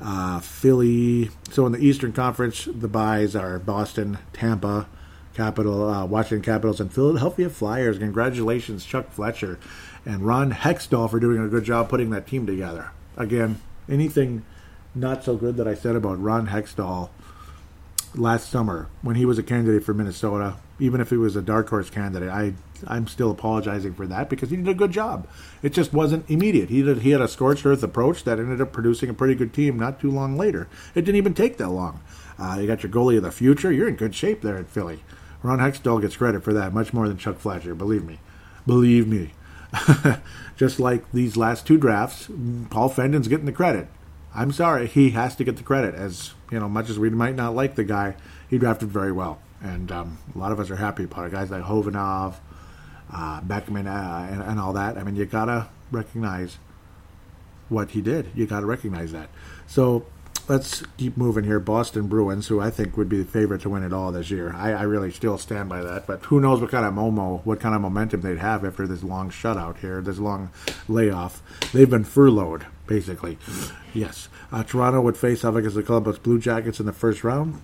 Uh, 0.00 0.40
Philly. 0.40 1.30
So 1.50 1.66
in 1.66 1.72
the 1.72 1.84
Eastern 1.84 2.12
Conference, 2.12 2.66
the 2.72 2.88
byes 2.88 3.36
are 3.36 3.58
Boston, 3.58 4.18
Tampa, 4.32 4.88
Capital, 5.38 5.88
uh, 5.88 6.04
Washington 6.04 6.42
Capitals, 6.42 6.80
and 6.80 6.92
Philadelphia 6.92 7.48
Flyers. 7.48 7.96
Congratulations, 7.98 8.84
Chuck 8.84 9.12
Fletcher 9.12 9.58
and 10.04 10.26
Ron 10.26 10.52
Hextall 10.52 11.08
for 11.08 11.20
doing 11.20 11.38
a 11.38 11.48
good 11.48 11.62
job 11.62 11.88
putting 11.88 12.10
that 12.10 12.26
team 12.26 12.44
together. 12.44 12.90
Again, 13.16 13.60
anything 13.88 14.44
not 14.96 15.22
so 15.22 15.36
good 15.36 15.56
that 15.56 15.68
I 15.68 15.74
said 15.74 15.94
about 15.94 16.20
Ron 16.20 16.48
Hextall 16.48 17.10
last 18.14 18.50
summer 18.50 18.88
when 19.02 19.14
he 19.14 19.24
was 19.24 19.38
a 19.38 19.42
candidate 19.44 19.84
for 19.84 19.94
Minnesota, 19.94 20.56
even 20.80 21.00
if 21.00 21.10
he 21.10 21.16
was 21.16 21.36
a 21.36 21.42
dark 21.42 21.68
horse 21.68 21.88
candidate, 21.88 22.30
I 22.30 22.54
I'm 22.86 23.06
still 23.06 23.30
apologizing 23.30 23.94
for 23.94 24.06
that 24.06 24.30
because 24.30 24.50
he 24.50 24.56
did 24.56 24.68
a 24.68 24.74
good 24.74 24.92
job. 24.92 25.28
It 25.62 25.72
just 25.72 25.92
wasn't 25.92 26.28
immediate. 26.28 26.68
He 26.68 26.82
did 26.82 27.02
he 27.02 27.10
had 27.10 27.20
a 27.20 27.28
scorched 27.28 27.64
earth 27.64 27.82
approach 27.84 28.24
that 28.24 28.40
ended 28.40 28.60
up 28.60 28.72
producing 28.72 29.08
a 29.08 29.14
pretty 29.14 29.34
good 29.34 29.52
team 29.52 29.78
not 29.78 30.00
too 30.00 30.10
long 30.10 30.36
later. 30.36 30.68
It 30.96 31.02
didn't 31.02 31.16
even 31.16 31.34
take 31.34 31.58
that 31.58 31.68
long. 31.68 32.00
Uh, 32.38 32.58
you 32.60 32.66
got 32.66 32.82
your 32.82 32.90
goalie 32.90 33.18
of 33.18 33.24
the 33.24 33.32
future. 33.32 33.70
You're 33.70 33.88
in 33.88 33.96
good 33.96 34.14
shape 34.14 34.42
there 34.42 34.58
at 34.58 34.68
Philly. 34.68 35.02
Ron 35.42 35.58
Hextall 35.58 36.00
gets 36.00 36.16
credit 36.16 36.42
for 36.42 36.52
that 36.52 36.72
much 36.72 36.92
more 36.92 37.08
than 37.08 37.16
Chuck 37.16 37.38
Fletcher. 37.38 37.74
Believe 37.74 38.04
me, 38.04 38.18
believe 38.66 39.06
me. 39.06 39.32
just 40.56 40.80
like 40.80 41.10
these 41.12 41.36
last 41.36 41.66
two 41.66 41.76
drafts, 41.76 42.28
Paul 42.70 42.88
Fenton's 42.88 43.28
getting 43.28 43.46
the 43.46 43.52
credit. 43.52 43.88
I'm 44.34 44.52
sorry, 44.52 44.86
he 44.86 45.10
has 45.10 45.36
to 45.36 45.44
get 45.44 45.56
the 45.56 45.62
credit. 45.62 45.94
As 45.94 46.32
you 46.50 46.58
know, 46.58 46.68
much 46.68 46.90
as 46.90 46.98
we 46.98 47.10
might 47.10 47.34
not 47.34 47.54
like 47.54 47.74
the 47.74 47.84
guy, 47.84 48.16
he 48.48 48.58
drafted 48.58 48.88
very 48.88 49.12
well, 49.12 49.40
and 49.62 49.90
um, 49.92 50.18
a 50.34 50.38
lot 50.38 50.52
of 50.52 50.60
us 50.60 50.70
are 50.70 50.76
happy 50.76 51.04
about 51.04 51.26
it. 51.26 51.32
Guys 51.32 51.50
like 51.50 51.64
Khovanov, 51.64 52.34
uh, 53.12 53.40
Beckman, 53.42 53.86
uh, 53.86 54.28
and, 54.30 54.42
and 54.42 54.60
all 54.60 54.72
that. 54.72 54.96
I 54.96 55.02
mean, 55.02 55.16
you 55.16 55.26
gotta 55.26 55.68
recognize 55.90 56.58
what 57.68 57.90
he 57.90 58.00
did. 58.00 58.30
You 58.34 58.46
gotta 58.46 58.66
recognize 58.66 59.12
that. 59.12 59.28
So 59.66 60.06
let's 60.48 60.82
keep 60.96 61.16
moving 61.16 61.44
here. 61.44 61.60
Boston 61.60 62.06
Bruins, 62.06 62.48
who 62.48 62.60
I 62.60 62.70
think 62.70 62.96
would 62.96 63.08
be 63.08 63.18
the 63.18 63.30
favorite 63.30 63.60
to 63.62 63.68
win 63.68 63.82
it 63.82 63.92
all 63.92 64.10
this 64.10 64.30
year. 64.30 64.52
I, 64.54 64.72
I, 64.72 64.82
really 64.82 65.10
still 65.10 65.38
stand 65.38 65.68
by 65.68 65.82
that. 65.82 66.06
But 66.06 66.24
who 66.24 66.40
knows 66.40 66.60
what 66.60 66.70
kind 66.70 66.86
of 66.86 66.94
momo, 66.94 67.44
what 67.44 67.60
kind 67.60 67.74
of 67.74 67.80
momentum 67.80 68.22
they'd 68.22 68.38
have 68.38 68.64
after 68.64 68.86
this 68.86 69.02
long 69.02 69.30
shutout 69.30 69.78
here, 69.78 70.00
this 70.00 70.18
long 70.18 70.50
layoff. 70.88 71.42
They've 71.72 71.90
been 71.90 72.04
furloughed, 72.04 72.66
basically. 72.86 73.38
Yes. 73.92 74.28
Uh, 74.50 74.62
Toronto 74.62 75.00
would 75.00 75.16
face 75.16 75.44
off 75.44 75.54
against 75.54 75.76
the 75.76 75.82
Columbus 75.82 76.18
Blue 76.18 76.38
Jackets 76.38 76.80
in 76.80 76.86
the 76.86 76.92
first 76.92 77.24
round. 77.24 77.62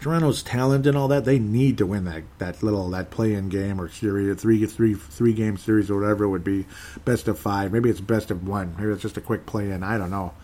Toronto's 0.00 0.42
talent 0.42 0.86
and 0.86 0.98
all 0.98 1.08
that, 1.08 1.24
they 1.24 1.38
need 1.38 1.78
to 1.78 1.86
win 1.86 2.04
that, 2.04 2.24
that 2.38 2.62
little 2.62 2.90
that 2.90 3.10
play-in 3.10 3.48
game 3.48 3.80
or 3.80 3.88
series, 3.88 4.36
three 4.36 4.66
three 4.66 4.94
three 4.94 5.32
game 5.32 5.56
series 5.56 5.90
or 5.90 5.98
whatever 5.98 6.24
it 6.24 6.28
would 6.28 6.44
be, 6.44 6.66
best 7.06 7.26
of 7.26 7.38
five. 7.38 7.72
Maybe 7.72 7.88
it's 7.88 8.02
best 8.02 8.30
of 8.30 8.46
one. 8.46 8.74
Maybe 8.78 8.92
it's 8.92 9.00
just 9.00 9.16
a 9.16 9.22
quick 9.22 9.46
play-in. 9.46 9.82
I 9.82 9.96
don't 9.96 10.10
know. 10.10 10.34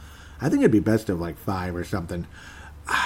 I 0.40 0.48
think 0.48 0.62
it'd 0.62 0.70
be 0.70 0.80
best 0.80 1.08
of 1.08 1.20
like 1.20 1.36
five 1.36 1.76
or 1.76 1.84
something. 1.84 2.26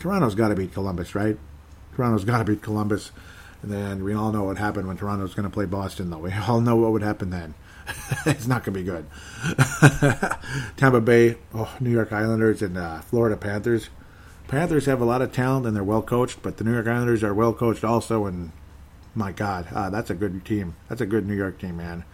Toronto's 0.00 0.34
got 0.34 0.48
to 0.48 0.54
beat 0.54 0.72
Columbus, 0.72 1.14
right? 1.14 1.38
Toronto's 1.94 2.24
got 2.24 2.38
to 2.38 2.44
beat 2.44 2.62
Columbus. 2.62 3.10
And 3.62 3.70
then 3.70 4.02
we 4.02 4.12
all 4.12 4.32
know 4.32 4.44
what 4.44 4.58
happened 4.58 4.88
when 4.88 4.96
Toronto's 4.96 5.34
going 5.34 5.48
to 5.48 5.50
play 5.50 5.66
Boston, 5.66 6.10
though. 6.10 6.18
We 6.18 6.32
all 6.32 6.60
know 6.60 6.76
what 6.76 6.92
would 6.92 7.02
happen 7.02 7.30
then. 7.30 7.54
it's 8.26 8.46
not 8.46 8.64
going 8.64 8.74
to 8.74 8.80
be 8.80 8.84
good. 8.84 9.06
Tampa 10.76 11.00
Bay, 11.00 11.36
oh, 11.54 11.72
New 11.80 11.90
York 11.90 12.12
Islanders, 12.12 12.62
and 12.62 12.76
uh, 12.76 13.00
Florida 13.00 13.36
Panthers. 13.36 13.88
Panthers 14.48 14.86
have 14.86 15.00
a 15.00 15.04
lot 15.04 15.22
of 15.22 15.32
talent 15.32 15.66
and 15.66 15.74
they're 15.74 15.84
well 15.84 16.02
coached, 16.02 16.42
but 16.42 16.56
the 16.56 16.64
New 16.64 16.72
York 16.72 16.86
Islanders 16.86 17.22
are 17.22 17.32
well 17.32 17.54
coached 17.54 17.84
also. 17.84 18.26
And 18.26 18.52
my 19.14 19.32
God, 19.32 19.66
uh, 19.72 19.90
that's 19.90 20.10
a 20.10 20.14
good 20.14 20.44
team. 20.44 20.76
That's 20.88 21.00
a 21.00 21.06
good 21.06 21.26
New 21.26 21.36
York 21.36 21.58
team, 21.58 21.76
man. 21.76 22.04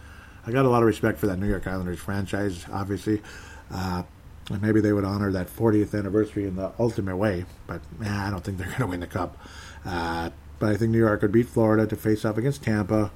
I 0.46 0.52
got 0.52 0.64
a 0.64 0.68
lot 0.68 0.82
of 0.82 0.86
respect 0.86 1.18
for 1.18 1.26
that 1.26 1.38
New 1.38 1.48
York 1.48 1.66
Islanders 1.66 1.98
franchise, 1.98 2.64
obviously. 2.72 3.22
Uh, 3.70 4.04
and 4.50 4.62
maybe 4.62 4.80
they 4.80 4.92
would 4.92 5.04
honor 5.04 5.30
that 5.32 5.48
40th 5.48 5.98
anniversary 5.98 6.46
in 6.46 6.56
the 6.56 6.72
ultimate 6.78 7.16
way, 7.16 7.44
but 7.66 7.80
I 8.00 8.30
don't 8.30 8.42
think 8.42 8.58
they're 8.58 8.66
going 8.78 8.80
to 8.80 8.86
win 8.86 9.00
the 9.00 9.06
cup. 9.06 9.36
Uh, 9.84 10.30
but 10.58 10.70
I 10.70 10.76
think 10.76 10.90
New 10.90 10.98
York 10.98 11.22
would 11.22 11.32
beat 11.32 11.48
Florida 11.48 11.86
to 11.86 11.96
face 11.96 12.24
off 12.24 12.36
against 12.36 12.62
Tampa. 12.62 13.10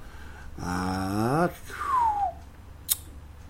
Uh, 0.62 1.48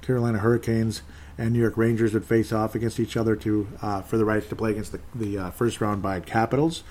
Carolina 0.00 0.38
Hurricanes 0.38 1.02
and 1.38 1.52
New 1.52 1.60
York 1.60 1.76
Rangers 1.76 2.14
would 2.14 2.24
face 2.24 2.52
off 2.52 2.74
against 2.74 3.00
each 3.00 3.16
other 3.16 3.36
to 3.36 3.68
uh, 3.80 4.02
for 4.02 4.16
the 4.16 4.24
rights 4.24 4.48
to 4.48 4.56
play 4.56 4.70
against 4.70 4.92
the, 4.92 5.00
the 5.14 5.38
uh, 5.38 5.50
first 5.50 5.80
round 5.80 6.02
bye 6.02 6.20
Capitals, 6.20 6.84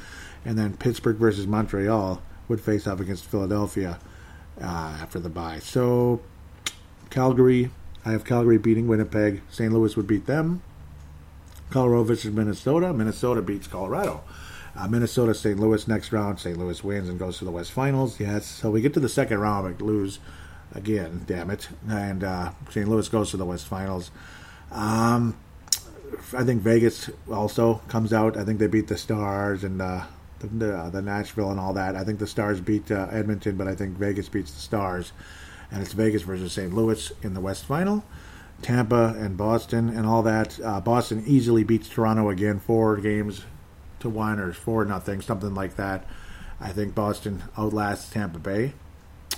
and 0.46 0.58
then 0.58 0.76
Pittsburgh 0.78 1.18
versus 1.18 1.48
Montreal 1.48 2.22
would 2.48 2.62
face 2.62 2.88
off 2.88 3.00
against 3.00 3.26
Philadelphia 3.26 4.00
uh, 4.60 4.98
after 5.02 5.20
the 5.20 5.30
bye. 5.30 5.60
So 5.60 6.22
Calgary, 7.10 7.72
I 8.06 8.12
have 8.12 8.26
Calgary 8.26 8.58
beating 8.58 8.88
Winnipeg. 8.88 9.42
St. 9.50 9.72
Louis 9.72 9.96
would 9.96 10.08
beat 10.08 10.26
them. 10.26 10.62
Colorado 11.72 12.04
versus 12.04 12.32
Minnesota. 12.34 12.94
Minnesota 12.94 13.42
beats 13.42 13.68
Colorado. 13.68 14.24
Uh, 14.76 14.88
Minnesota, 14.88 15.34
St. 15.34 15.60
Louis 15.60 15.88
next 15.88 16.12
round. 16.12 16.40
St. 16.40 16.58
Louis 16.58 16.84
wins 16.84 17.10
and 17.10 17.20
goes 17.20 17.38
to 17.40 17.46
the 17.46 17.52
West 17.52 17.72
Finals. 17.72 18.20
Yes, 18.20 18.46
so 18.46 18.70
we 18.72 18.82
get 18.82 18.94
to 18.94 19.00
the 19.00 19.10
second 19.10 19.40
round, 19.40 19.68
we 19.68 19.86
lose 19.86 20.20
again. 20.74 21.24
Damn 21.26 21.50
it! 21.50 21.68
And 21.90 22.24
uh, 22.24 22.52
St. 22.70 22.88
Louis 22.88 23.08
goes 23.10 23.32
to 23.32 23.38
the 23.38 23.46
West 23.46 23.68
Finals. 23.68 24.12
Um, 24.72 25.38
I 26.38 26.44
think 26.44 26.62
Vegas 26.62 27.10
also 27.30 27.82
comes 27.88 28.14
out. 28.14 28.38
I 28.38 28.44
think 28.44 28.60
they 28.60 28.68
beat 28.68 28.88
the 28.88 28.98
Stars 28.98 29.64
and 29.64 29.82
uh, 29.82 30.06
the, 30.40 30.48
the, 30.48 30.90
the 30.94 31.02
Nashville 31.02 31.52
and 31.52 31.60
all 31.60 31.74
that. 31.74 31.96
I 31.96 32.04
think 32.04 32.20
the 32.20 32.28
Stars 32.28 32.62
beat 32.62 32.92
uh, 32.92 33.08
Edmonton, 33.12 33.58
but 33.58 33.68
I 33.68 33.76
think 33.76 33.98
Vegas 33.98 34.30
beats 34.30 34.52
the 34.52 34.60
Stars, 34.60 35.12
and 35.72 35.82
it's 35.82 35.94
Vegas 35.94 36.22
versus 36.22 36.54
St. 36.54 36.74
Louis 36.74 37.12
in 37.22 37.34
the 37.34 37.42
West 37.42 37.66
Final. 37.66 38.04
Tampa 38.62 39.16
and 39.18 39.38
Boston 39.38 39.90
and 39.90 40.06
all 40.06 40.24
that. 40.24 40.60
Uh, 40.60 40.82
Boston 40.82 41.24
easily 41.26 41.64
beats 41.64 41.90
Toronto 41.90 42.30
again, 42.30 42.60
four 42.60 42.98
games 42.98 43.44
to 44.00 44.10
one 44.10 44.40
or 44.40 44.54
four 44.54 44.86
nothing, 44.86 45.22
something 45.22 45.54
like 45.54 45.76
that. 45.76 46.06
I 46.60 46.70
think 46.70 46.94
Boston 46.94 47.44
outlasts 47.58 48.10
Tampa 48.10 48.40
Bay 48.40 48.74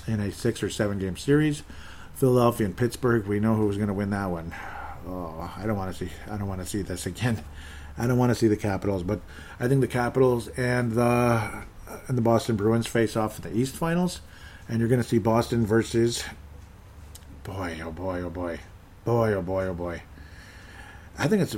in 0.08 0.20
a 0.20 0.32
six 0.32 0.62
or 0.62 0.70
seven 0.70 1.00
game 1.00 1.18
series. 1.18 1.64
Philadelphia 2.16 2.68
and 2.68 2.78
Pittsburgh, 2.78 3.26
we 3.26 3.40
know 3.40 3.56
who's 3.56 3.78
going 3.78 3.88
to 3.88 3.94
win 3.94 4.12
that 4.12 4.30
one. 4.30 4.54
Oh, 5.08 5.52
I 5.58 5.66
don't 5.66 5.78
want 5.78 5.96
to 5.96 6.06
see. 6.06 6.12
I 6.30 6.38
don't 6.38 6.48
want 6.48 6.62
to 6.62 6.68
see 6.68 6.82
this 6.82 7.06
again. 7.06 7.44
I 7.98 8.08
don't 8.08 8.18
want 8.18 8.32
to 8.32 8.36
see 8.36 8.48
the 8.48 8.58
Capitals, 8.58 9.04
but 9.04 9.22
I 9.60 9.68
think 9.68 9.82
the 9.82 9.88
Capitals 9.88 10.48
and 10.50 10.94
the 10.94 11.64
and 12.08 12.18
the 12.18 12.22
Boston 12.22 12.56
Bruins 12.56 12.88
face 12.88 13.16
off 13.16 13.38
in 13.38 13.52
the 13.52 13.58
East 13.58 13.76
Finals, 13.76 14.22
and 14.68 14.80
you're 14.80 14.90
going 14.90 15.02
to 15.02 15.08
see 15.08 15.20
Boston 15.20 15.66
versus. 15.66 16.24
Boy, 17.44 17.82
oh 17.84 17.92
boy, 17.92 18.22
oh 18.22 18.30
boy. 18.30 18.60
Boy, 19.06 19.34
oh 19.34 19.42
boy, 19.42 19.66
oh 19.66 19.74
boy. 19.74 20.02
I 21.18 21.28
think 21.28 21.42
it's. 21.42 21.56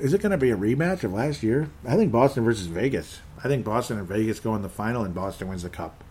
Is 0.00 0.14
it 0.14 0.22
going 0.22 0.32
to 0.32 0.38
be 0.38 0.50
a 0.50 0.56
rematch 0.56 1.04
of 1.04 1.12
last 1.12 1.42
year? 1.42 1.68
I 1.86 1.96
think 1.96 2.10
Boston 2.10 2.44
versus 2.44 2.66
Vegas. 2.66 3.20
I 3.42 3.48
think 3.48 3.64
Boston 3.64 3.98
and 3.98 4.08
Vegas 4.08 4.40
go 4.40 4.54
in 4.54 4.62
the 4.62 4.68
final, 4.68 5.04
and 5.04 5.14
Boston 5.14 5.48
wins 5.48 5.62
the 5.62 5.68
cup. 5.68 6.02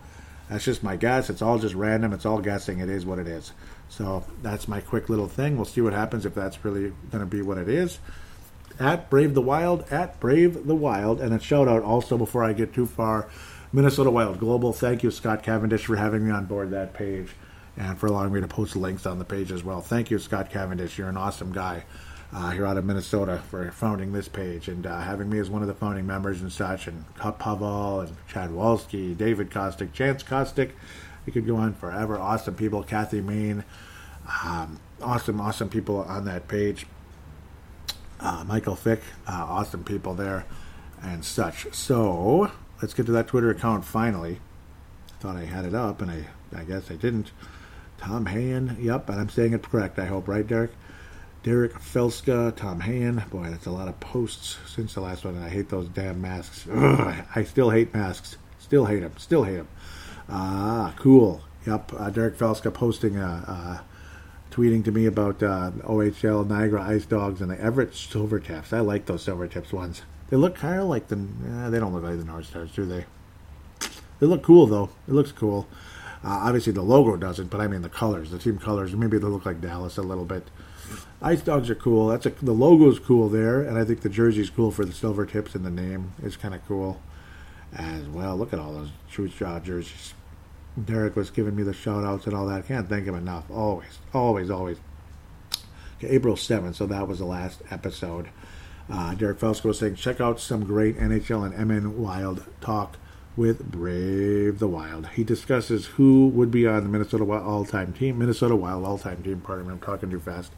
That's 0.48 0.64
just 0.64 0.82
my 0.82 0.96
guess. 0.96 1.28
It's 1.28 1.42
all 1.42 1.58
just 1.58 1.74
random. 1.74 2.12
It's 2.12 2.24
all 2.24 2.40
guessing. 2.40 2.78
It 2.78 2.88
is 2.88 3.04
what 3.04 3.18
it 3.18 3.26
is. 3.26 3.52
So 3.88 4.24
that's 4.42 4.68
my 4.68 4.80
quick 4.80 5.08
little 5.08 5.28
thing. 5.28 5.56
We'll 5.56 5.64
see 5.64 5.80
what 5.80 5.92
happens 5.92 6.24
if 6.24 6.34
that's 6.34 6.64
really 6.64 6.92
going 7.10 7.20
to 7.20 7.26
be 7.26 7.42
what 7.42 7.58
it 7.58 7.68
is. 7.68 7.98
At 8.78 9.10
Brave 9.10 9.34
the 9.34 9.42
Wild, 9.42 9.84
at 9.90 10.18
Brave 10.20 10.66
the 10.66 10.74
Wild, 10.74 11.20
and 11.20 11.34
a 11.34 11.38
shout 11.38 11.68
out 11.68 11.82
also 11.82 12.18
before 12.18 12.44
I 12.44 12.52
get 12.52 12.72
too 12.74 12.86
far, 12.86 13.28
Minnesota 13.72 14.10
Wild 14.10 14.38
Global. 14.38 14.72
Thank 14.72 15.02
you, 15.02 15.10
Scott 15.10 15.42
Cavendish, 15.42 15.86
for 15.86 15.96
having 15.96 16.26
me 16.26 16.32
on 16.32 16.46
board 16.46 16.70
that 16.70 16.94
page 16.94 17.30
and 17.76 17.98
for 17.98 18.06
allowing 18.06 18.32
me 18.32 18.40
to 18.40 18.48
post 18.48 18.76
links 18.76 19.06
on 19.06 19.18
the 19.18 19.24
page 19.24 19.50
as 19.52 19.64
well. 19.64 19.80
Thank 19.80 20.10
you, 20.10 20.18
Scott 20.18 20.50
Cavendish. 20.50 20.96
You're 20.98 21.08
an 21.08 21.16
awesome 21.16 21.52
guy 21.52 21.84
uh, 22.32 22.50
here 22.50 22.66
out 22.66 22.76
of 22.76 22.84
Minnesota 22.84 23.42
for 23.50 23.70
founding 23.72 24.12
this 24.12 24.28
page 24.28 24.68
and 24.68 24.86
uh, 24.86 25.00
having 25.00 25.28
me 25.30 25.38
as 25.38 25.50
one 25.50 25.62
of 25.62 25.68
the 25.68 25.74
founding 25.74 26.06
members 26.06 26.40
and 26.40 26.52
such. 26.52 26.86
And 26.86 27.04
Pavel 27.16 28.00
and 28.00 28.16
Chad 28.28 28.50
Walski, 28.50 29.16
David 29.16 29.50
Kostick, 29.50 29.92
Chance 29.92 30.22
Kostick. 30.22 30.70
We 31.26 31.32
could 31.32 31.46
go 31.46 31.56
on 31.56 31.74
forever. 31.74 32.18
Awesome 32.18 32.54
people. 32.54 32.82
Kathy 32.82 33.20
Main. 33.20 33.64
Um, 34.44 34.80
awesome, 35.02 35.40
awesome 35.40 35.68
people 35.68 35.98
on 36.02 36.24
that 36.24 36.48
page. 36.48 36.86
uh, 38.20 38.44
Michael 38.46 38.76
Fick, 38.76 39.00
uh, 39.28 39.44
awesome 39.48 39.84
people 39.84 40.14
there, 40.14 40.46
and 41.02 41.24
such. 41.24 41.72
So 41.74 42.50
let's 42.80 42.94
get 42.94 43.06
to 43.06 43.12
that 43.12 43.26
Twitter 43.28 43.50
account 43.50 43.84
finally. 43.84 44.40
I 45.10 45.22
Thought 45.22 45.36
I 45.36 45.44
had 45.44 45.64
it 45.64 45.74
up, 45.74 46.00
and 46.02 46.10
I, 46.10 46.26
I 46.56 46.64
guess 46.64 46.90
I 46.90 46.94
didn't. 46.94 47.30
Tom 48.04 48.26
Hayen, 48.26 48.76
yep, 48.78 49.08
and 49.08 49.18
I'm 49.18 49.30
saying 49.30 49.54
it 49.54 49.62
correct, 49.62 49.98
I 49.98 50.04
hope, 50.04 50.28
right, 50.28 50.46
Derek? 50.46 50.72
Derek 51.42 51.72
Felska, 51.74 52.54
Tom 52.54 52.80
Hayen. 52.80 53.22
Boy, 53.30 53.48
that's 53.48 53.64
a 53.64 53.70
lot 53.70 53.88
of 53.88 53.98
posts 53.98 54.58
since 54.66 54.92
the 54.92 55.00
last 55.00 55.24
one, 55.24 55.36
and 55.36 55.44
I 55.44 55.48
hate 55.48 55.70
those 55.70 55.88
damn 55.88 56.20
masks. 56.20 56.66
Ugh, 56.70 57.24
I 57.34 57.44
still 57.44 57.70
hate 57.70 57.94
masks. 57.94 58.36
Still 58.58 58.84
hate 58.84 59.00
them. 59.00 59.12
Still 59.16 59.44
hate 59.44 59.56
them. 59.56 59.68
Ah, 60.28 60.92
cool. 60.98 61.40
Yep, 61.66 61.92
uh, 61.98 62.10
Derek 62.10 62.36
Felska 62.36 62.72
posting 62.72 63.16
a. 63.16 63.80
Uh, 63.80 63.84
tweeting 64.50 64.84
to 64.84 64.92
me 64.92 65.06
about 65.06 65.42
uh, 65.42 65.72
OHL 65.82 66.46
Niagara 66.46 66.82
Ice 66.82 67.06
Dogs 67.06 67.40
and 67.40 67.50
the 67.50 67.60
Everett 67.60 67.92
Silver 67.94 68.38
Tips. 68.38 68.72
I 68.72 68.80
like 68.80 69.06
those 69.06 69.22
Silver 69.22 69.48
Tips 69.48 69.72
ones. 69.72 70.02
They 70.28 70.36
look 70.36 70.54
kind 70.54 70.78
of 70.78 70.86
like 70.86 71.08
the. 71.08 71.16
Eh, 71.16 71.70
they 71.70 71.80
don't 71.80 71.92
look 71.92 72.04
like 72.04 72.18
the 72.18 72.24
North 72.24 72.46
Stars, 72.46 72.70
do 72.70 72.84
they? 72.84 73.04
They 74.20 74.26
look 74.26 74.42
cool 74.42 74.66
though. 74.66 74.90
It 75.08 75.14
looks 75.14 75.32
cool. 75.32 75.66
Uh, 76.24 76.40
obviously, 76.42 76.72
the 76.72 76.82
logo 76.82 77.16
doesn't, 77.16 77.50
but 77.50 77.60
I 77.60 77.66
mean 77.66 77.82
the 77.82 77.90
colors, 77.90 78.30
the 78.30 78.38
team 78.38 78.58
colors. 78.58 78.94
Maybe 78.94 79.18
they 79.18 79.26
look 79.26 79.44
like 79.44 79.60
Dallas 79.60 79.98
a 79.98 80.02
little 80.02 80.24
bit. 80.24 80.48
Ice 81.20 81.42
Dogs 81.42 81.68
are 81.68 81.74
cool. 81.74 82.08
That's 82.08 82.26
a, 82.26 82.30
the 82.30 82.54
logo's 82.54 82.98
cool 82.98 83.28
there, 83.28 83.60
and 83.60 83.78
I 83.78 83.84
think 83.84 84.00
the 84.00 84.08
jersey's 84.08 84.50
cool 84.50 84.70
for 84.70 84.84
the 84.84 84.92
silver 84.92 85.26
tips 85.26 85.54
and 85.54 85.64
the 85.64 85.70
name 85.70 86.12
is 86.22 86.36
kind 86.36 86.54
of 86.54 86.66
cool 86.66 87.00
as 87.74 88.06
well. 88.06 88.36
Look 88.36 88.52
at 88.52 88.58
all 88.58 88.72
those 88.72 88.90
True 89.10 89.28
Jaw 89.28 89.60
jerseys. 89.60 90.14
Derek 90.82 91.14
was 91.14 91.30
giving 91.30 91.54
me 91.54 91.62
the 91.62 91.72
shout 91.72 92.04
outs 92.04 92.26
and 92.26 92.34
all 92.34 92.46
that. 92.46 92.66
Can't 92.66 92.88
thank 92.88 93.06
him 93.06 93.14
enough. 93.14 93.44
Always, 93.50 93.98
always, 94.12 94.50
always. 94.50 94.78
Okay, 95.98 96.08
April 96.08 96.36
7th, 96.36 96.74
so 96.74 96.86
that 96.86 97.06
was 97.06 97.18
the 97.18 97.24
last 97.24 97.62
episode. 97.70 98.28
Uh, 98.90 99.14
Derek 99.14 99.38
Felska 99.38 99.64
was 99.64 99.78
saying, 99.78 99.94
check 99.94 100.20
out 100.20 100.40
some 100.40 100.64
great 100.64 100.98
NHL 100.98 101.54
and 101.54 101.68
MN 101.68 102.02
Wild 102.02 102.44
talk 102.60 102.96
with 103.36 103.70
Brave 103.70 104.58
the 104.58 104.68
Wild. 104.68 105.08
He 105.08 105.24
discusses 105.24 105.86
who 105.86 106.28
would 106.28 106.50
be 106.50 106.66
on 106.66 106.82
the 106.84 106.88
Minnesota 106.88 107.24
Wild 107.24 107.44
all-time 107.44 107.92
team, 107.92 108.18
Minnesota 108.18 108.54
Wild 108.54 108.84
all-time 108.84 109.22
team. 109.22 109.40
Pardon 109.40 109.66
me, 109.66 109.72
I'm 109.72 109.80
talking 109.80 110.10
too 110.10 110.20
fast. 110.20 110.52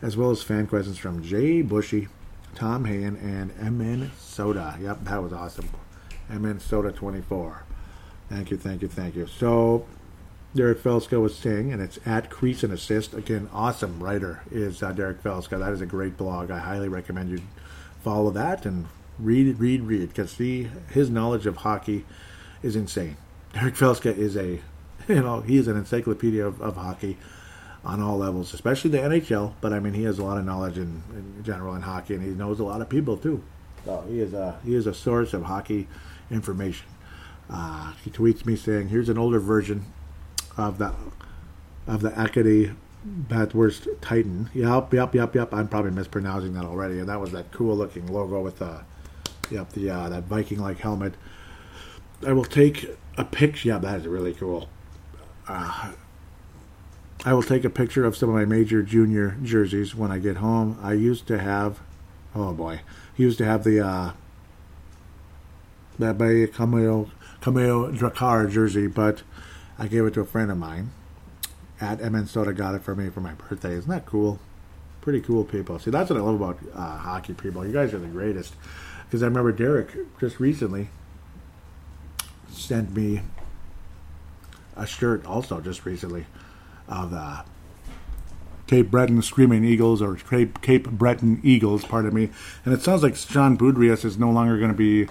As 0.00 0.16
well 0.16 0.30
as 0.30 0.42
fan 0.42 0.66
questions 0.66 0.98
from 0.98 1.22
Jay 1.22 1.62
Bushy, 1.62 2.08
Tom 2.54 2.84
Hayen, 2.84 3.16
and 3.16 3.78
MN 3.78 4.12
Soda. 4.18 4.76
Yep, 4.80 5.04
that 5.04 5.22
was 5.22 5.32
awesome. 5.32 5.68
MN 6.28 6.60
Soda 6.60 6.92
24. 6.92 7.64
Thank 8.28 8.50
you, 8.50 8.56
thank 8.56 8.82
you, 8.82 8.88
thank 8.88 9.16
you. 9.16 9.26
So, 9.26 9.86
Derek 10.54 10.82
Felska 10.82 11.20
was 11.20 11.36
saying, 11.36 11.72
and 11.72 11.82
it's 11.82 11.98
at 12.06 12.30
Crease 12.30 12.62
and 12.62 12.72
Assist. 12.72 13.12
Again, 13.12 13.48
awesome 13.52 14.00
writer 14.02 14.42
is 14.50 14.82
uh, 14.82 14.92
Derek 14.92 15.22
Felska. 15.22 15.58
That 15.58 15.72
is 15.72 15.80
a 15.80 15.86
great 15.86 16.16
blog. 16.16 16.50
I 16.50 16.58
highly 16.58 16.88
recommend 16.88 17.30
you 17.30 17.40
follow 18.02 18.30
that 18.30 18.66
and 18.66 18.86
read, 19.18 19.58
read, 19.58 19.82
read. 19.82 20.08
Because 20.08 20.30
see, 20.32 20.68
his 20.90 21.10
knowledge 21.10 21.46
of 21.46 21.58
hockey 21.58 22.04
is 22.62 22.76
insane. 22.76 23.16
Derek 23.52 23.74
Felska 23.74 24.16
is 24.16 24.36
a, 24.36 24.60
you 25.08 25.22
know, 25.22 25.40
he 25.40 25.56
is 25.56 25.68
an 25.68 25.76
encyclopedia 25.76 26.46
of, 26.46 26.60
of 26.60 26.76
hockey 26.76 27.16
on 27.84 28.00
all 28.00 28.16
levels, 28.18 28.54
especially 28.54 28.90
the 28.90 28.98
NHL. 28.98 29.54
But 29.60 29.72
I 29.72 29.80
mean, 29.80 29.94
he 29.94 30.04
has 30.04 30.18
a 30.18 30.24
lot 30.24 30.38
of 30.38 30.44
knowledge 30.44 30.78
in, 30.78 31.02
in 31.14 31.44
general 31.44 31.74
in 31.74 31.82
hockey, 31.82 32.14
and 32.14 32.22
he 32.22 32.30
knows 32.30 32.60
a 32.60 32.64
lot 32.64 32.80
of 32.80 32.88
people 32.88 33.16
too. 33.16 33.42
So 33.84 34.04
he 34.08 34.20
is 34.20 34.32
a 34.32 34.58
he 34.64 34.74
is 34.74 34.86
a 34.86 34.94
source 34.94 35.34
of 35.34 35.44
hockey 35.44 35.88
information. 36.30 36.86
Uh, 37.50 37.92
he 38.02 38.10
tweets 38.10 38.46
me 38.46 38.56
saying, 38.56 38.88
"Here's 38.88 39.08
an 39.08 39.18
older 39.18 39.38
version 39.38 39.84
of 40.56 40.78
the 40.78 40.94
of 41.86 42.00
the 42.00 42.18
Acadie 42.18 42.72
Bathurst 43.04 43.88
Titan." 44.00 44.50
Yep, 44.54 44.94
yep, 44.94 45.14
yep, 45.14 45.34
yep. 45.34 45.52
I'm 45.52 45.68
probably 45.68 45.90
mispronouncing 45.90 46.54
that 46.54 46.64
already. 46.64 46.98
And 46.98 47.08
that 47.08 47.20
was 47.20 47.32
that 47.32 47.52
cool 47.52 47.76
looking 47.76 48.06
logo 48.06 48.40
with 48.40 48.58
the 48.58 48.80
yep 49.50 49.72
the 49.72 49.90
uh, 49.90 50.08
that 50.08 50.24
Viking 50.24 50.58
like 50.58 50.78
helmet. 50.78 51.14
I 52.26 52.32
will 52.32 52.44
take 52.44 52.88
a 53.16 53.24
picture. 53.24 53.68
Yeah, 53.68 53.78
that 53.78 54.00
is 54.00 54.06
really 54.06 54.34
cool. 54.34 54.68
Uh, 55.46 55.92
I 57.24 57.32
will 57.32 57.42
take 57.42 57.64
a 57.64 57.70
picture 57.70 58.04
of 58.04 58.16
some 58.16 58.28
of 58.28 58.34
my 58.34 58.44
major 58.44 58.82
junior 58.82 59.36
jerseys 59.42 59.94
when 59.94 60.10
I 60.10 60.18
get 60.18 60.36
home. 60.36 60.78
I 60.82 60.92
used 60.92 61.26
to 61.28 61.38
have, 61.38 61.80
oh 62.34 62.52
boy, 62.52 62.80
used 63.16 63.38
to 63.38 63.44
have 63.44 63.64
the 63.64 63.80
uh, 63.80 64.12
that 65.98 66.18
by 66.18 66.46
Cameo 66.46 67.10
Comeau 67.40 67.96
Drakkar 67.96 68.50
jersey, 68.50 68.86
but 68.86 69.22
I 69.78 69.86
gave 69.86 70.04
it 70.04 70.14
to 70.14 70.20
a 70.20 70.26
friend 70.26 70.50
of 70.50 70.58
mine. 70.58 70.90
At 71.80 72.00
MN 72.00 72.26
Soda 72.26 72.52
got 72.52 72.74
it 72.74 72.82
for 72.82 72.94
me 72.94 73.10
for 73.10 73.20
my 73.20 73.32
birthday. 73.34 73.74
Isn't 73.74 73.90
that 73.90 74.06
cool? 74.06 74.38
Pretty 75.00 75.20
cool 75.20 75.44
people. 75.44 75.78
See, 75.78 75.90
that's 75.90 76.08
what 76.08 76.18
I 76.18 76.22
love 76.22 76.36
about 76.36 76.58
uh, 76.74 76.96
hockey 76.96 77.34
people. 77.34 77.66
You 77.66 77.72
guys 77.72 77.92
are 77.92 77.98
the 77.98 78.06
greatest. 78.06 78.54
Because 79.14 79.22
I 79.22 79.26
remember 79.26 79.52
Derek 79.52 80.18
just 80.18 80.40
recently 80.40 80.88
sent 82.50 82.96
me 82.96 83.20
a 84.74 84.88
shirt 84.88 85.24
also 85.24 85.60
just 85.60 85.86
recently 85.86 86.26
of 86.88 87.14
uh, 87.14 87.44
Cape 88.66 88.90
Breton 88.90 89.22
Screaming 89.22 89.62
Eagles 89.62 90.02
or 90.02 90.16
Cape, 90.16 90.60
Cape 90.62 90.90
Breton 90.90 91.40
Eagles, 91.44 91.84
pardon 91.84 92.12
me. 92.12 92.30
And 92.64 92.74
it 92.74 92.82
sounds 92.82 93.04
like 93.04 93.14
Sean 93.14 93.56
Boudrias 93.56 94.04
is 94.04 94.18
no 94.18 94.32
longer 94.32 94.58
going 94.58 94.72
to 94.72 94.76
be 94.76 95.06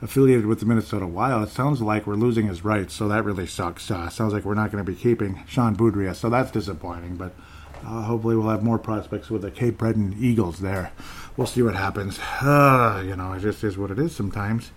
affiliated 0.00 0.46
with 0.46 0.60
the 0.60 0.66
Minnesota 0.66 1.08
Wild. 1.08 1.48
It 1.48 1.50
sounds 1.50 1.82
like 1.82 2.06
we're 2.06 2.14
losing 2.14 2.46
his 2.46 2.64
rights, 2.64 2.94
so 2.94 3.08
that 3.08 3.24
really 3.24 3.48
sucks. 3.48 3.90
Uh, 3.90 4.08
sounds 4.08 4.32
like 4.32 4.44
we're 4.44 4.54
not 4.54 4.70
going 4.70 4.84
to 4.84 4.88
be 4.88 4.96
keeping 4.96 5.42
Sean 5.48 5.74
Boudria, 5.74 6.14
so 6.14 6.30
that's 6.30 6.52
disappointing. 6.52 7.16
But 7.16 7.34
uh, 7.84 8.02
hopefully, 8.02 8.36
we'll 8.36 8.50
have 8.50 8.62
more 8.62 8.78
prospects 8.78 9.30
with 9.30 9.42
the 9.42 9.50
Cape 9.50 9.78
Breton 9.78 10.14
Eagles 10.20 10.60
there. 10.60 10.92
We'll 11.36 11.46
see 11.46 11.62
what 11.62 11.74
happens. 11.74 12.18
Uh, 12.40 13.02
you 13.06 13.16
know, 13.16 13.32
it 13.32 13.40
just 13.40 13.64
is 13.64 13.78
what 13.78 13.90
it 13.90 13.98
is 13.98 14.14
sometimes. 14.14 14.70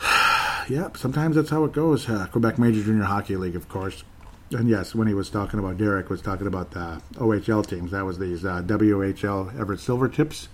yep, 0.68 0.96
sometimes 0.96 1.36
that's 1.36 1.50
how 1.50 1.64
it 1.64 1.72
goes. 1.72 2.08
Uh, 2.08 2.26
Quebec 2.30 2.58
Major 2.58 2.82
Junior 2.82 3.04
Hockey 3.04 3.36
League, 3.36 3.56
of 3.56 3.68
course. 3.68 4.04
And 4.52 4.68
yes, 4.68 4.94
when 4.94 5.06
he 5.06 5.14
was 5.14 5.30
talking 5.30 5.58
about 5.60 5.78
Derek, 5.78 6.10
was 6.10 6.22
talking 6.22 6.46
about 6.46 6.72
the 6.72 7.00
OHL 7.14 7.66
teams. 7.66 7.92
That 7.92 8.04
was 8.04 8.18
these 8.18 8.44
uh, 8.44 8.62
WHL 8.62 9.58
Everett 9.58 9.80
Silver 9.80 10.08
Tips 10.08 10.48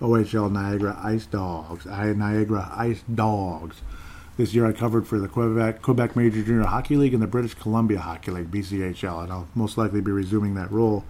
OHL 0.00 0.50
Niagara 0.50 0.98
Ice 1.02 1.26
Dogs. 1.26 1.86
I 1.86 2.12
Niagara 2.12 2.70
Ice 2.76 3.02
Dogs. 3.12 3.82
This 4.36 4.54
year 4.54 4.66
I 4.66 4.72
covered 4.72 5.06
for 5.06 5.18
the 5.18 5.28
Quebec, 5.28 5.82
Quebec 5.82 6.16
Major 6.16 6.42
Junior 6.42 6.64
Hockey 6.64 6.96
League 6.96 7.12
and 7.12 7.22
the 7.22 7.26
British 7.26 7.54
Columbia 7.54 7.98
Hockey 7.98 8.30
League, 8.30 8.50
BCHL, 8.50 9.24
and 9.24 9.32
I'll 9.32 9.48
most 9.54 9.76
likely 9.76 10.00
be 10.00 10.12
resuming 10.12 10.54
that 10.54 10.70
role 10.70 11.04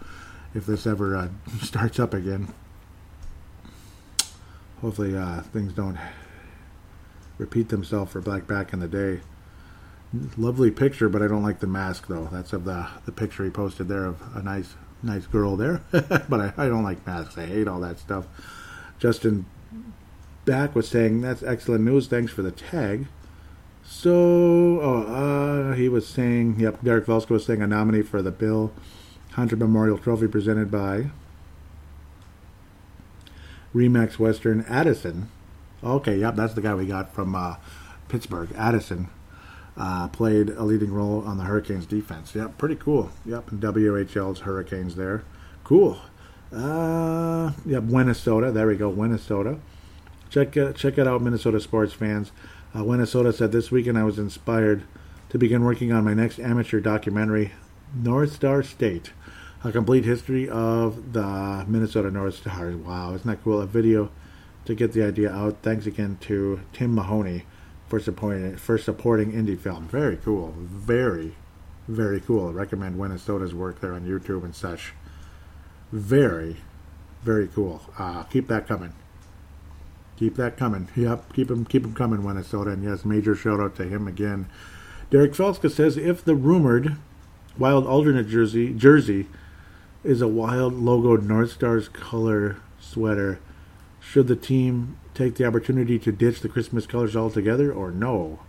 if 0.54 0.66
this 0.66 0.86
ever 0.86 1.16
uh, 1.16 1.28
starts 1.62 2.00
up 2.00 2.14
again. 2.14 2.52
Hopefully 4.80 5.16
uh, 5.16 5.42
things 5.42 5.72
don't 5.72 5.98
repeat 7.38 7.68
themselves 7.68 8.12
for 8.12 8.20
Black 8.20 8.46
back 8.46 8.72
in 8.72 8.80
the 8.80 8.88
day. 8.88 9.20
Lovely 10.36 10.70
picture, 10.70 11.08
but 11.08 11.22
I 11.22 11.28
don't 11.28 11.42
like 11.42 11.60
the 11.60 11.66
mask 11.66 12.08
though. 12.08 12.28
That's 12.32 12.52
of 12.52 12.64
the 12.64 12.88
the 13.04 13.12
picture 13.12 13.44
he 13.44 13.50
posted 13.50 13.88
there 13.88 14.04
of 14.04 14.20
a 14.34 14.42
nice 14.42 14.74
nice 15.02 15.26
girl 15.26 15.56
there. 15.56 15.82
but 15.90 16.40
I, 16.40 16.52
I 16.56 16.68
don't 16.68 16.82
like 16.82 17.06
masks. 17.06 17.38
I 17.38 17.46
hate 17.46 17.68
all 17.68 17.80
that 17.80 17.98
stuff. 17.98 18.26
Justin 18.98 19.46
Back 20.44 20.74
was 20.74 20.88
saying, 20.88 21.20
That's 21.20 21.42
excellent 21.42 21.84
news. 21.84 22.08
Thanks 22.08 22.32
for 22.32 22.42
the 22.42 22.50
tag. 22.50 23.06
So, 23.84 24.80
oh, 24.80 25.02
uh, 25.02 25.74
he 25.74 25.88
was 25.88 26.06
saying, 26.06 26.60
yep, 26.60 26.80
Derek 26.82 27.06
Felska 27.06 27.30
was 27.30 27.44
saying 27.44 27.60
a 27.60 27.66
nominee 27.66 28.02
for 28.02 28.22
the 28.22 28.30
Bill 28.30 28.72
Hunter 29.32 29.56
Memorial 29.56 29.98
Trophy 29.98 30.28
presented 30.28 30.70
by 30.70 31.10
Remax 33.74 34.18
Western 34.18 34.62
Addison. 34.62 35.30
Okay, 35.82 36.18
yep, 36.18 36.36
that's 36.36 36.54
the 36.54 36.60
guy 36.60 36.74
we 36.74 36.86
got 36.86 37.14
from 37.14 37.34
uh, 37.34 37.56
Pittsburgh. 38.08 38.50
Addison 38.56 39.08
uh, 39.76 40.08
played 40.08 40.50
a 40.50 40.62
leading 40.62 40.92
role 40.92 41.22
on 41.26 41.38
the 41.38 41.44
Hurricanes 41.44 41.86
defense. 41.86 42.34
Yep, 42.34 42.58
pretty 42.58 42.76
cool. 42.76 43.10
Yep, 43.24 43.50
WHL's 43.50 44.40
Hurricanes 44.40 44.96
there. 44.96 45.24
Cool. 45.64 45.98
Uh, 46.52 47.52
yeah, 47.64 47.80
Minnesota. 47.80 48.50
There 48.50 48.66
we 48.66 48.76
go, 48.76 48.92
Minnesota. 48.92 49.58
Check 50.28 50.56
uh, 50.56 50.72
check 50.72 50.98
it 50.98 51.06
out, 51.06 51.22
Minnesota 51.22 51.60
sports 51.60 51.92
fans. 51.92 52.32
Uh, 52.74 52.84
Minnesota 52.84 53.32
said 53.32 53.52
this 53.52 53.70
weekend 53.70 53.98
I 53.98 54.04
was 54.04 54.18
inspired 54.18 54.84
to 55.28 55.38
begin 55.38 55.64
working 55.64 55.92
on 55.92 56.04
my 56.04 56.14
next 56.14 56.38
amateur 56.38 56.80
documentary, 56.80 57.52
North 57.94 58.32
Star 58.32 58.62
State, 58.62 59.12
a 59.62 59.72
complete 59.72 60.04
history 60.04 60.48
of 60.48 61.12
the 61.12 61.64
Minnesota 61.68 62.10
North 62.10 62.36
Stars. 62.36 62.76
Wow, 62.76 63.14
isn't 63.14 63.26
that 63.26 63.42
cool? 63.44 63.60
A 63.60 63.66
video 63.66 64.10
to 64.64 64.74
get 64.74 64.92
the 64.92 65.02
idea 65.02 65.30
out. 65.30 65.58
Thanks 65.62 65.86
again 65.86 66.16
to 66.22 66.60
Tim 66.72 66.94
Mahoney 66.94 67.44
for 67.88 68.00
supporting 68.00 68.56
for 68.56 68.78
supporting 68.78 69.32
indie 69.32 69.58
film. 69.58 69.86
Very 69.88 70.16
cool. 70.16 70.54
Very, 70.56 71.34
very 71.88 72.20
cool. 72.20 72.48
I 72.48 72.52
recommend 72.52 72.98
Minnesota's 72.98 73.54
work 73.54 73.80
there 73.80 73.92
on 73.92 74.06
YouTube 74.06 74.44
and 74.44 74.54
such 74.54 74.94
very, 75.92 76.56
very 77.22 77.48
cool. 77.48 77.82
Uh, 77.98 78.22
keep 78.24 78.48
that 78.48 78.66
coming. 78.66 78.94
Keep 80.16 80.36
that 80.36 80.56
coming. 80.56 80.88
Yep, 80.96 81.32
keep 81.32 81.50
him, 81.50 81.64
keep 81.64 81.84
him 81.84 81.94
coming, 81.94 82.24
Minnesota. 82.24 82.70
And 82.70 82.84
yes, 82.84 83.04
major 83.04 83.34
shout 83.34 83.60
out 83.60 83.74
to 83.76 83.84
him 83.84 84.06
again. 84.06 84.48
Derek 85.10 85.32
Felska 85.32 85.70
says 85.70 85.96
if 85.96 86.24
the 86.24 86.34
rumored 86.34 86.96
wild 87.58 87.86
alternate 87.86 88.28
jersey 88.28 88.72
jersey 88.72 89.26
is 90.02 90.22
a 90.22 90.28
wild 90.28 90.74
logoed 90.74 91.22
North 91.22 91.52
Stars 91.52 91.88
color 91.88 92.56
sweater. 92.78 93.38
Should 94.00 94.28
the 94.28 94.36
team 94.36 94.98
take 95.14 95.34
the 95.34 95.44
opportunity 95.44 95.98
to 95.98 96.12
ditch 96.12 96.40
the 96.40 96.48
Christmas 96.48 96.86
colors 96.86 97.14
altogether 97.14 97.72
or 97.72 97.90
no? 97.90 98.40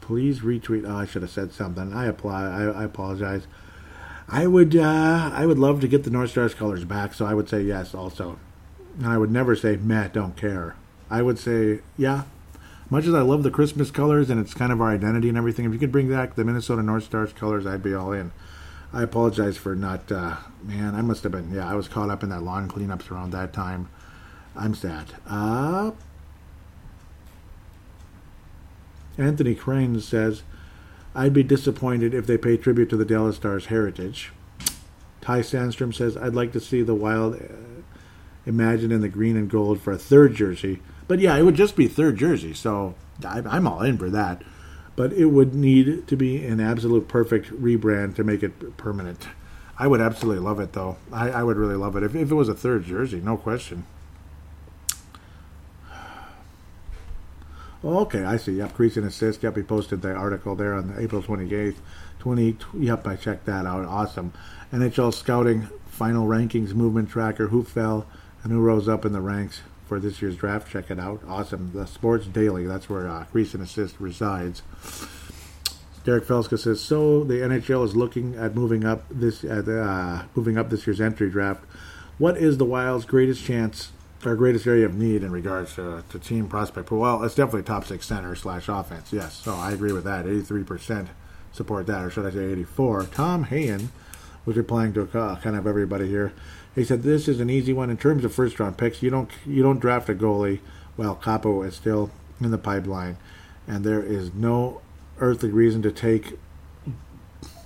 Please 0.00 0.40
retweet. 0.40 0.88
Oh, 0.88 0.96
I 0.96 1.06
should 1.06 1.22
have 1.22 1.30
said 1.30 1.52
something. 1.52 1.92
I 1.92 2.06
apply. 2.06 2.44
I, 2.44 2.64
I 2.64 2.84
apologize. 2.84 3.46
I 4.28 4.46
would. 4.46 4.76
Uh, 4.76 5.30
I 5.32 5.46
would 5.46 5.58
love 5.58 5.80
to 5.80 5.88
get 5.88 6.04
the 6.04 6.10
North 6.10 6.30
Stars 6.30 6.54
colors 6.54 6.84
back. 6.84 7.12
So 7.12 7.26
I 7.26 7.34
would 7.34 7.48
say 7.48 7.62
yes. 7.62 7.94
Also, 7.94 8.38
and 8.96 9.06
I 9.06 9.18
would 9.18 9.30
never 9.30 9.56
say 9.56 9.76
Matt 9.76 10.12
don't 10.12 10.36
care. 10.36 10.76
I 11.10 11.22
would 11.22 11.38
say 11.38 11.80
yeah. 11.96 12.24
Much 12.90 13.04
as 13.04 13.12
I 13.12 13.20
love 13.20 13.42
the 13.42 13.50
Christmas 13.50 13.90
colors 13.90 14.30
and 14.30 14.40
it's 14.40 14.54
kind 14.54 14.72
of 14.72 14.80
our 14.80 14.88
identity 14.88 15.28
and 15.28 15.36
everything, 15.36 15.66
if 15.66 15.74
you 15.74 15.78
could 15.78 15.92
bring 15.92 16.08
back 16.08 16.36
the 16.36 16.44
Minnesota 16.44 16.82
North 16.82 17.04
Stars 17.04 17.34
colors, 17.34 17.66
I'd 17.66 17.82
be 17.82 17.92
all 17.92 18.12
in. 18.12 18.32
I 18.92 19.02
apologize 19.02 19.56
for 19.56 19.74
not. 19.74 20.10
Uh, 20.10 20.36
man, 20.62 20.94
I 20.94 21.02
must 21.02 21.22
have 21.22 21.32
been. 21.32 21.52
Yeah, 21.52 21.70
I 21.70 21.74
was 21.74 21.88
caught 21.88 22.10
up 22.10 22.22
in 22.22 22.30
that 22.30 22.42
lawn 22.42 22.68
cleanups 22.68 23.10
around 23.10 23.32
that 23.32 23.52
time. 23.52 23.88
I'm 24.56 24.74
sad. 24.74 25.06
Uh, 25.28 25.92
Anthony 29.18 29.54
Crane 29.54 30.00
says, 30.00 30.42
I'd 31.14 31.32
be 31.34 31.42
disappointed 31.42 32.14
if 32.14 32.26
they 32.26 32.38
pay 32.38 32.56
tribute 32.56 32.88
to 32.90 32.96
the 32.96 33.04
Dallas 33.04 33.36
Stars' 33.36 33.66
heritage. 33.66 34.32
Ty 35.20 35.40
Sandstrom 35.40 35.94
says, 35.94 36.16
I'd 36.16 36.34
like 36.34 36.52
to 36.52 36.60
see 36.60 36.82
the 36.82 36.94
Wild 36.94 37.34
uh, 37.34 37.54
imagine 38.46 38.92
in 38.92 39.00
the 39.00 39.08
green 39.08 39.36
and 39.36 39.50
gold 39.50 39.80
for 39.80 39.92
a 39.92 39.98
third 39.98 40.34
jersey. 40.34 40.80
But 41.06 41.18
yeah, 41.18 41.36
it 41.36 41.42
would 41.42 41.54
just 41.56 41.76
be 41.76 41.88
third 41.88 42.16
jersey, 42.16 42.54
so 42.54 42.94
I, 43.24 43.42
I'm 43.46 43.66
all 43.66 43.82
in 43.82 43.98
for 43.98 44.10
that. 44.10 44.42
But 44.98 45.12
it 45.12 45.26
would 45.26 45.54
need 45.54 46.08
to 46.08 46.16
be 46.16 46.44
an 46.44 46.58
absolute 46.58 47.06
perfect 47.06 47.52
rebrand 47.52 48.16
to 48.16 48.24
make 48.24 48.42
it 48.42 48.76
permanent. 48.76 49.28
I 49.78 49.86
would 49.86 50.00
absolutely 50.00 50.42
love 50.42 50.58
it, 50.58 50.72
though. 50.72 50.96
I, 51.12 51.30
I 51.30 51.44
would 51.44 51.56
really 51.56 51.76
love 51.76 51.94
it 51.94 52.02
if, 52.02 52.16
if 52.16 52.32
it 52.32 52.34
was 52.34 52.48
a 52.48 52.54
third 52.54 52.82
jersey, 52.82 53.20
no 53.20 53.36
question. 53.36 53.86
Okay, 57.84 58.24
I 58.24 58.38
see. 58.38 58.56
Yep, 58.56 58.74
crease 58.74 58.96
and 58.96 59.06
assist. 59.06 59.44
Yep, 59.44 59.58
he 59.58 59.62
posted 59.62 60.02
the 60.02 60.12
article 60.14 60.56
there 60.56 60.74
on 60.74 60.96
April 60.98 61.22
28th. 61.22 61.76
20, 62.18 62.56
yep, 62.80 63.06
I 63.06 63.14
checked 63.14 63.46
that 63.46 63.66
out. 63.66 63.84
Awesome. 63.84 64.32
NHL 64.72 65.14
scouting 65.14 65.68
final 65.86 66.26
rankings 66.26 66.74
movement 66.74 67.08
tracker. 67.08 67.46
Who 67.46 67.62
fell 67.62 68.04
and 68.42 68.50
who 68.50 68.60
rose 68.60 68.88
up 68.88 69.04
in 69.04 69.12
the 69.12 69.20
ranks 69.20 69.60
for 69.88 69.98
this 69.98 70.22
year's 70.22 70.36
draft? 70.36 70.70
Check 70.70 70.90
it 70.90 71.00
out. 71.00 71.22
Awesome. 71.26 71.72
The 71.72 71.86
Sports 71.86 72.26
Daily. 72.26 72.66
That's 72.66 72.88
where 72.88 73.08
uh, 73.08 73.24
crease 73.24 73.54
and 73.54 73.62
assist 73.62 73.98
resides. 73.98 74.62
Derek 76.04 76.24
Felska 76.24 76.58
says 76.58 76.80
so. 76.80 77.24
The 77.24 77.36
NHL 77.36 77.84
is 77.84 77.96
looking 77.96 78.34
at 78.36 78.54
moving 78.54 78.84
up 78.84 79.04
this 79.10 79.42
at 79.44 79.68
uh, 79.68 80.24
moving 80.34 80.56
up 80.56 80.70
this 80.70 80.86
year's 80.86 81.00
entry 81.00 81.30
draft. 81.30 81.64
What 82.18 82.36
is 82.36 82.58
the 82.58 82.64
Wild's 82.64 83.04
greatest 83.04 83.44
chance 83.44 83.92
our 84.24 84.34
greatest 84.34 84.66
area 84.66 84.84
of 84.84 84.94
need 84.94 85.22
in 85.22 85.30
regards 85.30 85.76
to, 85.76 86.02
to 86.08 86.18
team 86.18 86.48
prospect. 86.48 86.90
Well, 86.90 87.22
it's 87.22 87.36
definitely 87.36 87.62
top 87.62 87.84
six 87.84 88.04
center 88.06 88.34
slash 88.34 88.68
offense. 88.68 89.12
Yes, 89.12 89.34
so 89.34 89.54
I 89.54 89.72
agree 89.72 89.92
with 89.92 90.04
that. 90.04 90.26
Eighty 90.26 90.42
three 90.42 90.64
percent 90.64 91.08
support 91.52 91.86
that, 91.86 92.04
or 92.04 92.10
should 92.10 92.26
I 92.26 92.30
say 92.30 92.44
eighty 92.44 92.64
four? 92.64 93.04
Tom 93.04 93.44
Hayen, 93.44 93.90
was 94.44 94.56
replying 94.56 94.94
to 94.94 95.02
uh, 95.18 95.36
kind 95.40 95.54
of 95.56 95.66
everybody 95.66 96.08
here. 96.08 96.32
He 96.78 96.84
said 96.84 97.02
this 97.02 97.28
is 97.28 97.40
an 97.40 97.50
easy 97.50 97.72
one 97.72 97.90
in 97.90 97.96
terms 97.96 98.24
of 98.24 98.32
first 98.32 98.58
round 98.60 98.78
picks. 98.78 99.02
You 99.02 99.10
don't 99.10 99.30
you 99.46 99.62
don't 99.62 99.80
draft 99.80 100.08
a 100.08 100.14
goalie 100.14 100.60
while 100.96 101.16
Kaapo 101.16 101.66
is 101.66 101.74
still 101.74 102.10
in 102.40 102.50
the 102.50 102.58
pipeline, 102.58 103.16
and 103.66 103.84
there 103.84 104.02
is 104.02 104.32
no 104.32 104.80
earthly 105.18 105.50
reason 105.50 105.82
to 105.82 105.90
take 105.90 106.38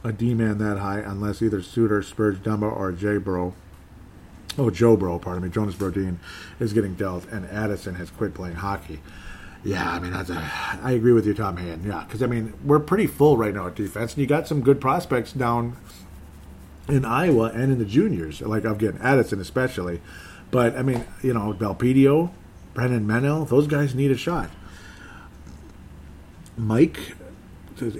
a 0.02 0.12
D 0.12 0.34
man 0.34 0.58
that 0.58 0.78
high 0.78 1.00
unless 1.00 1.42
either 1.42 1.62
Suter, 1.62 2.02
Spurge, 2.02 2.38
Dumba, 2.38 2.74
or 2.74 2.92
J 2.92 3.18
Bro 3.18 3.54
oh, 4.58 4.70
Joe 4.70 4.96
Bro, 4.96 5.20
pardon 5.20 5.42
me, 5.42 5.48
Jonas 5.48 5.74
Brodin 5.74 6.16
is 6.60 6.72
getting 6.72 6.94
dealt, 6.94 7.26
and 7.30 7.46
Addison 7.46 7.94
has 7.96 8.10
quit 8.10 8.34
playing 8.34 8.56
hockey. 8.56 9.00
Yeah, 9.64 9.88
I 9.88 10.00
mean, 10.00 10.12
that's 10.12 10.30
a, 10.30 10.50
I 10.82 10.92
agree 10.92 11.12
with 11.12 11.26
you, 11.26 11.34
Tom 11.34 11.56
Hand. 11.56 11.84
Yeah, 11.84 12.04
because 12.04 12.22
I 12.22 12.26
mean, 12.26 12.52
we're 12.64 12.80
pretty 12.80 13.06
full 13.06 13.36
right 13.36 13.54
now 13.54 13.68
at 13.68 13.76
defense, 13.76 14.14
and 14.14 14.20
you 14.20 14.26
got 14.26 14.48
some 14.48 14.60
good 14.60 14.80
prospects 14.80 15.32
down 15.32 15.76
in 16.88 17.04
Iowa 17.04 17.50
and 17.54 17.72
in 17.72 17.78
the 17.78 17.84
juniors, 17.84 18.40
like 18.40 18.64
I'm 18.64 18.78
getting 18.78 19.00
Addison 19.00 19.40
especially. 19.40 20.00
But 20.50 20.76
I 20.76 20.82
mean, 20.82 21.04
you 21.22 21.32
know, 21.32 21.54
Belpedio, 21.54 22.30
Brennan 22.74 23.06
Menell, 23.06 23.48
those 23.48 23.66
guys 23.66 23.94
need 23.94 24.10
a 24.10 24.16
shot. 24.16 24.50
Mike 26.56 27.14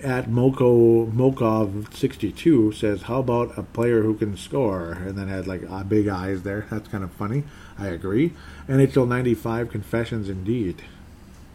at 0.02 0.26
Moko 0.26 1.10
Mokov 1.10 1.92
sixty 1.94 2.30
two 2.30 2.72
says, 2.72 3.02
"How 3.02 3.20
about 3.20 3.56
a 3.58 3.62
player 3.62 4.02
who 4.02 4.14
can 4.14 4.36
score?" 4.36 4.92
And 4.92 5.16
then 5.16 5.28
had 5.28 5.46
like 5.46 5.62
uh, 5.68 5.82
big 5.82 6.08
eyes 6.08 6.42
there. 6.42 6.66
That's 6.70 6.88
kind 6.88 7.02
of 7.02 7.10
funny. 7.12 7.44
I 7.78 7.88
agree. 7.88 8.32
NHL 8.68 9.08
ninety 9.08 9.34
five 9.34 9.70
confessions 9.70 10.28
indeed. 10.28 10.82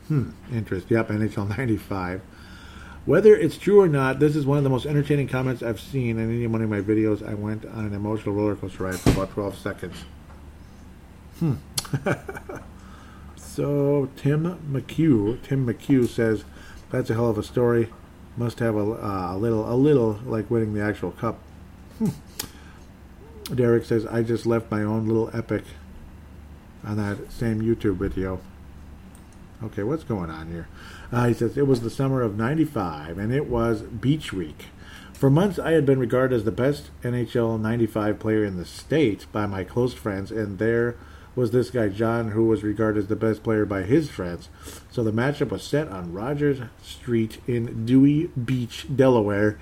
Hmm. 0.08 0.32
Interest. 0.52 0.90
Yep. 0.90 1.10
NHL 1.10 1.58
ninety 1.58 1.78
five. 1.78 2.22
Whether 3.08 3.34
it's 3.38 3.58
true 3.58 3.80
or 3.80 3.88
not, 3.88 4.20
this 4.20 4.36
is 4.36 4.46
one 4.46 4.58
of 4.58 4.66
the 4.66 4.70
most 4.70 4.86
entertaining 4.86 5.30
comments 5.30 5.64
I've 5.64 5.80
seen 5.80 6.20
in 6.20 6.30
any 6.30 6.46
one 6.46 6.62
of 6.62 6.70
my 6.70 6.82
videos. 6.82 7.26
I 7.26 7.36
went 7.36 7.64
on 7.64 7.86
an 7.86 7.94
emotional 7.94 8.36
roller 8.36 8.58
coaster 8.58 8.84
ride 8.84 9.00
for 9.00 9.12
about 9.12 9.32
twelve 9.32 9.58
seconds. 9.58 9.96
Hmm. 11.40 11.54
so 13.38 14.10
Tim 14.18 14.60
McHugh, 14.70 15.42
Tim 15.42 15.66
McHugh 15.66 16.06
says, 16.10 16.44
"That's 16.92 17.10
a 17.10 17.14
hell 17.14 17.30
of 17.30 17.38
a 17.38 17.44
story." 17.44 17.88
Must 18.36 18.60
have 18.60 18.76
a, 18.76 18.80
uh, 18.80 19.36
a 19.36 19.38
little, 19.38 19.72
a 19.72 19.74
little 19.74 20.20
like 20.26 20.52
winning 20.52 20.74
the 20.74 20.84
actual 20.84 21.12
cup. 21.12 21.40
Hmm. 22.00 22.10
Derek 23.56 23.86
says, 23.86 24.06
I 24.06 24.22
just 24.22 24.46
left 24.46 24.70
my 24.70 24.84
own 24.84 25.08
little 25.08 25.32
epic 25.34 25.64
on 26.84 26.98
that 26.98 27.32
same 27.32 27.62
YouTube 27.62 27.96
video. 27.96 28.42
Okay, 29.64 29.84
what's 29.84 30.04
going 30.04 30.30
on 30.30 30.52
here? 30.52 30.68
Uh, 31.12 31.28
he 31.28 31.34
says, 31.34 31.58
It 31.58 31.68
was 31.68 31.82
the 31.82 31.90
summer 31.90 32.22
of 32.22 32.38
95, 32.38 33.18
and 33.18 33.34
it 33.34 33.48
was 33.48 33.82
Beach 33.82 34.34
Week. 34.34 34.66
For 35.14 35.30
months, 35.30 35.58
I 35.58 35.72
had 35.72 35.86
been 35.86 36.00
regarded 36.00 36.36
as 36.36 36.44
the 36.44 36.52
best 36.52 36.92
NHL 37.02 37.60
95 37.60 38.20
player 38.20 38.44
in 38.44 38.58
the 38.58 38.66
state 38.66 39.26
by 39.32 39.48
my 39.48 39.64
close 39.64 39.94
friends, 39.94 40.32
and 40.32 40.60
there 40.60 40.96
was 41.36 41.52
this 41.52 41.70
guy 41.70 41.88
John, 41.88 42.32
who 42.32 42.46
was 42.46 42.64
regarded 42.64 43.00
as 43.00 43.08
the 43.08 43.16
best 43.16 43.44
player 43.44 43.66
by 43.66 43.84
his 43.84 44.10
friends. 44.10 44.50
So 44.92 45.04
the 45.04 45.12
matchup 45.12 45.50
was 45.50 45.64
set 45.64 45.88
on 45.88 46.14
Rogers 46.14 46.60
Street 46.84 47.40
in 47.48 47.86
Dewey 47.86 48.28
Beach, 48.28 48.86
Delaware, 48.94 49.58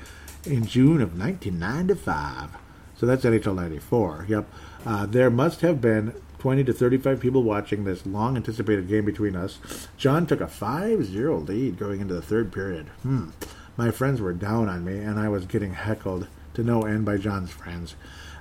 in 0.45 0.65
June 0.65 1.01
of 1.01 1.17
1995. 1.17 2.51
So 2.97 3.05
that's 3.05 3.25
NHL 3.25 3.55
94. 3.55 4.25
Yep. 4.27 4.49
Uh, 4.85 5.05
there 5.05 5.29
must 5.29 5.61
have 5.61 5.81
been 5.81 6.13
20 6.45 6.63
to 6.63 6.73
35 6.73 7.19
people 7.19 7.41
watching 7.41 7.85
this 7.85 8.05
long 8.05 8.35
anticipated 8.37 8.87
game 8.87 9.03
between 9.03 9.35
us. 9.35 9.57
John 9.97 10.27
took 10.27 10.41
a 10.41 10.47
5 10.47 11.03
0 11.03 11.39
lead 11.39 11.79
going 11.79 12.01
into 12.01 12.13
the 12.13 12.21
third 12.21 12.53
period. 12.53 12.85
Hmm. 13.01 13.31
My 13.75 13.89
friends 13.89 14.21
were 14.21 14.31
down 14.31 14.69
on 14.69 14.85
me, 14.85 14.99
and 14.99 15.19
I 15.19 15.27
was 15.27 15.47
getting 15.47 15.73
heckled 15.73 16.27
to 16.53 16.63
no 16.63 16.83
end 16.83 17.03
by 17.03 17.17
John's 17.17 17.49
friends. 17.49 17.95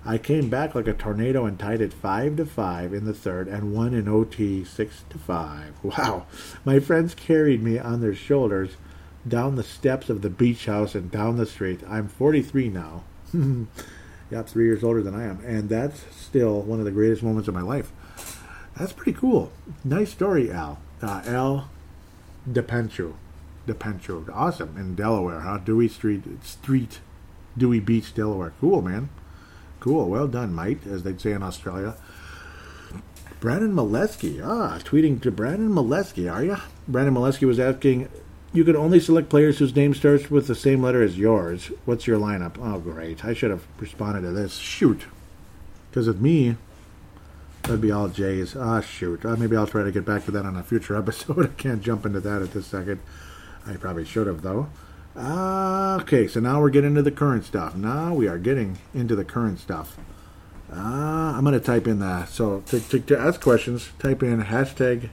I 0.05 0.19
came 0.19 0.51
back 0.51 0.75
like 0.75 0.87
a 0.87 0.93
tornado 0.93 1.47
and 1.47 1.59
tied 1.59 1.81
it 1.81 1.95
five 1.95 2.37
to 2.37 2.45
five 2.45 2.93
in 2.93 3.07
the 3.07 3.15
third 3.15 3.49
and 3.49 3.73
won 3.73 3.95
in 3.95 4.07
OT 4.07 4.65
six 4.65 5.05
to 5.09 5.17
five. 5.17 5.73
Wow. 5.83 6.27
My 6.63 6.81
friends 6.81 7.15
carried 7.15 7.63
me 7.63 7.79
on 7.79 8.03
their 8.03 8.15
shoulders 8.15 8.77
down 9.27 9.57
the 9.57 9.65
steps 9.65 10.11
of 10.11 10.21
the 10.21 10.29
beach 10.29 10.67
house 10.67 10.95
and 10.95 11.11
down 11.11 11.39
the 11.39 11.47
street. 11.47 11.81
I'm 11.89 12.09
43 12.09 12.69
now. 12.69 13.05
yeah, 14.31 14.43
three 14.43 14.65
years 14.65 14.83
older 14.83 15.03
than 15.03 15.15
I 15.15 15.25
am. 15.25 15.41
And 15.45 15.69
that's 15.69 16.05
still 16.15 16.63
one 16.63 16.79
of 16.79 16.85
the 16.85 16.91
greatest 16.91 17.23
moments 17.23 17.49
of 17.49 17.55
my 17.55 17.63
life. 17.63 17.93
That's 18.77 18.93
pretty 18.93 19.19
cool. 19.19 19.53
Nice 19.85 20.11
story, 20.11 20.51
Al. 20.51 20.79
Uh, 21.01 21.23
Al 21.27 21.69
DePencho. 22.49 23.15
DePencho. 23.67 24.29
Awesome. 24.33 24.77
In 24.77 24.95
Delaware, 24.95 25.41
huh? 25.41 25.59
Dewey 25.59 25.89
Street, 25.89 26.23
Street, 26.43 27.01
Dewey 27.57 27.81
Beach, 27.81 28.15
Delaware. 28.15 28.53
Cool, 28.61 28.83
man. 28.83 29.09
Cool. 29.81 30.09
Well 30.09 30.29
done, 30.29 30.55
mate, 30.55 30.87
as 30.87 31.03
they'd 31.03 31.21
say 31.21 31.33
in 31.33 31.43
Australia. 31.43 31.95
Brandon 33.41 33.75
Molesky. 33.75 34.41
Ah, 34.43 34.79
tweeting 34.83 35.21
to 35.23 35.31
Brandon 35.31 35.69
Molesky, 35.69 36.33
are 36.33 36.43
you? 36.43 36.57
Brandon 36.89 37.15
Molesky 37.15 37.47
was 37.47 37.61
asking, 37.61 38.09
you 38.55 38.65
can 38.65 38.77
only 38.77 39.01
select 39.01 39.29
players 39.29 39.59
whose 39.59 39.75
name 39.75 39.95
starts 39.95 40.31
with 40.31 40.47
the 40.47 40.55
same 40.55 40.81
letter 40.81 41.03
as 41.03 41.19
yours. 41.19 41.73
What's 41.85 42.07
your 42.07 42.19
lineup? 42.19 42.57
Oh, 42.61 42.79
great. 42.79 43.25
I 43.25 43.35
should 43.35 43.51
have 43.51 43.67
responded 43.79 44.21
to 44.23 44.31
this. 44.31 44.57
Shoot. 44.57 45.03
Because 45.91 46.07
with 46.07 46.21
me, 46.21 46.57
that'd 47.65 47.81
be 47.81 47.91
all 47.91 48.09
J's. 48.09 48.55
Ah, 48.57 48.81
shoot. 48.81 49.25
Uh, 49.25 49.35
maybe 49.37 49.57
I'll 49.57 49.67
try 49.67 49.83
to 49.83 49.91
get 49.91 50.05
back 50.05 50.25
to 50.27 50.31
that 50.31 50.47
on 50.47 50.57
a 50.57 50.63
future 50.63 50.97
episode. 50.99 51.45
I 51.45 51.61
can't 51.61 51.83
jump 51.83 52.07
into 52.07 52.21
that 52.21 52.43
at 52.43 52.53
this 52.53 52.69
second. 52.69 53.01
I 53.67 53.75
probably 53.75 54.05
should 54.05 54.29
have, 54.29 54.43
though. 54.43 54.69
Uh, 55.17 55.99
okay, 56.03 56.29
so 56.29 56.39
now 56.39 56.61
we're 56.61 56.71
getting 56.71 56.91
into 56.91 57.03
the 57.03 57.11
current 57.11 57.45
stuff. 57.45 57.75
Now 57.75 58.15
we 58.15 58.29
are 58.29 58.39
getting 58.39 58.79
into 58.95 59.17
the 59.17 59.25
current 59.25 59.59
stuff. 59.59 59.97
Uh, 60.73 60.77
I'm 60.77 61.45
going 61.45 61.59
to 61.59 61.65
type 61.65 61.87
in 61.87 61.99
that. 62.01 62.29
So 62.29 62.61
to, 62.67 62.81
to, 62.81 63.01
to, 63.01 63.19
ask 63.19 63.41
questions, 63.41 63.91
type 63.99 64.23
in 64.23 64.43
hashtag 64.43 65.11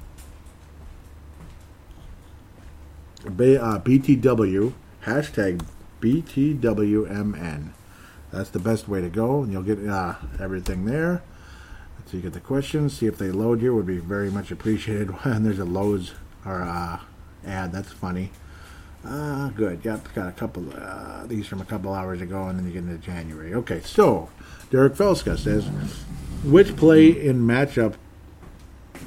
BTW, 3.24 4.70
uh, 4.70 5.06
hashtag 5.06 5.66
BTWMN. 6.00 7.70
That's 8.32 8.50
the 8.50 8.60
best 8.60 8.88
way 8.88 9.02
to 9.02 9.10
go, 9.10 9.44
and 9.44 9.52
you'll 9.52 9.64
get 9.64 9.88
uh, 9.88 10.16
everything 10.40 10.86
there. 10.86 11.22
So 12.06 12.18
you 12.18 12.24
get 12.24 12.34
the 12.34 12.40
questions. 12.42 12.98
See 12.98 13.06
if 13.06 13.18
they 13.18 13.32
load 13.32 13.62
here. 13.62 13.74
Would 13.74 13.86
be 13.86 14.00
very 14.00 14.30
much 14.30 14.52
appreciated. 14.52 15.16
And 15.24 15.46
there's 15.46 15.60
a 15.60 15.66
loads 15.66 16.12
or 16.46 16.62
uh, 16.62 17.00
ad. 17.46 17.72
That's 17.72 17.92
funny. 17.92 18.32
Uh, 19.06 19.50
good. 19.50 19.84
Yep, 19.84 20.14
got 20.14 20.28
a 20.28 20.32
couple. 20.32 20.66
Uh, 20.76 21.26
these 21.26 21.48
from 21.48 21.62
a 21.62 21.66
couple 21.66 21.94
hours 21.94 22.22
ago, 22.22 22.48
and 22.48 22.60
then 22.60 22.66
you 22.68 22.74
get 22.74 22.84
into 22.84 22.98
January. 22.98 23.54
Okay, 23.54 23.82
so 23.82 24.30
Derek 24.70 24.94
Felska 24.94 25.38
says, 25.38 25.66
which 26.44 26.76
play 26.76 27.10
in 27.10 27.40
matchup? 27.48 27.96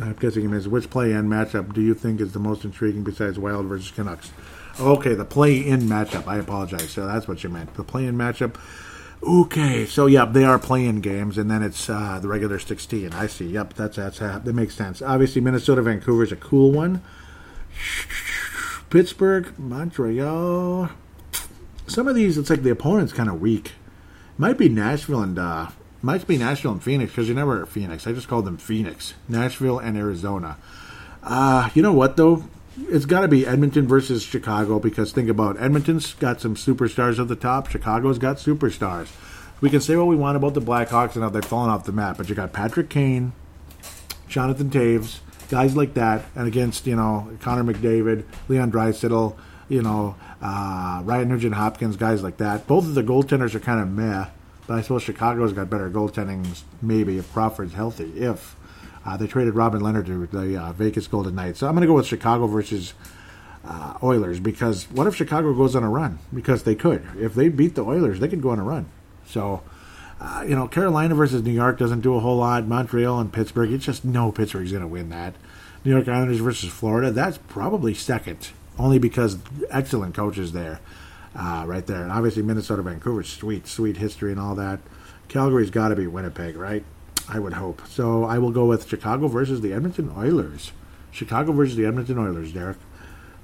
I'm 0.01 0.15
guessing 0.15 0.43
he 0.43 0.49
means 0.49 0.69
which 0.69 0.91
play 0.91 1.13
in 1.13 1.29
matchup 1.29 1.73
do 1.73 1.81
you 1.81 1.95
think 1.95 2.21
is 2.21 2.33
the 2.33 2.39
most 2.39 2.65
intriguing 2.65 3.05
besides 3.05 3.39
Wild 3.39 3.67
versus 3.67 3.91
Canucks? 3.91 4.33
Okay, 4.79 5.15
the 5.15 5.25
play 5.25 5.57
in 5.59 5.83
matchup. 5.83 6.27
I 6.27 6.39
apologize. 6.39 6.91
So 6.91 7.07
that's 7.07 7.29
what 7.29 7.45
you 7.45 7.51
meant. 7.51 7.75
The 7.75 7.85
play 7.85 8.07
in 8.07 8.17
matchup. 8.17 8.57
Okay, 9.23 9.87
so 9.87 10.07
yep, 10.07 10.33
they 10.33 10.45
are 10.45 10.59
playing 10.59 11.01
games, 11.01 11.39
and 11.39 11.51
then 11.51 11.63
it's 11.63 11.89
uh, 11.89 12.19
the 12.21 12.29
regular 12.29 12.59
16. 12.59 13.13
I 13.15 13.27
see. 13.27 13.47
Yep, 13.47 13.75
that's 13.75 13.97
that's 13.97 14.19
that 14.19 14.45
makes 14.47 14.75
sense. 14.75 15.01
Obviously, 15.01 15.41
Minnesota 15.41 15.81
Vancouver 15.81 16.25
is 16.25 16.33
a 16.33 16.37
cool 16.37 16.73
one. 16.73 17.03
Pittsburgh, 18.91 19.59
Montreal. 19.59 20.91
Some 21.87 22.09
of 22.09 22.15
these, 22.15 22.37
it's 22.37 22.51
like 22.51 22.63
the 22.63 22.71
opponent's 22.71 23.13
kind 23.13 23.29
of 23.29 23.41
weak. 23.41 23.73
Might 24.37 24.59
be 24.59 24.69
Nashville 24.69 25.23
and 25.23 25.39
uh, 25.39 25.69
might 26.05 26.27
be 26.27 26.37
Nashville 26.37 26.73
and 26.73 26.83
Phoenix 26.83 27.13
because 27.13 27.29
you 27.29 27.35
never 27.35 27.63
at 27.63 27.69
Phoenix. 27.69 28.07
I 28.07 28.13
just 28.13 28.29
called 28.29 28.45
them 28.45 28.59
Phoenix, 28.59 29.15
Nashville 29.27 29.79
and 29.79 29.97
Arizona. 29.97 30.59
Uh, 31.23 31.71
you 31.75 31.83
know 31.83 31.95
what 31.95 32.19
though? 32.19 32.45
It's 32.77 33.07
got 33.07 33.23
to 33.23 33.29
be 33.29 33.47
Edmonton 33.47 33.89
versus 33.89 34.23
Chicago 34.23 34.79
because 34.79 35.13
think 35.13 35.31
about 35.31 35.57
it. 35.57 35.63
Edmonton's 35.63 36.13
got 36.15 36.41
some 36.41 36.57
superstars 36.57 37.19
at 37.19 37.29
the 37.29 37.37
top. 37.37 37.71
Chicago's 37.71 38.19
got 38.19 38.37
superstars. 38.37 39.11
We 39.61 39.71
can 39.71 39.81
say 39.81 39.97
what 39.97 40.09
we 40.09 40.17
want 40.17 40.37
about 40.37 40.53
the 40.53 40.61
Blackhawks 40.61 41.15
and 41.15 41.23
how 41.23 41.31
they've 41.31 41.45
fallen 41.45 41.71
off 41.71 41.85
the 41.87 41.93
map, 41.93 42.19
but 42.19 42.29
you 42.29 42.35
got 42.35 42.53
Patrick 42.53 42.91
Kane, 42.91 43.33
Jonathan 44.29 44.69
Toews, 44.69 45.21
guys 45.49 45.75
like 45.75 45.95
that, 45.95 46.25
and 46.35 46.47
against 46.47 46.87
you 46.87 46.97
know 46.97 47.31
Connor 47.41 47.73
McDavid, 47.73 48.25
Leon 48.49 48.71
Draisaitl, 48.71 49.37
you 49.71 49.81
know 49.81 50.17
uh, 50.43 51.01
Ryan 51.05 51.29
Nugent 51.31 51.55
Hopkins, 51.55 51.97
guys 51.97 52.23
like 52.23 52.37
that. 52.39 52.67
Both 52.67 52.85
of 52.85 52.95
the 52.95 53.03
goaltenders 53.03 53.55
are 53.55 53.61
kind 53.61 53.81
of 53.81 53.89
meh, 53.89 54.27
but 54.67 54.79
I 54.79 54.83
suppose 54.83 55.03
Chicago's 55.03 55.53
got 55.53 55.71
better 55.71 55.91
goaltending 55.91 56.63
maybe 56.81 57.19
if 57.19 57.33
Crawford's 57.33 57.75
healthy. 57.75 58.13
If 58.17 58.57
uh, 59.07 59.17
they 59.17 59.27
traded 59.27 59.55
Robin 59.55 59.81
Lehner 59.81 60.05
to 60.07 60.27
the 60.27 60.57
uh, 60.57 60.73
Vegas 60.73 61.07
Golden 61.07 61.35
Knights, 61.35 61.59
so 61.61 61.67
I'm 61.67 61.75
going 61.75 61.83
to 61.83 61.87
go 61.87 61.95
with 61.95 62.07
Chicago 62.07 62.47
versus. 62.47 62.95
Uh, 63.67 63.97
Oilers 64.03 64.41
because 64.41 64.85
what 64.91 65.07
if 65.07 65.17
Chicago 65.17 65.55
goes 65.55 65.75
on 65.75 65.83
a 65.83 65.89
run? 65.89 66.19
Because 66.35 66.65
they 66.65 66.75
could. 66.75 67.03
If 67.19 67.33
they 67.33 67.49
beat 67.49 67.75
the 67.75 67.83
Oilers, 67.83 68.21
they 68.21 68.29
could 68.29 68.43
go 68.43 68.51
on 68.51 68.59
a 68.59 68.63
run. 68.63 68.91
So, 69.27 69.63
uh, 70.21 70.45
you 70.47 70.55
know, 70.55 70.69
Carolina 70.69 71.15
versus 71.15 71.43
New 71.43 71.51
York 71.53 71.79
doesn't 71.79 72.03
do 72.03 72.15
a 72.15 72.21
whole 72.21 72.37
lot. 72.37 72.67
Montreal 72.67 73.19
and 73.21 73.33
Pittsburgh, 73.33 73.73
it's 73.73 73.87
just 73.87 74.05
no 74.05 74.31
Pittsburgh's 74.33 74.71
going 74.71 74.83
to 74.83 74.87
win 74.87 75.09
that. 75.09 75.35
New 75.85 75.91
York 75.91 76.09
Islanders 76.09 76.41
versus 76.41 76.71
Florida, 76.71 77.11
that's 77.11 77.39
probably 77.39 77.95
second, 77.95 78.51
only 78.79 78.99
because 78.99 79.39
excellent 79.71 80.15
coaches 80.15 80.53
there, 80.53 80.81
uh, 81.35 81.65
right 81.67 81.87
there. 81.87 82.03
And 82.03 82.13
obviously 82.13 82.43
Minnesota, 82.43 82.83
Vancouver, 82.83 83.23
sweet, 83.23 83.67
sweet 83.67 83.97
history 83.97 84.31
and 84.31 84.41
all 84.41 84.55
that. 84.55 84.81
Calgary's 85.29 85.71
got 85.71 85.89
to 85.89 85.97
be 85.97 86.07
Winnipeg, 86.07 86.57
right? 86.57 86.85
I 87.29 87.39
would 87.39 87.55
hope. 87.55 87.83
So 87.89 88.25
I 88.25 88.39
will 88.39 88.51
go 88.51 88.67
with 88.67 88.89
Chicago 88.89 89.29
versus 89.29 89.61
the 89.61 89.73
Edmonton 89.73 90.13
Oilers. 90.17 90.73
Chicago 91.11 91.53
versus 91.53 91.77
the 91.77 91.87
Edmonton 91.87 92.19
Oilers, 92.19 92.53
Derek. 92.53 92.77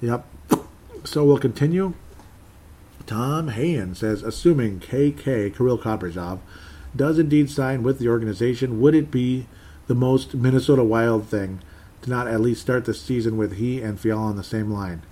Yep. 0.01 0.27
So 1.05 1.25
we'll 1.25 1.39
continue. 1.39 1.95
Tom 3.07 3.49
Hayen 3.49 3.95
says, 3.95 4.23
assuming 4.23 4.81
KK 4.81 5.57
Kirill 5.57 5.79
Kaprizov 5.79 6.41
does 6.95 7.19
indeed 7.19 7.51
sign 7.51 7.83
with 7.83 7.99
the 7.99 8.09
organization, 8.09 8.81
would 8.81 8.95
it 8.95 9.11
be 9.11 9.47
the 9.87 9.95
most 9.95 10.35
Minnesota 10.35 10.85
Wild 10.85 11.27
thing 11.27 11.61
to 12.03 12.11
not 12.11 12.29
at 12.29 12.41
least 12.41 12.61
start 12.61 12.85
the 12.85 12.95
season 12.95 13.37
with 13.37 13.57
he 13.57 13.81
and 13.81 13.99
Fiala 13.99 14.23
on 14.23 14.37
the 14.37 14.45
same 14.45 14.71
line? 14.71 15.03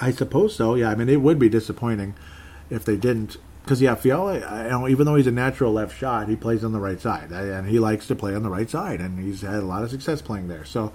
I 0.00 0.10
suppose 0.12 0.54
so. 0.54 0.74
Yeah, 0.74 0.90
I 0.90 0.94
mean, 0.94 1.08
it 1.08 1.20
would 1.20 1.38
be 1.38 1.48
disappointing 1.48 2.14
if 2.70 2.84
they 2.84 2.96
didn't. 2.96 3.36
Because, 3.62 3.82
yeah, 3.82 3.96
Fiala, 3.96 4.34
you 4.34 4.70
know, 4.70 4.88
even 4.88 5.04
though 5.04 5.16
he's 5.16 5.26
a 5.26 5.32
natural 5.32 5.72
left 5.72 5.96
shot, 5.96 6.28
he 6.28 6.36
plays 6.36 6.64
on 6.64 6.72
the 6.72 6.80
right 6.80 7.00
side. 7.00 7.30
And 7.30 7.68
he 7.68 7.78
likes 7.78 8.06
to 8.06 8.14
play 8.14 8.34
on 8.34 8.42
the 8.42 8.48
right 8.48 8.70
side. 8.70 9.00
And 9.00 9.18
he's 9.22 9.42
had 9.42 9.56
a 9.56 9.66
lot 9.66 9.82
of 9.82 9.90
success 9.90 10.22
playing 10.22 10.48
there. 10.48 10.64
So, 10.64 10.92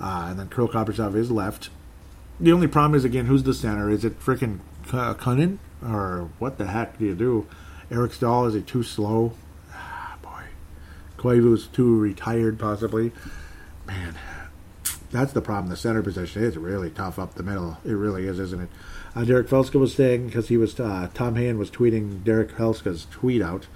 uh, 0.00 0.26
and 0.28 0.38
then 0.38 0.48
Kirill 0.48 0.68
Kaprizov 0.68 1.14
is 1.14 1.30
left. 1.30 1.70
The 2.38 2.52
only 2.52 2.66
problem 2.66 2.94
is, 2.94 3.04
again, 3.04 3.26
who's 3.26 3.44
the 3.44 3.54
center? 3.54 3.88
Is 3.88 4.04
it 4.04 4.20
freaking 4.20 4.58
Kunin? 4.86 5.58
Or 5.82 6.28
what 6.38 6.58
the 6.58 6.66
heck 6.66 6.98
do 6.98 7.06
you 7.06 7.14
do? 7.14 7.46
Eric 7.90 8.12
Staal, 8.12 8.46
is 8.46 8.54
he 8.54 8.60
too 8.60 8.82
slow? 8.82 9.32
Ah, 9.72 10.16
boy. 10.20 10.44
Koivu's 11.16 11.66
too 11.66 11.98
retired, 11.98 12.58
possibly. 12.58 13.12
Man, 13.86 14.14
that's 15.10 15.32
the 15.32 15.40
problem. 15.40 15.70
The 15.70 15.76
center 15.76 16.02
position 16.02 16.42
is 16.42 16.56
really 16.56 16.90
tough 16.90 17.18
up 17.18 17.34
the 17.34 17.42
middle. 17.42 17.78
It 17.84 17.92
really 17.92 18.26
is, 18.26 18.38
isn't 18.38 18.62
it? 18.62 18.68
Uh, 19.14 19.24
Derek 19.24 19.48
Felska 19.48 19.78
was 19.78 19.94
saying 19.94 20.26
because 20.26 20.48
he 20.48 20.56
was 20.56 20.78
uh, 20.78 21.08
Tom 21.14 21.34
Hayen 21.34 21.58
was 21.58 21.70
tweeting 21.70 22.22
Derek 22.22 22.52
Felska's 22.52 23.06
tweet 23.10 23.42
out. 23.42 23.66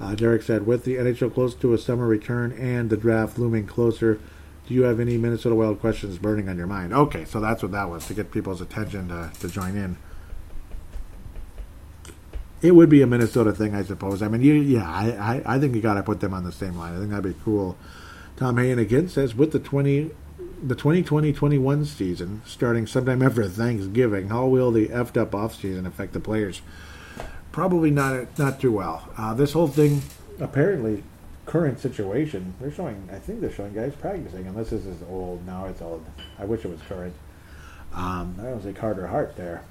Uh, 0.00 0.14
Derek 0.14 0.42
said, 0.42 0.66
"With 0.66 0.84
the 0.84 0.96
NHL 0.96 1.32
close 1.32 1.54
to 1.54 1.72
a 1.72 1.78
summer 1.78 2.06
return 2.06 2.52
and 2.52 2.90
the 2.90 2.96
draft 2.96 3.38
looming 3.38 3.66
closer, 3.66 4.20
do 4.66 4.74
you 4.74 4.82
have 4.82 5.00
any 5.00 5.16
Minnesota 5.16 5.54
Wild 5.54 5.80
questions 5.80 6.18
burning 6.18 6.48
on 6.48 6.58
your 6.58 6.66
mind?" 6.66 6.92
Okay, 6.92 7.24
so 7.24 7.40
that's 7.40 7.62
what 7.62 7.72
that 7.72 7.88
was 7.88 8.06
to 8.06 8.14
get 8.14 8.30
people's 8.30 8.60
attention 8.60 9.08
to, 9.08 9.30
to 9.40 9.48
join 9.48 9.76
in. 9.76 9.96
It 12.60 12.76
would 12.76 12.90
be 12.90 13.02
a 13.02 13.06
Minnesota 13.06 13.52
thing, 13.52 13.74
I 13.74 13.82
suppose. 13.82 14.22
I 14.22 14.28
mean, 14.28 14.42
you, 14.42 14.54
yeah, 14.54 14.88
I, 14.88 15.10
I, 15.10 15.56
I 15.56 15.58
think 15.58 15.74
you 15.74 15.80
got 15.80 15.94
to 15.94 16.02
put 16.02 16.20
them 16.20 16.32
on 16.32 16.44
the 16.44 16.52
same 16.52 16.76
line. 16.76 16.94
I 16.94 16.98
think 16.98 17.10
that'd 17.10 17.24
be 17.24 17.40
cool. 17.42 17.76
Tom 18.36 18.56
Hayen 18.56 18.78
again 18.78 19.08
says, 19.08 19.34
with 19.34 19.50
the 19.50 19.58
20 19.58 20.12
the 20.62 20.76
2020-21 20.76 21.86
season 21.86 22.42
starting 22.46 22.86
sometime 22.86 23.20
after 23.20 23.48
Thanksgiving, 23.48 24.28
how 24.28 24.46
will 24.46 24.70
the 24.70 24.88
effed 24.88 25.16
up 25.16 25.32
offseason 25.32 25.86
affect 25.86 26.12
the 26.12 26.20
players? 26.20 26.62
Probably 27.50 27.90
not 27.90 28.38
not 28.38 28.60
too 28.60 28.72
well. 28.72 29.08
Uh, 29.18 29.34
this 29.34 29.52
whole 29.52 29.68
thing, 29.68 30.02
apparently, 30.40 31.02
current 31.44 31.80
situation, 31.80 32.54
they're 32.60 32.72
showing. 32.72 33.08
I 33.12 33.18
think 33.18 33.40
they're 33.40 33.52
showing 33.52 33.74
guys 33.74 33.94
practicing, 33.94 34.46
Unless 34.46 34.70
this 34.70 34.86
is 34.86 35.02
old 35.10 35.44
now. 35.44 35.66
It's 35.66 35.82
old. 35.82 36.06
I 36.38 36.46
wish 36.46 36.64
it 36.64 36.68
was 36.68 36.80
current. 36.88 37.14
Um, 37.92 38.36
I 38.40 38.44
don't 38.44 38.62
say 38.62 38.72
Carter 38.72 39.08
Hart 39.08 39.36
there. 39.36 39.64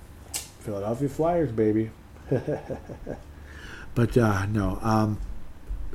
Philadelphia 0.59 1.09
Flyers, 1.09 1.51
baby. 1.51 1.89
but 3.95 4.15
uh, 4.15 4.45
no, 4.45 4.77
um, 4.83 5.19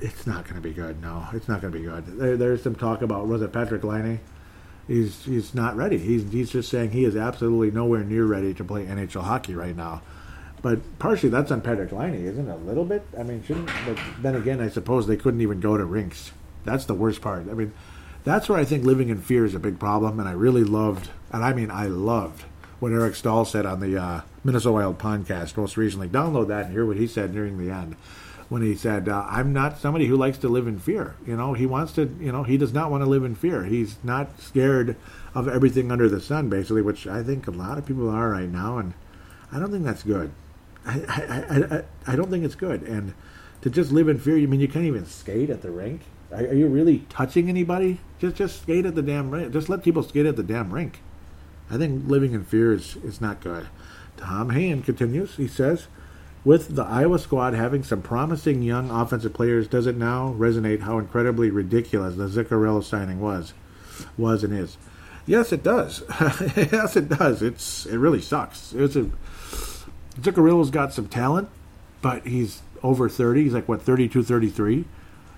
it's 0.03 0.26
not 0.26 0.42
going 0.42 0.57
to 0.57 0.61
be 0.61 0.74
good. 0.74 1.01
No, 1.01 1.28
it's 1.32 1.47
not 1.47 1.61
going 1.61 1.72
to 1.72 1.78
be 1.78 1.84
good. 1.84 2.05
There, 2.18 2.36
there's 2.36 2.64
some 2.64 2.74
talk 2.74 3.03
about 3.03 3.28
was 3.28 3.42
it 3.42 3.53
Patrik 3.53 3.84
Laine? 3.84 4.18
He's 4.87 5.24
he's 5.24 5.55
not 5.55 5.76
ready. 5.76 5.99
He's 5.99 6.30
he's 6.30 6.51
just 6.51 6.70
saying 6.70 6.91
he 6.91 7.05
is 7.05 7.16
absolutely 7.16 7.70
nowhere 7.70 8.05
near 8.05 8.24
ready 8.24 8.55
to 8.55 8.64
play 8.64 8.87
NHL 8.87 9.22
hockey 9.22 9.55
right 9.55 9.76
now. 9.76 10.03
But 10.62 10.99
partially 10.99 11.28
that's 11.28 11.51
on 11.51 11.61
Patrik 11.61 11.93
Laine, 11.93 12.14
isn't 12.14 12.49
it? 12.49 12.53
A 12.53 12.57
little 12.57 12.84
bit. 12.84 13.03
I 13.18 13.22
mean, 13.22 13.43
shouldn't. 13.45 13.70
But 13.84 13.99
then 14.20 14.37
again, 14.37 14.61
I 14.61 14.68
suppose 14.68 15.07
they 15.07 15.16
couldn't 15.16 15.41
even 15.41 15.61
go 15.61 15.76
to 15.76 15.84
rinks. 15.84 16.32
That's 16.64 16.84
the 16.84 16.95
worst 16.95 17.20
part. 17.20 17.49
I 17.51 17.55
mean, 17.55 17.72
that's 18.24 18.49
where 18.49 18.59
I 18.59 18.64
think 18.64 18.84
living 18.84 19.09
in 19.09 19.20
fear 19.20 19.45
is 19.45 19.55
a 19.55 19.61
big 19.61 19.78
problem. 19.78 20.18
And 20.20 20.28
I 20.28 20.32
really 20.32 20.64
loved, 20.64 21.11
and 21.32 21.45
I 21.45 21.53
mean, 21.53 21.70
I 21.70 21.87
loved 21.87 22.45
what 22.78 22.93
Eric 22.93 23.14
Staal 23.14 23.45
said 23.45 23.66
on 23.66 23.80
the 23.80 23.97
uh, 23.97 24.20
Minnesota 24.45 24.72
Wild 24.72 24.99
podcast 24.99 25.57
most 25.57 25.76
recently. 25.76 26.09
Download 26.09 26.49
that 26.49 26.66
and 26.66 26.72
hear 26.72 26.87
what 26.87 26.97
he 26.97 27.07
said 27.07 27.34
nearing 27.34 27.59
the 27.59 27.72
end 27.72 27.97
when 28.49 28.62
he 28.62 28.74
said, 28.74 29.09
uh, 29.09 29.26
"I'm 29.28 29.53
not 29.53 29.78
somebody 29.78 30.07
who 30.07 30.16
likes 30.16 30.38
to 30.38 30.49
live 30.49 30.66
in 30.66 30.78
fear." 30.78 31.14
You 31.26 31.36
know, 31.36 31.53
he 31.53 31.66
wants 31.66 31.92
to. 31.92 32.03
You 32.20 32.32
know, 32.32 32.42
he 32.42 32.57
does 32.57 32.72
not 32.72 32.90
want 32.90 33.03
to 33.03 33.11
live 33.11 33.24
in 33.24 33.34
fear. 33.34 33.64
He's 33.64 33.97
not 34.03 34.40
scared 34.40 34.97
of 35.34 35.49
everything 35.49 35.90
under 35.90 36.09
the 36.09 36.20
sun, 36.20 36.49
basically, 36.49 36.82
which 36.82 37.07
I 37.07 37.22
think 37.22 37.47
a 37.47 37.51
lot 37.51 37.78
of 37.78 37.86
people 37.86 38.09
are 38.09 38.30
right 38.30 38.49
now, 38.49 38.78
and 38.78 38.94
I 39.53 39.59
don't 39.59 39.70
think 39.70 39.84
that's 39.84 40.03
good. 40.03 40.30
I 40.84 41.01
I, 41.09 41.76
I, 41.76 41.84
I 42.07 42.16
don't 42.16 42.30
think 42.30 42.44
it's 42.44 42.55
good. 42.55 42.82
And 42.82 43.14
to 43.62 43.70
just 43.70 43.90
live 43.90 44.09
in 44.09 44.18
fear, 44.18 44.36
you 44.36 44.49
mean 44.49 44.61
you 44.61 44.68
can't 44.68 44.84
even 44.84 45.07
skate 45.07 45.51
at 45.51 45.62
the 45.62 45.70
rink? 45.70 46.03
Are, 46.30 46.38
are 46.38 46.55
you 46.55 46.68
really 46.68 47.01
touching 47.09 47.49
anybody? 47.49 48.01
Just 48.18 48.36
just 48.36 48.62
skate 48.62 48.86
at 48.86 48.94
the 48.94 49.03
damn 49.03 49.30
rink. 49.30 49.53
Just 49.53 49.68
let 49.68 49.82
people 49.82 50.03
skate 50.03 50.26
at 50.26 50.36
the 50.36 50.42
damn 50.42 50.72
rink. 50.72 51.01
I 51.70 51.76
think 51.78 52.09
living 52.09 52.32
in 52.32 52.44
fear 52.44 52.72
is, 52.72 52.97
is 52.97 53.20
not 53.20 53.40
good. 53.40 53.66
Tom 54.16 54.51
Hayen 54.51 54.82
continues. 54.82 55.36
He 55.36 55.49
says, 55.49 55.88
with 56.47 56.76
the 56.76 56.84
Iowa 56.84 57.18
squad 57.18 57.55
having 57.55 57.82
some 57.82 58.03
promising 58.03 58.62
young 58.62 58.88
offensive 58.88 59.34
players, 59.34 59.66
does 59.66 59.88
it 59.88 59.97
now 59.97 60.32
resonate 60.38 60.78
how 60.78 60.97
incredibly 61.01 61.51
ridiculous 61.51 62.14
the 62.14 62.28
Zuccarello 62.28 62.84
signing 62.84 63.20
was, 63.20 63.53
was 64.16 64.44
and 64.44 64.57
is? 64.57 64.76
Yes, 65.26 65.53
it 65.53 65.64
does. 65.64 66.05
yes, 66.57 66.94
it 66.94 67.09
does. 67.09 67.42
It's 67.42 67.84
it 67.86 67.97
really 67.97 68.20
sucks. 68.20 68.72
It's 68.74 68.94
a 68.94 69.11
Zuccarello's 70.20 70.70
got 70.70 70.94
some 70.94 71.09
talent, 71.09 71.49
but 72.01 72.24
he's 72.24 72.62
over 72.80 73.09
30. 73.09 73.42
He's 73.42 73.53
like 73.53 73.68
what 73.68 73.82
32, 73.82 74.22
33, 74.22 74.84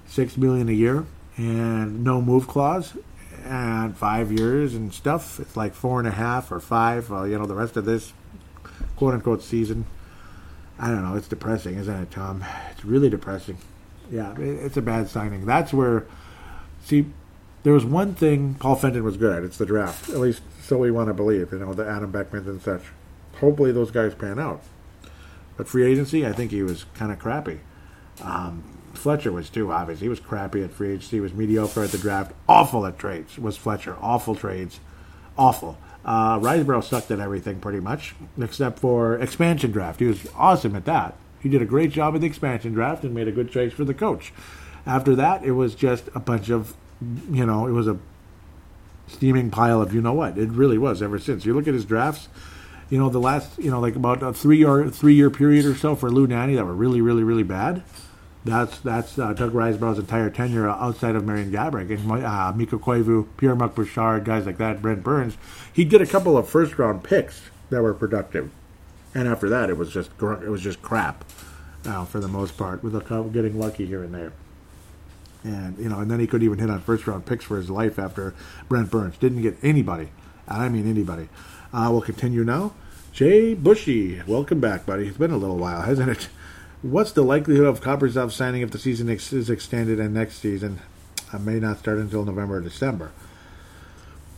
six 0.06 0.36
million 0.36 0.68
a 0.68 0.72
year, 0.72 1.06
and 1.38 2.04
no 2.04 2.20
move 2.20 2.46
clause, 2.46 2.92
and 3.46 3.96
five 3.96 4.30
years 4.30 4.74
and 4.74 4.92
stuff. 4.92 5.40
It's 5.40 5.56
like 5.56 5.72
four 5.72 6.00
and 6.00 6.06
a 6.06 6.12
half 6.12 6.52
or 6.52 6.60
five. 6.60 7.08
Well, 7.08 7.26
you 7.26 7.38
know, 7.38 7.46
the 7.46 7.54
rest 7.54 7.78
of 7.78 7.86
this 7.86 8.12
quote 8.96 9.14
unquote 9.14 9.42
season 9.42 9.86
I 10.78 10.88
don't 10.88 11.02
know. 11.02 11.16
It's 11.16 11.28
depressing, 11.28 11.76
isn't 11.76 12.02
it, 12.02 12.10
Tom? 12.10 12.44
It's 12.70 12.84
really 12.84 13.10
depressing. 13.10 13.58
Yeah, 14.10 14.34
it's 14.38 14.76
a 14.76 14.82
bad 14.82 15.08
signing. 15.08 15.44
That's 15.44 15.72
where, 15.72 16.06
see, 16.82 17.06
there 17.62 17.72
was 17.72 17.84
one 17.84 18.14
thing 18.14 18.54
Paul 18.54 18.76
Fenton 18.76 19.04
was 19.04 19.16
good 19.16 19.36
at. 19.36 19.42
It's 19.44 19.58
the 19.58 19.66
draft. 19.66 20.08
At 20.08 20.18
least 20.18 20.42
so 20.62 20.78
we 20.78 20.90
want 20.90 21.08
to 21.08 21.14
believe. 21.14 21.52
You 21.52 21.58
know, 21.58 21.74
the 21.74 21.86
Adam 21.86 22.12
Beckmans 22.12 22.46
and 22.46 22.62
such. 22.62 22.82
Hopefully 23.40 23.72
those 23.72 23.90
guys 23.90 24.14
pan 24.14 24.38
out. 24.38 24.62
But 25.56 25.68
free 25.68 25.90
agency, 25.90 26.26
I 26.26 26.32
think 26.32 26.50
he 26.52 26.62
was 26.62 26.84
kind 26.94 27.10
of 27.10 27.18
crappy. 27.18 27.60
Um, 28.22 28.62
Fletcher 28.94 29.32
was 29.32 29.50
too, 29.50 29.72
obvious. 29.72 30.00
He 30.00 30.08
was 30.08 30.20
crappy 30.20 30.62
at 30.62 30.72
free 30.72 30.90
agency. 30.90 31.16
He 31.16 31.20
was 31.20 31.34
mediocre 31.34 31.82
at 31.82 31.90
the 31.90 31.98
draft. 31.98 32.32
Awful 32.48 32.86
at 32.86 32.98
trades 32.98 33.38
was 33.38 33.56
Fletcher. 33.56 33.96
Awful 34.00 34.34
trades. 34.34 34.80
Awful. 35.36 35.78
Uh, 36.04 36.38
Risebrough 36.38 36.84
sucked 36.84 37.10
at 37.10 37.20
everything 37.20 37.60
pretty 37.60 37.80
much, 37.80 38.14
except 38.40 38.78
for 38.78 39.16
expansion 39.18 39.70
draft. 39.70 40.00
He 40.00 40.06
was 40.06 40.26
awesome 40.34 40.74
at 40.74 40.84
that. 40.86 41.16
He 41.40 41.48
did 41.48 41.62
a 41.62 41.66
great 41.66 41.90
job 41.90 42.14
at 42.14 42.20
the 42.20 42.26
expansion 42.26 42.72
draft 42.72 43.04
and 43.04 43.14
made 43.14 43.28
a 43.28 43.32
good 43.32 43.50
choice 43.50 43.72
for 43.72 43.84
the 43.84 43.94
coach. 43.94 44.32
After 44.86 45.14
that, 45.16 45.44
it 45.44 45.52
was 45.52 45.74
just 45.74 46.08
a 46.14 46.20
bunch 46.20 46.50
of, 46.50 46.74
you 47.30 47.44
know, 47.44 47.66
it 47.66 47.72
was 47.72 47.86
a 47.86 47.98
steaming 49.06 49.50
pile 49.50 49.80
of 49.82 49.92
you 49.92 50.00
know 50.00 50.12
what. 50.12 50.38
It 50.38 50.50
really 50.50 50.78
was 50.78 51.02
ever 51.02 51.18
since. 51.18 51.44
You 51.44 51.54
look 51.54 51.68
at 51.68 51.74
his 51.74 51.84
drafts, 51.84 52.28
you 52.90 52.98
know, 52.98 53.08
the 53.08 53.20
last, 53.20 53.58
you 53.58 53.70
know, 53.70 53.80
like 53.80 53.96
about 53.96 54.22
a 54.22 54.32
three 54.32 54.64
or 54.64 54.88
three 54.90 55.14
year 55.14 55.30
period 55.30 55.64
or 55.64 55.74
so 55.74 55.94
for 55.94 56.10
Lou 56.10 56.26
Nanne 56.26 56.54
that 56.56 56.64
were 56.64 56.74
really, 56.74 57.00
really, 57.00 57.22
really 57.22 57.42
bad. 57.42 57.82
That's 58.44 58.78
that's 58.80 59.18
uh, 59.18 59.32
Doug 59.32 59.52
Risebrough's 59.52 59.98
entire 59.98 60.30
tenure 60.30 60.68
outside 60.68 61.16
of 61.16 61.24
Marian 61.24 61.50
Gaborik 61.50 61.90
and 61.90 62.24
uh, 62.24 62.52
Mikko 62.54 62.78
Koivu, 62.78 63.26
Pierre 63.36 63.56
Marc 63.56 63.74
Bouchard, 63.74 64.24
guys 64.24 64.46
like 64.46 64.58
that, 64.58 64.80
Brent 64.80 65.02
Burns. 65.02 65.36
He 65.72 65.84
did 65.84 66.00
a 66.00 66.06
couple 66.06 66.38
of 66.38 66.48
first 66.48 66.78
round 66.78 67.02
picks 67.02 67.42
that 67.70 67.82
were 67.82 67.94
productive, 67.94 68.50
and 69.14 69.28
after 69.28 69.48
that, 69.48 69.70
it 69.70 69.76
was 69.76 69.92
just 69.92 70.10
it 70.20 70.48
was 70.48 70.62
just 70.62 70.80
crap, 70.82 71.24
uh, 71.84 72.04
for 72.04 72.20
the 72.20 72.28
most 72.28 72.56
part, 72.56 72.82
with 72.82 72.94
a, 72.94 73.30
getting 73.32 73.58
lucky 73.58 73.86
here 73.86 74.02
and 74.02 74.14
there. 74.14 74.32
And 75.44 75.76
you 75.78 75.88
know, 75.88 76.00
and 76.00 76.10
then 76.10 76.20
he 76.20 76.26
couldn't 76.26 76.44
even 76.46 76.58
hit 76.58 76.70
on 76.70 76.80
first 76.80 77.06
round 77.06 77.26
picks 77.26 77.44
for 77.44 77.56
his 77.56 77.68
life 77.70 77.98
after 77.98 78.34
Brent 78.68 78.90
Burns 78.90 79.18
didn't 79.18 79.42
get 79.42 79.56
anybody. 79.62 80.10
and 80.46 80.62
I 80.62 80.68
mean 80.68 80.88
anybody. 80.88 81.28
Uh, 81.72 81.88
we'll 81.90 82.02
continue 82.02 82.44
now. 82.44 82.72
Jay 83.12 83.52
Bushy, 83.54 84.22
welcome 84.26 84.60
back, 84.60 84.86
buddy. 84.86 85.08
It's 85.08 85.18
been 85.18 85.32
a 85.32 85.36
little 85.36 85.58
while, 85.58 85.82
hasn't 85.82 86.08
it? 86.08 86.28
What's 86.82 87.10
the 87.10 87.22
likelihood 87.22 87.66
of 87.66 87.80
Kaprizov 87.80 88.30
signing 88.30 88.62
if 88.62 88.70
the 88.70 88.78
season 88.78 89.10
ex- 89.10 89.32
is 89.32 89.50
extended 89.50 89.98
and 89.98 90.14
next 90.14 90.38
season 90.38 90.80
uh, 91.32 91.38
may 91.38 91.58
not 91.58 91.78
start 91.78 91.98
until 91.98 92.24
November 92.24 92.58
or 92.58 92.60
December? 92.60 93.10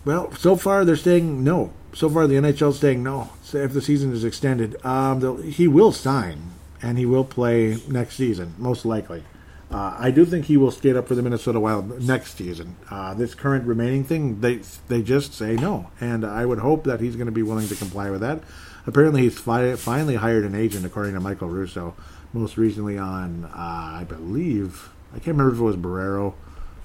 Well, 0.06 0.32
so 0.32 0.56
far 0.56 0.86
they're 0.86 0.96
saying 0.96 1.44
no. 1.44 1.72
So 1.92 2.08
far 2.08 2.26
the 2.26 2.36
NHL 2.36 2.70
is 2.70 2.78
saying 2.78 3.02
no. 3.02 3.30
So 3.42 3.58
if 3.58 3.74
the 3.74 3.82
season 3.82 4.12
is 4.12 4.24
extended, 4.24 4.82
um, 4.86 5.42
he 5.42 5.68
will 5.68 5.92
sign 5.92 6.52
and 6.80 6.96
he 6.96 7.04
will 7.04 7.24
play 7.24 7.76
next 7.88 8.16
season, 8.16 8.54
most 8.56 8.86
likely. 8.86 9.22
Uh, 9.70 9.94
I 9.98 10.10
do 10.10 10.24
think 10.24 10.46
he 10.46 10.56
will 10.56 10.70
skate 10.70 10.96
up 10.96 11.06
for 11.06 11.14
the 11.14 11.22
Minnesota 11.22 11.60
Wild 11.60 12.02
next 12.02 12.38
season. 12.38 12.76
Uh, 12.90 13.12
this 13.12 13.34
current 13.34 13.66
remaining 13.66 14.02
thing, 14.02 14.40
they 14.40 14.60
they 14.88 15.00
just 15.00 15.32
say 15.32 15.54
no, 15.54 15.90
and 16.00 16.24
I 16.24 16.44
would 16.44 16.58
hope 16.58 16.84
that 16.84 17.00
he's 17.00 17.14
going 17.14 17.26
to 17.26 17.32
be 17.32 17.42
willing 17.44 17.68
to 17.68 17.76
comply 17.76 18.10
with 18.10 18.20
that. 18.22 18.40
Apparently, 18.86 19.22
he's 19.22 19.38
fi- 19.38 19.76
finally 19.76 20.16
hired 20.16 20.44
an 20.44 20.56
agent, 20.56 20.84
according 20.84 21.14
to 21.14 21.20
Michael 21.20 21.48
Russo, 21.48 21.94
most 22.32 22.56
recently 22.56 22.98
on, 22.98 23.44
uh, 23.44 23.48
I 23.54 24.04
believe, 24.08 24.90
I 25.12 25.16
can't 25.16 25.36
remember 25.36 25.52
if 25.52 25.60
it 25.60 25.64
was 25.64 25.76
Barreiro 25.76 26.34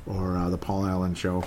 or 0.05 0.37
uh, 0.37 0.49
the 0.49 0.57
Paul 0.57 0.85
Allen 0.85 1.15
show. 1.15 1.43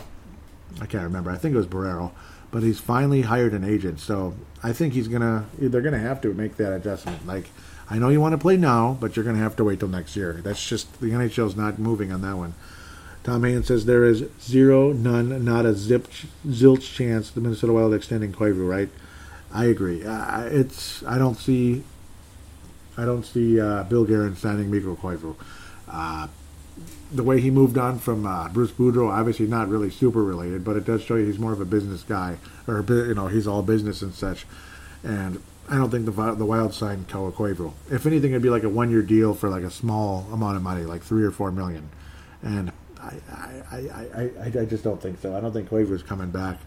I 0.81 0.87
can't 0.87 1.05
remember. 1.05 1.31
I 1.31 1.37
think 1.37 1.55
it 1.55 1.59
was 1.59 1.67
Barrero, 1.67 2.13
but 2.51 2.63
he's 2.63 2.79
finally 2.79 3.23
hired 3.23 3.53
an 3.53 3.65
agent. 3.65 4.01
So 4.01 4.35
I 4.63 4.73
think 4.73 4.95
he's 4.95 5.09
gonna. 5.09 5.47
They're 5.59 5.81
gonna 5.81 5.99
have 5.99 6.21
to 6.23 6.33
make 6.35 6.57
that 6.57 6.73
adjustment. 6.73 7.27
Like 7.27 7.51
I 7.91 7.99
know 7.99 8.11
you 8.11 8.21
want 8.21 8.33
to 8.33 8.39
play 8.39 8.57
now, 8.57 8.97
but 9.01 9.17
you're 9.17 9.25
gonna 9.25 9.39
have 9.39 9.57
to 9.57 9.65
wait 9.65 9.81
till 9.81 9.89
next 9.89 10.15
year. 10.15 10.35
That's 10.35 10.65
just 10.65 11.01
the 11.01 11.11
NHL's 11.11 11.57
not 11.57 11.79
moving 11.79 12.13
on 12.13 12.21
that 12.23 12.37
one. 12.37 12.55
Tom 13.25 13.45
Haynes 13.45 13.67
says 13.67 13.85
there 13.85 14.05
is 14.05 14.25
zero, 14.41 14.93
none, 14.93 15.45
not 15.45 15.67
a 15.67 15.75
zip, 15.75 16.09
zilch 16.47 16.95
chance 16.95 17.31
the 17.31 17.41
Minnesota 17.41 17.73
Wild 17.73 17.95
extending 17.95 18.33
Koivu. 18.33 18.69
Right? 18.69 18.89
I 19.53 19.65
agree. 19.65 20.05
Uh, 20.05 20.43
it's 20.45 21.03
I 21.05 21.19
don't 21.19 21.37
see 21.37 21.83
I 22.99 23.05
don't 23.05 23.25
see 23.25 23.61
uh, 23.61 23.85
Bill 23.85 24.05
Guerin 24.05 24.37
signing 24.37 24.71
Mikko 24.71 24.97
Koivu. 24.97 25.37
Uh, 25.89 26.27
the 27.13 27.23
way 27.23 27.41
he 27.41 27.51
moved 27.51 27.79
on 27.79 27.99
from 27.99 28.27
uh, 28.27 28.49
Bruce 28.49 28.73
Boudreau, 28.73 29.11
obviously 29.11 29.47
not 29.47 29.69
really 29.69 29.89
super 29.89 30.23
related, 30.23 30.65
but 30.65 30.77
it 30.77 30.85
does 30.85 31.03
show 31.03 31.15
you 31.15 31.25
he's 31.25 31.39
more 31.39 31.53
of 31.53 31.61
a 31.61 31.65
business 31.65 32.03
guy, 32.03 32.37
or 32.67 32.85
you 32.89 33.15
know 33.15 33.29
he's 33.29 33.47
all 33.47 33.63
business 33.63 34.03
and 34.03 34.15
such. 34.15 34.47
And 35.03 35.43
I 35.71 35.77
don't 35.77 35.91
think 35.91 36.07
the 36.07 36.35
the 36.35 36.45
Wild 36.45 36.75
signed 36.75 37.09
Kawa 37.09 37.33
Koivu. 37.33 37.73
If 37.91 38.05
anything, 38.05 38.33
it'd 38.33 38.43
be 38.43 38.51
like 38.51 38.65
a 38.65 38.69
one 38.69 38.91
year 38.91 39.03
deal 39.03 39.33
for 39.33 39.49
like 39.49 39.63
a 39.63 39.71
small 39.71 40.27
amount 40.33 40.57
of 40.57 40.63
money, 40.63 40.83
like 40.83 41.03
three 41.03 41.25
or 41.25 41.31
four 41.31 41.51
million. 41.51 41.89
And 42.43 42.73
I 43.01 43.15
I, 43.31 43.77
I, 43.77 44.31
I, 44.45 44.61
I 44.61 44.65
just 44.65 44.85
don't 44.85 45.01
think 45.01 45.21
so. 45.21 45.37
I 45.37 45.41
don't 45.41 45.53
think 45.53 45.73
is 45.73 46.03
coming 46.03 46.31
back. 46.31 46.59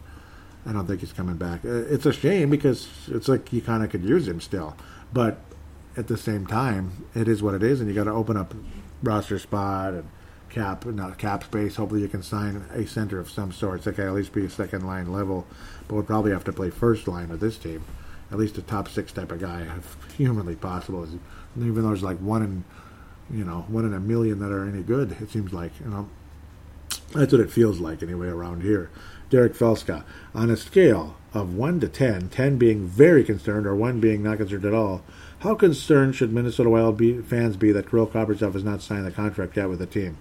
I 0.66 0.72
don't 0.72 0.86
think 0.86 1.02
he's 1.02 1.14
coming 1.14 1.38
back. 1.38 1.62
It's 1.64 2.06
a 2.06 2.14
shame 2.14 2.50
because 2.50 2.88
it's 3.08 3.28
like 3.28 3.52
you 3.52 3.62
kind 3.62 3.84
of 3.84 3.90
could 3.90 4.04
use 4.04 4.28
him 4.28 4.40
still, 4.40 4.76
but 5.12 5.40
at 5.98 6.08
the 6.08 6.18
same 6.18 6.46
time, 6.46 7.06
it 7.14 7.28
is 7.28 7.44
what 7.44 7.54
it 7.54 7.64
is, 7.64 7.80
and 7.80 7.90
you 7.90 7.96
got 7.96 8.06
to 8.06 8.12
open 8.12 8.38
up 8.38 8.54
roster 9.04 9.40
spot 9.40 9.94
and 9.94 10.08
cap, 10.50 10.86
not 10.86 11.18
cap 11.18 11.44
space. 11.44 11.76
Hopefully, 11.76 12.02
you 12.02 12.08
can 12.08 12.24
sign 12.24 12.66
a 12.74 12.86
center 12.86 13.20
of 13.20 13.30
some 13.30 13.52
sort. 13.52 13.84
That 13.84 13.96
can 13.96 14.08
at 14.08 14.14
least 14.14 14.34
be 14.34 14.46
a 14.46 14.50
second 14.50 14.86
line 14.86 15.12
level, 15.12 15.46
but 15.88 15.96
we'll 15.96 16.04
probably 16.04 16.32
have 16.32 16.44
to 16.46 16.54
play 16.54 16.70
first 16.70 17.08
line 17.08 17.30
with 17.30 17.40
this 17.40 17.58
team. 17.58 17.84
At 18.32 18.38
least 18.38 18.58
a 18.58 18.62
top 18.62 18.88
six 18.88 19.12
type 19.12 19.32
of 19.32 19.42
guy, 19.42 19.68
if 19.78 19.98
humanly 20.16 20.56
possible. 20.56 21.06
Even 21.58 21.76
though 21.82 21.90
there's 21.90 22.04
like 22.04 22.20
one 22.20 22.42
in, 22.42 22.64
you 23.38 23.44
know, 23.44 23.66
one 23.68 23.86
in 23.86 23.94
a 23.94 24.00
million 24.00 24.40
that 24.40 24.52
are 24.52 24.66
any 24.68 24.84
good, 24.84 25.18
it 25.22 25.30
seems 25.30 25.52
like 25.52 25.72
you 25.80 25.88
know. 25.88 26.10
That's 27.14 27.34
what 27.34 27.42
it 27.42 27.52
feels 27.52 27.80
like 27.80 28.02
anyway 28.02 28.28
around 28.28 28.64
here. 28.64 28.90
Derek 29.30 29.54
Felska, 29.54 30.04
on 30.34 30.50
a 30.50 30.58
scale 30.58 31.16
of 31.34 31.56
1 31.56 31.80
to 31.82 31.88
10, 31.88 32.30
10 32.30 32.58
being 32.58 32.86
very 32.86 33.24
concerned 33.24 33.66
or 33.66 33.76
1 33.76 34.00
being 34.00 34.24
not 34.24 34.38
concerned 34.38 34.66
at 34.66 34.74
all, 34.74 35.02
how 35.42 35.56
concerned 35.56 36.16
should 36.16 36.32
Minnesota 36.32 36.70
Wild 36.70 36.98
be, 36.98 37.20
fans 37.20 37.58
be 37.58 37.72
that 37.72 37.90
Kirill 37.90 38.08
Kaprizov 38.08 38.54
has 38.54 38.64
not 38.64 38.82
signed 38.82 39.06
the 39.06 39.12
contract 39.12 39.58
yet 39.58 39.70
with 39.70 39.80
the 39.80 39.86
team? 39.86 40.18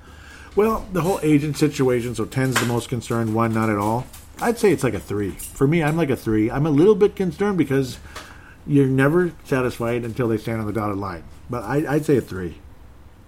Well, 0.56 0.86
the 0.92 1.02
whole 1.02 1.20
agent 1.22 1.56
situation, 1.56 2.14
so 2.14 2.24
10's 2.24 2.58
the 2.58 2.66
most 2.66 2.88
concerned, 2.88 3.34
1 3.34 3.54
not 3.54 3.70
at 3.70 3.78
all. 3.78 4.06
I'd 4.40 4.58
say 4.58 4.72
it's 4.72 4.82
like 4.82 4.94
a 4.94 5.00
3. 5.00 5.30
For 5.30 5.66
me, 5.66 5.82
I'm 5.82 5.96
like 5.96 6.10
a 6.10 6.16
3. 6.16 6.50
I'm 6.50 6.66
a 6.66 6.70
little 6.70 6.94
bit 6.94 7.14
concerned 7.14 7.58
because 7.58 7.98
you're 8.66 8.86
never 8.86 9.32
satisfied 9.44 10.04
until 10.04 10.28
they 10.28 10.38
stand 10.38 10.60
on 10.60 10.66
the 10.66 10.72
dotted 10.72 10.96
line. 10.96 11.22
But 11.48 11.64
I, 11.64 11.80
would 11.80 12.06
say 12.06 12.16
a 12.16 12.22
3. 12.22 12.56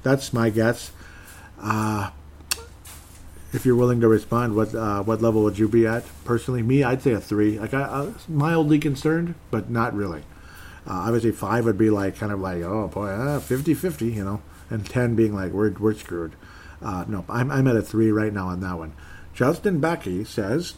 That's 0.02 0.32
my 0.32 0.50
guess. 0.50 0.90
Uh, 1.60 2.10
if 3.52 3.66
you're 3.66 3.76
willing 3.76 4.00
to 4.00 4.08
respond, 4.08 4.56
what 4.56 4.74
uh, 4.74 5.02
what 5.02 5.20
level 5.20 5.42
would 5.44 5.58
you 5.58 5.68
be 5.68 5.86
at? 5.86 6.04
Personally, 6.24 6.62
me, 6.62 6.82
I'd 6.82 7.02
say 7.02 7.12
a 7.12 7.20
three. 7.20 7.58
Like 7.58 7.74
I, 7.74 7.82
I 7.82 8.12
mildly 8.28 8.78
concerned, 8.78 9.34
but 9.50 9.70
not 9.70 9.94
really. 9.94 10.22
Uh, 10.86 11.04
obviously, 11.06 11.30
five 11.32 11.64
would 11.64 11.78
be 11.78 11.90
like 11.90 12.16
kind 12.16 12.32
of 12.32 12.40
like, 12.40 12.62
oh 12.62 12.88
boy, 12.88 13.08
uh, 13.08 13.40
50-50, 13.40 14.14
you 14.14 14.24
know, 14.24 14.42
and 14.70 14.84
ten 14.88 15.14
being 15.14 15.34
like 15.34 15.52
we're 15.52 15.70
we're 15.72 15.94
screwed. 15.94 16.32
Uh, 16.80 17.04
no, 17.06 17.24
I'm 17.28 17.50
I'm 17.50 17.68
at 17.68 17.76
a 17.76 17.82
three 17.82 18.10
right 18.10 18.32
now 18.32 18.48
on 18.48 18.60
that 18.60 18.78
one. 18.78 18.94
Justin 19.34 19.78
Becky 19.80 20.24
says, 20.24 20.74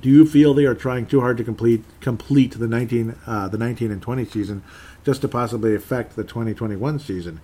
"Do 0.00 0.08
you 0.08 0.24
feel 0.24 0.54
they 0.54 0.66
are 0.66 0.74
trying 0.74 1.06
too 1.06 1.20
hard 1.20 1.36
to 1.38 1.44
complete 1.44 1.84
complete 2.00 2.52
the 2.58 2.68
nineteen 2.68 3.16
uh, 3.26 3.48
the 3.48 3.58
nineteen 3.58 3.90
and 3.90 4.00
twenty 4.00 4.24
season, 4.24 4.62
just 5.04 5.20
to 5.22 5.28
possibly 5.28 5.74
affect 5.74 6.14
the 6.14 6.24
twenty 6.24 6.54
twenty 6.54 6.76
one 6.76 6.98
season?" 6.98 7.40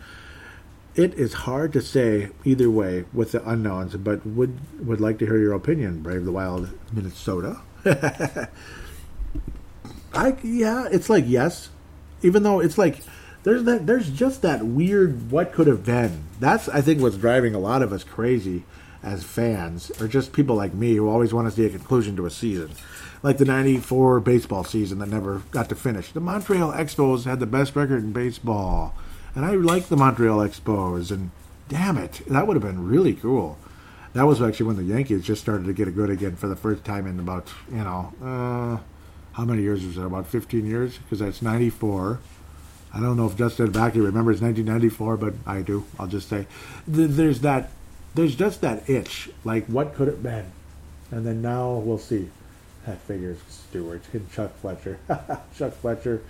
It 0.96 1.14
is 1.14 1.32
hard 1.32 1.72
to 1.74 1.80
say 1.80 2.30
either 2.44 2.68
way 2.68 3.05
with 3.12 3.32
the 3.32 3.48
unknowns, 3.48 3.96
but 3.96 4.26
would 4.26 4.59
would 4.84 5.01
like 5.01 5.18
to 5.18 5.26
hear 5.26 5.38
your 5.38 5.55
opinion. 5.55 6.03
Brave 6.03 6.24
the 6.24 6.32
Wild, 6.32 6.70
Minnesota. 6.92 7.61
I 10.12 10.36
yeah, 10.42 10.88
it's 10.90 11.08
like 11.08 11.24
yes, 11.26 11.70
even 12.22 12.42
though 12.42 12.61
it's 12.61 12.78
like 12.78 13.00
there's 13.42 13.64
that 13.64 13.86
there's 13.86 14.11
just 14.11 14.42
that 14.42 14.64
weird 14.64 15.30
what 15.30 15.52
could 15.52 15.66
have 15.66 15.84
been. 15.84 16.24
That's 16.38 16.68
I 16.68 16.80
think 16.80 17.00
what's 17.00 17.16
driving 17.16 17.54
a 17.54 17.58
lot 17.58 17.82
of 17.82 17.92
us 17.92 18.04
crazy 18.04 18.64
as 19.02 19.24
fans, 19.24 19.90
or 20.00 20.08
just 20.08 20.32
people 20.32 20.56
like 20.56 20.74
me 20.74 20.94
who 20.94 21.08
always 21.08 21.32
want 21.32 21.48
to 21.48 21.54
see 21.54 21.64
a 21.64 21.70
conclusion 21.70 22.16
to 22.16 22.26
a 22.26 22.30
season. 22.30 22.70
Like 23.22 23.38
the 23.38 23.44
'94 23.44 24.20
baseball 24.20 24.64
season 24.64 24.98
that 24.98 25.08
never 25.08 25.42
got 25.50 25.68
to 25.68 25.74
finish. 25.74 26.12
The 26.12 26.20
Montreal 26.20 26.72
Expos 26.72 27.24
had 27.24 27.40
the 27.40 27.46
best 27.46 27.76
record 27.76 28.02
in 28.02 28.12
baseball, 28.12 28.94
and 29.34 29.44
I 29.44 29.52
like 29.52 29.86
the 29.86 29.96
Montreal 29.96 30.38
Expos. 30.38 31.11
And 31.11 31.30
damn 31.68 31.98
it, 31.98 32.22
that 32.28 32.46
would 32.46 32.56
have 32.56 32.62
been 32.62 32.88
really 32.88 33.14
cool. 33.14 33.58
That 34.12 34.26
was 34.26 34.42
actually 34.42 34.66
when 34.66 34.76
the 34.76 34.82
Yankees 34.82 35.24
just 35.24 35.40
started 35.40 35.66
to 35.66 35.72
get 35.72 35.94
good 35.94 36.11
again 36.11 36.34
for 36.34 36.48
the 36.48 36.56
first 36.56 36.84
time 36.84 37.06
in 37.06 37.20
about 37.20 37.52
you 37.70 37.84
know. 37.84 38.12
Uh, 38.22 38.82
how 39.33 39.45
many 39.45 39.62
years 39.62 39.85
was 39.85 39.97
that? 39.97 40.05
About 40.05 40.26
15 40.26 40.66
years? 40.66 40.99
Because 40.99 41.20
that's 41.20 41.43
94. 41.43 42.18
I 42.93 43.01
don't 43.01 43.16
know 43.16 43.26
if 43.26 43.37
Justin 43.37 43.70
Backy 43.70 44.01
remembers 44.01 44.41
1994, 44.41 45.16
but 45.16 45.35
I 45.47 45.62
do. 45.62 45.85
I'll 45.99 46.09
just 46.09 46.28
say 46.28 46.47
there's 46.87 47.41
that, 47.41 47.70
there's 48.14 48.35
just 48.35 48.61
that 48.62 48.89
itch. 48.91 49.31
Like, 49.45 49.66
what 49.66 49.95
could 49.95 50.09
it 50.09 50.22
been? 50.22 50.47
And 51.11 51.26
then 51.26 51.43
now 51.43 51.74
we'll 51.74 51.99
see. 51.99 52.31
That 52.87 52.99
figures 53.03 53.39
Stewart 53.49 54.03
and 54.12 54.31
Chuck 54.33 54.57
Fletcher. 54.59 54.99
Chuck 55.57 55.74
Fletcher 55.74 56.22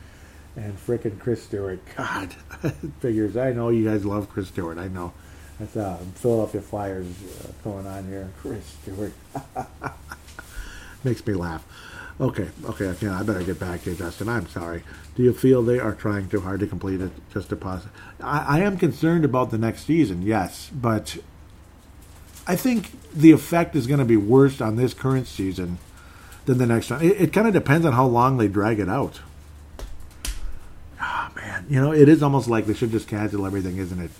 and 0.57 0.77
frickin' 0.77 1.19
Chris 1.19 1.43
Stewart. 1.45 1.81
God, 1.97 2.33
figures. 3.01 3.37
I 3.37 3.53
know 3.53 3.69
you 3.69 3.85
guys 3.89 4.05
love 4.05 4.29
Chris 4.29 4.49
Stewart. 4.49 4.77
I 4.77 4.89
know. 4.89 5.13
That's 5.59 5.77
uh, 5.77 5.99
Philadelphia 6.15 6.61
Flyers 6.61 7.07
uh, 7.07 7.53
going 7.63 7.87
on 7.87 8.09
here. 8.09 8.31
Chris 8.41 8.65
Stewart 8.83 9.13
makes 11.05 11.25
me 11.27 11.35
laugh. 11.35 11.65
Okay, 12.21 12.49
okay, 12.66 12.85
okay. 12.89 13.09
I 13.09 13.23
better 13.23 13.43
get 13.43 13.59
back 13.59 13.83
to 13.85 13.91
you, 13.91 13.97
Justin. 13.97 14.29
I'm 14.29 14.47
sorry. 14.49 14.83
Do 15.14 15.23
you 15.23 15.33
feel 15.33 15.62
they 15.62 15.79
are 15.79 15.95
trying 15.95 16.29
too 16.29 16.41
hard 16.41 16.61
to 16.61 16.66
complete 16.66 17.01
it? 17.01 17.12
Just 17.33 17.49
to 17.49 17.57
pause. 17.57 17.85
I, 18.21 18.59
I 18.59 18.61
am 18.61 18.77
concerned 18.77 19.25
about 19.25 19.51
the 19.51 19.57
next 19.57 19.87
season, 19.87 20.21
yes, 20.21 20.71
but 20.73 21.16
I 22.47 22.57
think 22.57 22.91
the 23.14 23.31
effect 23.31 23.75
is 23.75 23.87
going 23.87 24.01
to 24.01 24.05
be 24.05 24.18
worse 24.18 24.61
on 24.61 24.77
this 24.77 24.93
current 24.93 25.29
season 25.29 25.79
than 26.45 26.59
the 26.59 26.66
next 26.66 26.91
one. 26.91 27.03
It, 27.03 27.21
it 27.21 27.33
kind 27.33 27.47
of 27.47 27.55
depends 27.55 27.87
on 27.87 27.95
how 27.95 28.07
long 28.07 28.37
they 28.37 28.49
drag 28.49 28.81
it 28.81 28.89
out. 28.89 29.21
Oh, 31.01 31.29
man. 31.35 31.64
You 31.71 31.81
know, 31.81 31.93
it 31.93 32.09
is 32.09 32.23
almost 32.23 32.49
like 32.49 32.66
they 32.66 32.75
should 32.75 32.91
just 32.91 33.09
cancel 33.09 33.47
everything, 33.47 33.79
isn't 33.79 33.99
it? 33.99 34.11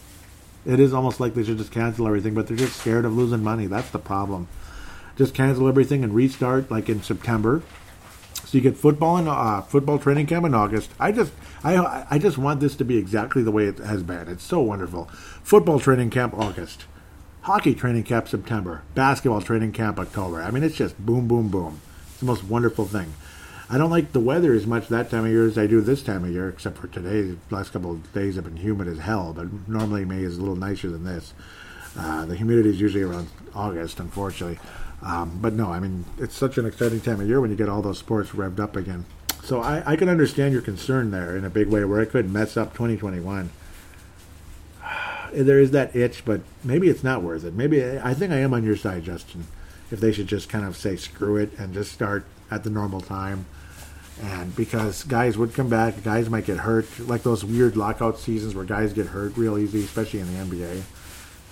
It 0.64 0.80
is 0.80 0.94
almost 0.94 1.20
like 1.20 1.34
they 1.34 1.42
should 1.42 1.59
just 1.59 1.72
cancel 1.72 2.07
everything, 2.07 2.32
but 2.32 2.46
they're 2.46 2.57
just 2.57 2.76
scared 2.76 3.05
of 3.05 3.14
losing 3.14 3.42
money. 3.42 3.66
That's 3.66 3.90
the 3.90 3.98
problem. 3.98 4.48
Just 5.16 5.34
cancel 5.34 5.68
everything 5.68 6.03
and 6.03 6.14
restart 6.14 6.70
like 6.70 6.88
in 6.88 7.03
September. 7.03 7.62
So 8.51 8.59
you 8.59 8.62
get 8.62 8.76
football 8.76 9.16
in 9.16 9.28
uh, 9.28 9.62
football 9.62 10.01
training 10.01 10.26
camp 10.26 10.44
in 10.44 10.55
August. 10.55 10.90
I 10.98 11.12
just 11.12 11.32
I 11.62 12.05
I 12.11 12.18
just 12.18 12.36
want 12.36 12.59
this 12.59 12.74
to 12.74 12.84
be 12.84 12.96
exactly 12.96 13.44
the 13.44 13.53
way 13.53 13.66
it 13.66 13.78
has 13.78 14.03
been. 14.03 14.26
It's 14.26 14.42
so 14.42 14.59
wonderful. 14.59 15.05
Football 15.44 15.78
training 15.78 16.11
camp 16.11 16.34
August, 16.36 16.86
hockey 17.42 17.76
training 17.76 18.03
camp 18.03 18.26
September, 18.26 18.82
basketball 18.96 19.40
training 19.40 19.70
camp 19.70 20.01
October. 20.01 20.42
I 20.42 20.51
mean, 20.51 20.64
it's 20.64 20.74
just 20.74 20.98
boom, 20.98 21.28
boom, 21.28 21.46
boom. 21.46 21.80
It's 22.09 22.18
the 22.18 22.26
most 22.26 22.42
wonderful 22.42 22.86
thing. 22.86 23.14
I 23.70 23.78
don't 23.78 23.88
like 23.88 24.11
the 24.11 24.18
weather 24.18 24.53
as 24.53 24.66
much 24.66 24.88
that 24.88 25.11
time 25.11 25.26
of 25.26 25.30
year 25.30 25.46
as 25.46 25.57
I 25.57 25.68
do 25.68 25.80
this 25.80 26.03
time 26.03 26.24
of 26.24 26.32
year, 26.32 26.48
except 26.48 26.76
for 26.76 26.88
today. 26.88 27.36
The 27.48 27.55
last 27.55 27.72
couple 27.72 27.92
of 27.92 28.12
days 28.12 28.34
have 28.34 28.46
been 28.46 28.57
humid 28.57 28.88
as 28.88 28.98
hell, 28.98 29.32
but 29.32 29.46
normally 29.68 30.05
May 30.05 30.24
is 30.24 30.38
a 30.38 30.40
little 30.40 30.57
nicer 30.57 30.90
than 30.90 31.05
this. 31.05 31.34
Uh, 31.96 32.26
the 32.26 32.34
humidity 32.34 32.70
is 32.70 32.80
usually 32.80 33.05
around 33.05 33.28
August, 33.55 34.01
unfortunately. 34.01 34.59
Um, 35.03 35.38
but 35.40 35.55
no, 35.55 35.72
I 35.72 35.80
mean, 35.80 36.05
it's 36.18 36.36
such 36.36 36.59
an 36.59 36.66
exciting 36.66 37.01
time 37.01 37.20
of 37.20 37.28
year 37.28 37.40
when 37.40 37.51
you 37.51 37.57
get 37.57 37.68
all 37.68 37.82
those 37.82 37.98
sports 37.98 38.30
revved 38.30 38.61
up 38.61 38.76
again. 38.76 39.07
So 39.42 39.61
I, 39.62 39.82
I 39.92 39.96
can 39.96 40.09
understand 40.09 40.53
your 40.53 40.62
concern 40.62 41.11
there 41.11 41.36
in 41.36 41.44
a 41.44 41.51
big 41.51 41.68
way 41.68 41.84
where 41.84 42.01
it 42.01 42.11
could 42.11 42.30
mess 42.30 42.57
up 42.57 42.72
2021. 42.72 43.51
There 45.32 45.61
is 45.61 45.70
that 45.70 45.94
itch, 45.94 46.24
but 46.24 46.40
maybe 46.64 46.88
it's 46.88 47.05
not 47.05 47.22
worth 47.22 47.44
it. 47.44 47.55
Maybe 47.55 47.84
I 47.84 48.14
think 48.14 48.32
I 48.32 48.38
am 48.38 48.53
on 48.53 48.64
your 48.64 48.74
side, 48.74 49.05
Justin. 49.05 49.46
If 49.92 50.01
they 50.01 50.11
should 50.11 50.26
just 50.26 50.48
kind 50.48 50.64
of 50.64 50.76
say 50.76 50.96
screw 50.96 51.36
it 51.36 51.57
and 51.57 51.72
just 51.72 51.92
start 51.92 52.24
at 52.51 52.64
the 52.64 52.70
normal 52.70 53.01
time 53.01 53.46
and 54.22 54.55
because 54.55 55.05
guys 55.05 55.38
would 55.38 55.55
come 55.55 55.68
back, 55.68 56.03
guys 56.03 56.28
might 56.28 56.44
get 56.44 56.59
hurt, 56.59 56.86
like 57.01 57.22
those 57.22 57.44
weird 57.44 57.76
lockout 57.76 58.18
seasons 58.18 58.55
where 58.55 58.64
guys 58.64 58.92
get 58.92 59.07
hurt 59.07 59.36
real 59.36 59.57
easy, 59.57 59.80
especially 59.80 60.20
in 60.20 60.26
the 60.26 60.57
NBA. 60.57 60.82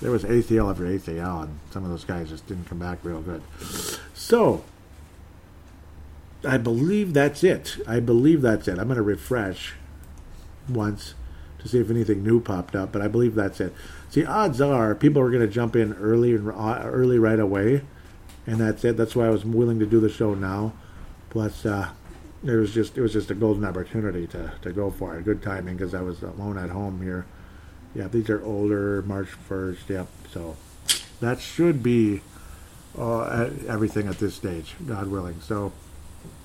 There 0.01 0.11
was 0.11 0.25
ACL 0.25 0.71
after 0.71 0.85
ACL, 0.85 1.43
and 1.43 1.59
some 1.71 1.85
of 1.85 1.91
those 1.91 2.05
guys 2.05 2.29
just 2.29 2.47
didn't 2.47 2.67
come 2.67 2.79
back 2.79 2.99
real 3.03 3.21
good. 3.21 3.43
So, 4.15 4.65
I 6.45 6.57
believe 6.57 7.15
that's 7.15 7.43
it. 7.43 7.79
I 7.87 7.99
believe 8.01 8.43
that's 8.43 8.69
it. 8.69 8.79
I'm 8.79 8.87
going 8.87 8.97
to 8.97 9.03
refresh 9.03 9.75
once 10.69 11.15
to 11.59 11.69
see 11.69 11.79
if 11.79 11.91
anything 11.91 12.23
new 12.23 12.41
popped 12.41 12.77
up, 12.77 12.93
but 12.93 13.03
I 13.03 13.09
believe 13.09 13.35
that's 13.35 13.61
it. 13.61 13.75
See, 14.09 14.25
odds 14.25 14.61
are 14.61 14.95
people 14.95 15.21
are 15.21 15.31
going 15.31 15.47
to 15.47 15.53
jump 15.53 15.75
in 15.75 15.95
early, 15.95 16.37
uh, 16.37 16.83
early 16.85 17.19
right 17.19 17.41
away, 17.41 17.83
and 18.47 18.61
that's 18.61 18.85
it. 18.85 18.97
That's 18.97 19.17
why 19.17 19.27
I 19.27 19.31
was 19.31 19.45
willing 19.45 19.81
to 19.81 19.87
do 19.87 19.99
the 19.99 20.09
show 20.09 20.35
now. 20.35 20.73
Plus, 21.31 21.67
uh, 21.67 21.91
it 22.45 22.53
was 22.53 22.73
just 22.73 22.97
it 22.97 23.01
was 23.01 23.13
just 23.13 23.31
a 23.31 23.35
golden 23.35 23.65
opportunity 23.65 24.27
to, 24.29 24.53
to 24.63 24.73
go 24.73 24.91
for 24.91 25.19
it. 25.19 25.25
Good 25.25 25.43
timing 25.43 25.77
because 25.77 25.93
I 25.95 26.03
was 26.03 26.23
alone 26.23 26.57
at 26.57 26.71
home 26.71 27.03
here. 27.03 27.27
Yeah, 27.95 28.09
these 28.09 28.29
are 28.31 28.43
older, 28.45 29.03
March 29.03 29.29
first. 29.29 29.89
Yep. 29.89 30.07
So 30.33 30.57
that 31.21 31.41
should 31.41 31.83
be 31.83 32.21
uh, 32.97 33.51
everything 33.67 34.09
at 34.09 34.19
this 34.19 34.35
stage, 34.35 34.75
God 34.87 35.09
willing. 35.09 35.41
So 35.41 35.73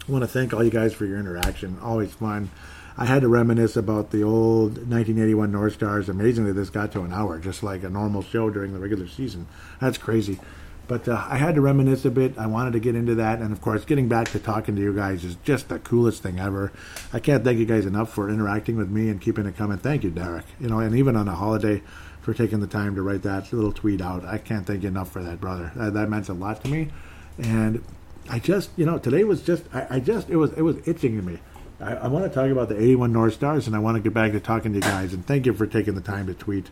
I 0.07 0.11
want 0.11 0.23
to 0.23 0.27
thank 0.27 0.53
all 0.53 0.63
you 0.63 0.71
guys 0.71 0.93
for 0.93 1.05
your 1.05 1.19
interaction. 1.19 1.77
Always 1.81 2.13
fun. 2.13 2.49
I 2.95 3.05
had 3.05 3.21
to 3.21 3.27
reminisce 3.27 3.75
about 3.75 4.11
the 4.11 4.23
old 4.23 4.73
1981 4.73 5.51
North 5.51 5.73
Stars. 5.73 6.09
Amazingly, 6.09 6.51
this 6.51 6.69
got 6.69 6.91
to 6.91 7.01
an 7.01 7.11
hour, 7.11 7.39
just 7.39 7.63
like 7.63 7.83
a 7.83 7.89
normal 7.89 8.21
show 8.21 8.49
during 8.51 8.73
the 8.73 8.79
regular 8.79 9.07
season. 9.07 9.47
That's 9.81 9.97
crazy. 9.97 10.39
But 10.87 11.07
uh, 11.07 11.25
I 11.29 11.37
had 11.37 11.55
to 11.55 11.61
reminisce 11.61 12.03
a 12.03 12.11
bit. 12.11 12.37
I 12.37 12.45
wanted 12.45 12.73
to 12.73 12.79
get 12.79 12.95
into 12.95 13.15
that. 13.15 13.39
And 13.39 13.53
of 13.53 13.61
course, 13.61 13.85
getting 13.85 14.09
back 14.09 14.29
to 14.29 14.39
talking 14.39 14.75
to 14.75 14.81
you 14.81 14.93
guys 14.93 15.23
is 15.23 15.35
just 15.43 15.69
the 15.69 15.79
coolest 15.79 16.23
thing 16.23 16.39
ever. 16.39 16.71
I 17.13 17.19
can't 17.19 17.43
thank 17.43 17.57
you 17.57 17.65
guys 17.65 17.85
enough 17.85 18.11
for 18.11 18.29
interacting 18.29 18.75
with 18.75 18.89
me 18.89 19.09
and 19.09 19.21
keeping 19.21 19.45
it 19.45 19.55
coming. 19.55 19.77
Thank 19.77 20.03
you, 20.03 20.11
Derek. 20.11 20.45
You 20.59 20.67
know, 20.67 20.79
and 20.79 20.95
even 20.95 21.15
on 21.15 21.27
a 21.27 21.35
holiday 21.35 21.81
for 22.21 22.33
taking 22.33 22.59
the 22.61 22.67
time 22.67 22.95
to 22.95 23.01
write 23.01 23.21
that 23.23 23.51
little 23.51 23.71
tweet 23.71 24.01
out. 24.01 24.25
I 24.25 24.37
can't 24.37 24.65
thank 24.65 24.83
you 24.83 24.89
enough 24.89 25.11
for 25.11 25.21
that, 25.21 25.39
brother. 25.41 25.71
That, 25.75 25.93
that 25.93 26.09
meant 26.09 26.29
a 26.29 26.33
lot 26.33 26.63
to 26.63 26.69
me. 26.69 26.89
And 27.37 27.83
I 28.29 28.39
just, 28.39 28.69
you 28.77 28.85
know, 28.85 28.97
today 28.97 29.23
was 29.25 29.41
just, 29.41 29.63
I, 29.73 29.87
I 29.89 29.99
just, 29.99 30.29
it 30.29 30.37
was, 30.37 30.53
it 30.53 30.61
was 30.61 30.77
itching 30.87 31.17
to 31.17 31.21
me. 31.21 31.39
I, 31.81 31.95
I 31.95 32.07
want 32.07 32.25
to 32.25 32.33
talk 32.33 32.49
about 32.49 32.69
the 32.69 32.77
81 32.77 33.11
North 33.11 33.33
Stars, 33.33 33.67
and 33.67 33.75
I 33.75 33.79
want 33.79 33.97
to 33.97 34.01
get 34.01 34.13
back 34.13 34.31
to 34.31 34.39
talking 34.39 34.71
to 34.71 34.77
you 34.77 34.81
guys. 34.81 35.13
And 35.13 35.25
thank 35.25 35.45
you 35.45 35.53
for 35.53 35.67
taking 35.67 35.95
the 35.95 36.01
time 36.01 36.27
to 36.27 36.33
tweet 36.33 36.69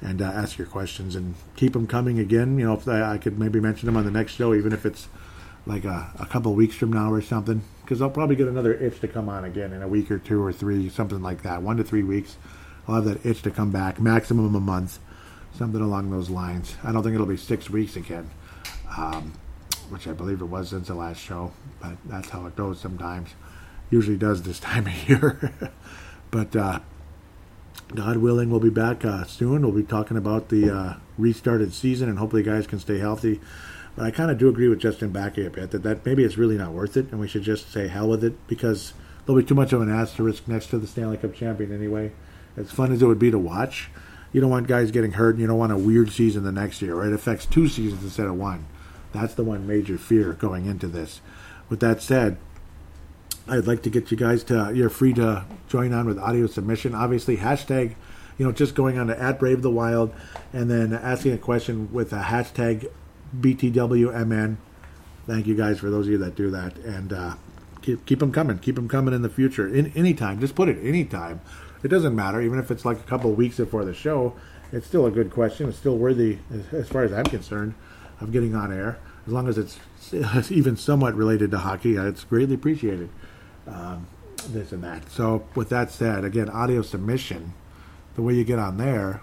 and 0.00 0.20
uh, 0.20 0.26
ask 0.26 0.58
your 0.58 0.66
questions 0.66 1.16
and 1.16 1.34
keep 1.56 1.72
them 1.72 1.86
coming 1.86 2.18
again. 2.18 2.58
You 2.58 2.66
know, 2.66 2.74
if 2.74 2.86
I, 2.86 3.14
I, 3.14 3.18
could 3.18 3.38
maybe 3.38 3.60
mention 3.60 3.86
them 3.86 3.96
on 3.96 4.04
the 4.04 4.10
next 4.10 4.32
show, 4.32 4.54
even 4.54 4.72
if 4.72 4.84
it's 4.84 5.08
like 5.64 5.84
a, 5.84 6.12
a 6.18 6.26
couple 6.26 6.54
weeks 6.54 6.76
from 6.76 6.92
now 6.92 7.12
or 7.12 7.22
something, 7.22 7.62
because 7.82 8.02
I'll 8.02 8.10
probably 8.10 8.36
get 8.36 8.48
another 8.48 8.74
itch 8.74 9.00
to 9.00 9.08
come 9.08 9.28
on 9.28 9.44
again 9.44 9.72
in 9.72 9.82
a 9.82 9.88
week 9.88 10.10
or 10.10 10.18
two 10.18 10.42
or 10.42 10.52
three, 10.52 10.88
something 10.88 11.22
like 11.22 11.42
that. 11.42 11.62
One 11.62 11.76
to 11.78 11.84
three 11.84 12.02
weeks, 12.02 12.36
I'll 12.86 12.96
have 12.96 13.04
that 13.04 13.24
itch 13.24 13.42
to 13.42 13.50
come 13.50 13.70
back, 13.70 14.00
maximum 14.00 14.54
a 14.54 14.60
month, 14.60 14.98
something 15.54 15.80
along 15.80 16.10
those 16.10 16.30
lines. 16.30 16.76
I 16.84 16.92
don't 16.92 17.02
think 17.02 17.14
it'll 17.14 17.26
be 17.26 17.36
six 17.36 17.70
weeks 17.70 17.96
again, 17.96 18.30
um, 18.96 19.32
which 19.88 20.06
I 20.06 20.12
believe 20.12 20.40
it 20.40 20.46
was 20.46 20.70
since 20.70 20.88
the 20.88 20.94
last 20.94 21.20
show, 21.20 21.52
but 21.80 21.96
that's 22.04 22.28
how 22.28 22.46
it 22.46 22.54
goes 22.54 22.78
sometimes. 22.78 23.30
Usually 23.90 24.16
does 24.16 24.42
this 24.42 24.60
time 24.60 24.86
of 24.86 25.08
year. 25.08 25.52
but 26.30 26.54
uh, 26.54 26.80
God 27.94 28.16
willing, 28.18 28.50
we'll 28.50 28.60
be 28.60 28.70
back 28.70 29.04
uh, 29.04 29.24
soon. 29.24 29.62
We'll 29.62 29.72
be 29.72 29.82
talking 29.82 30.16
about 30.16 30.48
the 30.48 30.74
uh, 30.74 30.94
restarted 31.16 31.72
season, 31.72 32.08
and 32.08 32.18
hopefully, 32.18 32.42
guys 32.42 32.66
can 32.66 32.78
stay 32.78 32.98
healthy. 32.98 33.40
But 33.94 34.04
I 34.04 34.10
kind 34.10 34.30
of 34.30 34.38
do 34.38 34.48
agree 34.48 34.68
with 34.68 34.80
Justin 34.80 35.12
Backey 35.12 35.46
a 35.46 35.50
bit 35.50 35.70
that, 35.70 35.82
that 35.82 36.04
maybe 36.04 36.24
it's 36.24 36.36
really 36.36 36.58
not 36.58 36.72
worth 36.72 36.96
it, 36.96 37.10
and 37.10 37.20
we 37.20 37.28
should 37.28 37.42
just 37.42 37.72
say 37.72 37.88
hell 37.88 38.08
with 38.08 38.24
it 38.24 38.46
because 38.46 38.92
there'll 39.24 39.40
be 39.40 39.46
too 39.46 39.54
much 39.54 39.72
of 39.72 39.80
an 39.80 39.90
asterisk 39.90 40.46
next 40.46 40.66
to 40.66 40.78
the 40.78 40.86
Stanley 40.86 41.16
Cup 41.16 41.34
champion 41.34 41.72
anyway. 41.72 42.12
As 42.56 42.70
fun 42.70 42.92
as 42.92 43.02
it 43.02 43.06
would 43.06 43.18
be 43.18 43.30
to 43.30 43.38
watch, 43.38 43.88
you 44.32 44.40
don't 44.40 44.50
want 44.50 44.66
guys 44.66 44.90
getting 44.90 45.12
hurt, 45.12 45.36
and 45.36 45.40
you 45.40 45.46
don't 45.46 45.58
want 45.58 45.72
a 45.72 45.78
weird 45.78 46.10
season 46.10 46.44
the 46.44 46.52
next 46.52 46.82
year, 46.82 46.94
right? 46.94 47.08
It 47.08 47.14
affects 47.14 47.46
two 47.46 47.68
seasons 47.68 48.02
instead 48.02 48.26
of 48.26 48.34
one. 48.34 48.66
That's 49.12 49.34
the 49.34 49.44
one 49.44 49.66
major 49.66 49.96
fear 49.96 50.32
going 50.34 50.66
into 50.66 50.88
this. 50.88 51.20
With 51.68 51.80
that 51.80 52.02
said, 52.02 52.36
I'd 53.48 53.66
like 53.66 53.82
to 53.82 53.90
get 53.90 54.10
you 54.10 54.16
guys 54.16 54.42
to 54.44 54.72
you're 54.74 54.90
free 54.90 55.12
to 55.14 55.44
join 55.68 55.92
on 55.92 56.06
with 56.06 56.18
audio 56.18 56.46
submission. 56.48 56.94
Obviously, 56.94 57.36
hashtag, 57.36 57.94
you 58.38 58.44
know, 58.44 58.50
just 58.50 58.74
going 58.74 58.98
on 58.98 59.06
to 59.06 59.20
at 59.20 59.38
Brave 59.38 59.62
the 59.62 59.70
Wild 59.70 60.12
and 60.52 60.68
then 60.68 60.92
asking 60.92 61.32
a 61.32 61.38
question 61.38 61.92
with 61.92 62.12
a 62.12 62.22
hashtag 62.22 62.90
BTWMN. 63.38 64.56
Thank 65.28 65.46
you 65.46 65.54
guys 65.54 65.78
for 65.78 65.90
those 65.90 66.06
of 66.06 66.12
you 66.12 66.18
that 66.18 66.34
do 66.34 66.50
that, 66.50 66.76
and 66.78 67.12
uh, 67.12 67.34
keep 67.82 68.04
keep 68.04 68.18
them 68.18 68.32
coming. 68.32 68.58
Keep 68.58 68.74
them 68.74 68.88
coming 68.88 69.14
in 69.14 69.22
the 69.22 69.28
future. 69.28 69.72
In 69.72 69.92
anytime, 69.92 70.40
just 70.40 70.56
put 70.56 70.68
it 70.68 70.84
anytime. 70.84 71.40
It 71.84 71.88
doesn't 71.88 72.16
matter, 72.16 72.40
even 72.40 72.58
if 72.58 72.72
it's 72.72 72.84
like 72.84 72.98
a 72.98 73.04
couple 73.04 73.32
weeks 73.32 73.58
before 73.58 73.84
the 73.84 73.94
show. 73.94 74.34
It's 74.72 74.88
still 74.88 75.06
a 75.06 75.10
good 75.12 75.30
question. 75.30 75.68
It's 75.68 75.78
still 75.78 75.96
worthy, 75.96 76.38
as 76.72 76.88
far 76.88 77.04
as 77.04 77.12
I'm 77.12 77.26
concerned, 77.26 77.74
of 78.20 78.32
getting 78.32 78.56
on 78.56 78.72
air. 78.72 78.98
As 79.24 79.32
long 79.32 79.46
as 79.46 79.56
it's 79.56 79.78
even 80.50 80.76
somewhat 80.76 81.14
related 81.14 81.52
to 81.52 81.58
hockey, 81.58 81.94
it's 81.94 82.24
greatly 82.24 82.56
appreciated 82.56 83.08
um, 83.66 84.06
this 84.48 84.72
and 84.72 84.82
that. 84.84 85.10
So, 85.10 85.44
with 85.54 85.68
that 85.70 85.90
said, 85.90 86.24
again, 86.24 86.48
audio 86.48 86.82
submission, 86.82 87.54
the 88.14 88.22
way 88.22 88.34
you 88.34 88.44
get 88.44 88.58
on 88.58 88.76
there 88.76 89.22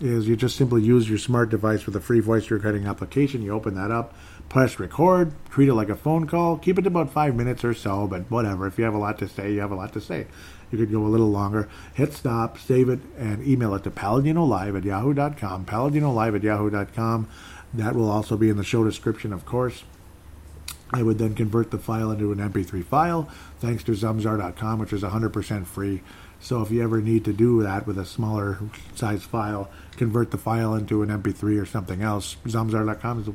is 0.00 0.26
you 0.26 0.36
just 0.36 0.56
simply 0.56 0.82
use 0.82 1.08
your 1.08 1.18
smart 1.18 1.50
device 1.50 1.86
with 1.86 1.94
a 1.96 2.00
free 2.00 2.20
voice 2.20 2.50
recording 2.50 2.86
application. 2.86 3.42
You 3.42 3.52
open 3.52 3.74
that 3.76 3.90
up, 3.90 4.14
press 4.48 4.78
record, 4.78 5.32
treat 5.50 5.68
it 5.68 5.74
like 5.74 5.88
a 5.88 5.96
phone 5.96 6.26
call, 6.26 6.58
keep 6.58 6.78
it 6.78 6.86
about 6.86 7.12
five 7.12 7.34
minutes 7.34 7.64
or 7.64 7.74
so, 7.74 8.06
but 8.06 8.30
whatever. 8.30 8.66
If 8.66 8.78
you 8.78 8.84
have 8.84 8.94
a 8.94 8.98
lot 8.98 9.18
to 9.18 9.28
say, 9.28 9.52
you 9.52 9.60
have 9.60 9.70
a 9.70 9.76
lot 9.76 9.92
to 9.92 10.00
say. 10.00 10.26
You 10.70 10.78
could 10.78 10.90
go 10.90 11.06
a 11.06 11.08
little 11.08 11.30
longer. 11.30 11.68
Hit 11.94 12.12
stop, 12.12 12.58
save 12.58 12.88
it, 12.88 12.98
and 13.16 13.46
email 13.46 13.74
it 13.74 13.84
to 13.84 13.90
paladinolive 13.90 14.76
at 14.76 14.84
yahoo.com. 14.84 15.66
Paladinolive 15.66 16.36
at 16.36 16.42
yahoo.com. 16.42 17.28
That 17.72 17.94
will 17.94 18.10
also 18.10 18.36
be 18.36 18.48
in 18.48 18.56
the 18.56 18.64
show 18.64 18.82
description, 18.84 19.32
of 19.32 19.46
course. 19.46 19.84
I 20.94 21.02
would 21.02 21.18
then 21.18 21.34
convert 21.34 21.72
the 21.72 21.78
file 21.78 22.12
into 22.12 22.30
an 22.30 22.38
MP3 22.38 22.84
file 22.84 23.28
thanks 23.58 23.82
to 23.84 23.92
Zamzar.com, 23.92 24.78
which 24.78 24.92
is 24.92 25.02
100% 25.02 25.66
free. 25.66 26.02
So 26.38 26.62
if 26.62 26.70
you 26.70 26.84
ever 26.84 27.00
need 27.00 27.24
to 27.24 27.32
do 27.32 27.64
that 27.64 27.84
with 27.84 27.98
a 27.98 28.04
smaller 28.04 28.58
size 28.94 29.24
file, 29.24 29.68
convert 29.96 30.30
the 30.30 30.38
file 30.38 30.72
into 30.74 31.02
an 31.02 31.08
MP3 31.08 31.60
or 31.60 31.66
something 31.66 32.00
else, 32.00 32.36
Zamzar.com 32.46 33.20
is 33.20 33.26
the 33.26 33.34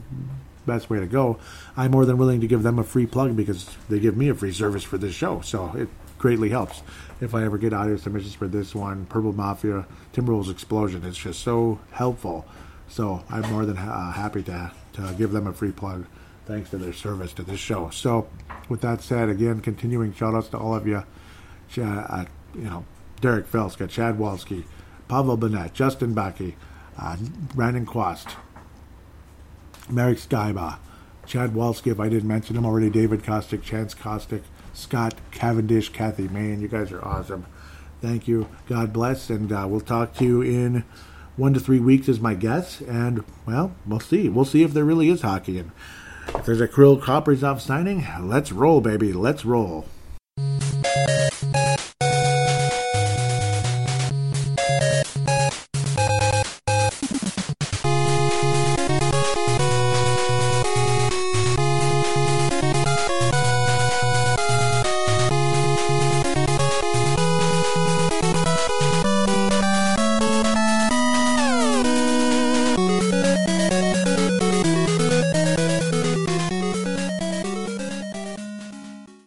best 0.66 0.90
way 0.90 1.02
to 1.02 1.06
go. 1.06 1.38
I'm 1.76 1.92
more 1.92 2.06
than 2.06 2.18
willing 2.18 2.40
to 2.40 2.48
give 2.48 2.64
them 2.64 2.80
a 2.80 2.84
free 2.86 3.06
plug 3.06 3.36
because 3.36 3.76
they 3.90 4.00
give 4.00 4.16
me 4.16 4.30
a 4.30 4.36
free 4.36 4.54
service 4.54 4.84
for 4.84 4.98
this 4.98 5.14
show. 5.14 5.42
So 5.42 5.74
it 5.76 5.90
greatly 6.18 6.50
helps 6.50 6.82
if 7.20 7.36
I 7.36 7.44
ever 7.44 7.58
get 7.58 7.74
audio 7.74 7.98
submissions 7.98 8.36
for 8.36 8.48
this 8.48 8.74
one, 8.74 9.06
Purple 9.08 9.34
Mafia, 9.34 9.86
Timberwolves 10.14 10.50
Explosion. 10.50 11.04
It's 11.04 11.18
just 11.18 11.42
so 11.42 11.80
helpful 11.92 12.46
So 12.88 13.24
I'm 13.30 13.50
more 13.52 13.66
than 13.66 13.76
ha- 13.76 14.12
happy 14.12 14.44
to, 14.44 14.72
to 14.94 15.16
give 15.18 15.32
them 15.32 15.46
a 15.46 15.54
free 15.54 15.72
plug 15.72 16.06
thanks 16.50 16.72
to 16.72 16.78
their 16.78 16.94
service 16.94 17.32
to 17.32 17.44
this 17.44 17.60
show. 17.60 17.92
So, 17.92 18.28
with 18.70 18.82
that 18.82 19.02
said, 19.02 19.30
again, 19.30 19.62
continuing 19.62 20.14
shout 20.14 20.34
outs 20.34 20.48
to 20.50 20.58
all 20.58 20.74
of 20.74 20.88
you. 20.88 21.04
Uh, 21.78 22.26
you 22.56 22.62
know, 22.62 22.84
Derek 23.22 23.48
Felska, 23.48 23.88
Chad 23.88 24.18
Walski, 24.18 24.64
Pavel 25.08 25.38
Bennett, 25.38 25.76
Justin 25.76 26.16
Backy, 26.16 26.58
uh, 26.98 27.18
Brandon 27.54 27.86
Quast, 27.86 28.36
Merrick 29.90 30.18
Skyba, 30.18 30.80
Chad 31.28 31.52
Walski, 31.52 31.92
if 31.92 32.00
I 32.00 32.10
didn't 32.10 32.28
mention 32.28 32.58
him 32.58 32.66
already, 32.66 32.90
David 32.90 33.22
Kostick, 33.22 33.62
Chance 33.62 33.94
Kostick, 33.94 34.42
Scott 34.74 35.14
Cavendish, 35.30 35.90
Kathy 35.90 36.28
Main. 36.28 36.62
You 36.62 36.68
guys 36.68 36.92
are 36.92 37.06
awesome. 37.06 37.46
Thank 38.02 38.28
you. 38.28 38.48
God 38.68 38.92
bless. 38.92 39.30
And 39.30 39.52
uh, 39.52 39.68
we'll 39.70 39.82
talk 39.82 40.16
to 40.16 40.26
you 40.26 40.42
in 40.42 40.84
one 41.38 41.54
to 41.54 41.60
three 41.60 41.80
weeks, 41.80 42.10
is 42.10 42.20
my 42.20 42.34
guess. 42.34 42.82
And, 42.82 43.24
well, 43.46 43.76
we'll 43.86 44.00
see. 44.00 44.30
We'll 44.30 44.46
see 44.46 44.64
if 44.64 44.74
there 44.74 44.86
really 44.86 45.10
is 45.10 45.22
hockey. 45.22 45.60
And 45.60 45.72
if 46.36 46.46
there's 46.46 46.62
a 46.62 46.68
Kirill 46.68 47.00
Kaprizov 47.00 47.60
signing, 47.62 48.06
let's 48.22 48.52
roll, 48.52 48.82
baby. 48.82 49.14
Let's 49.14 49.46
roll. 49.46 49.86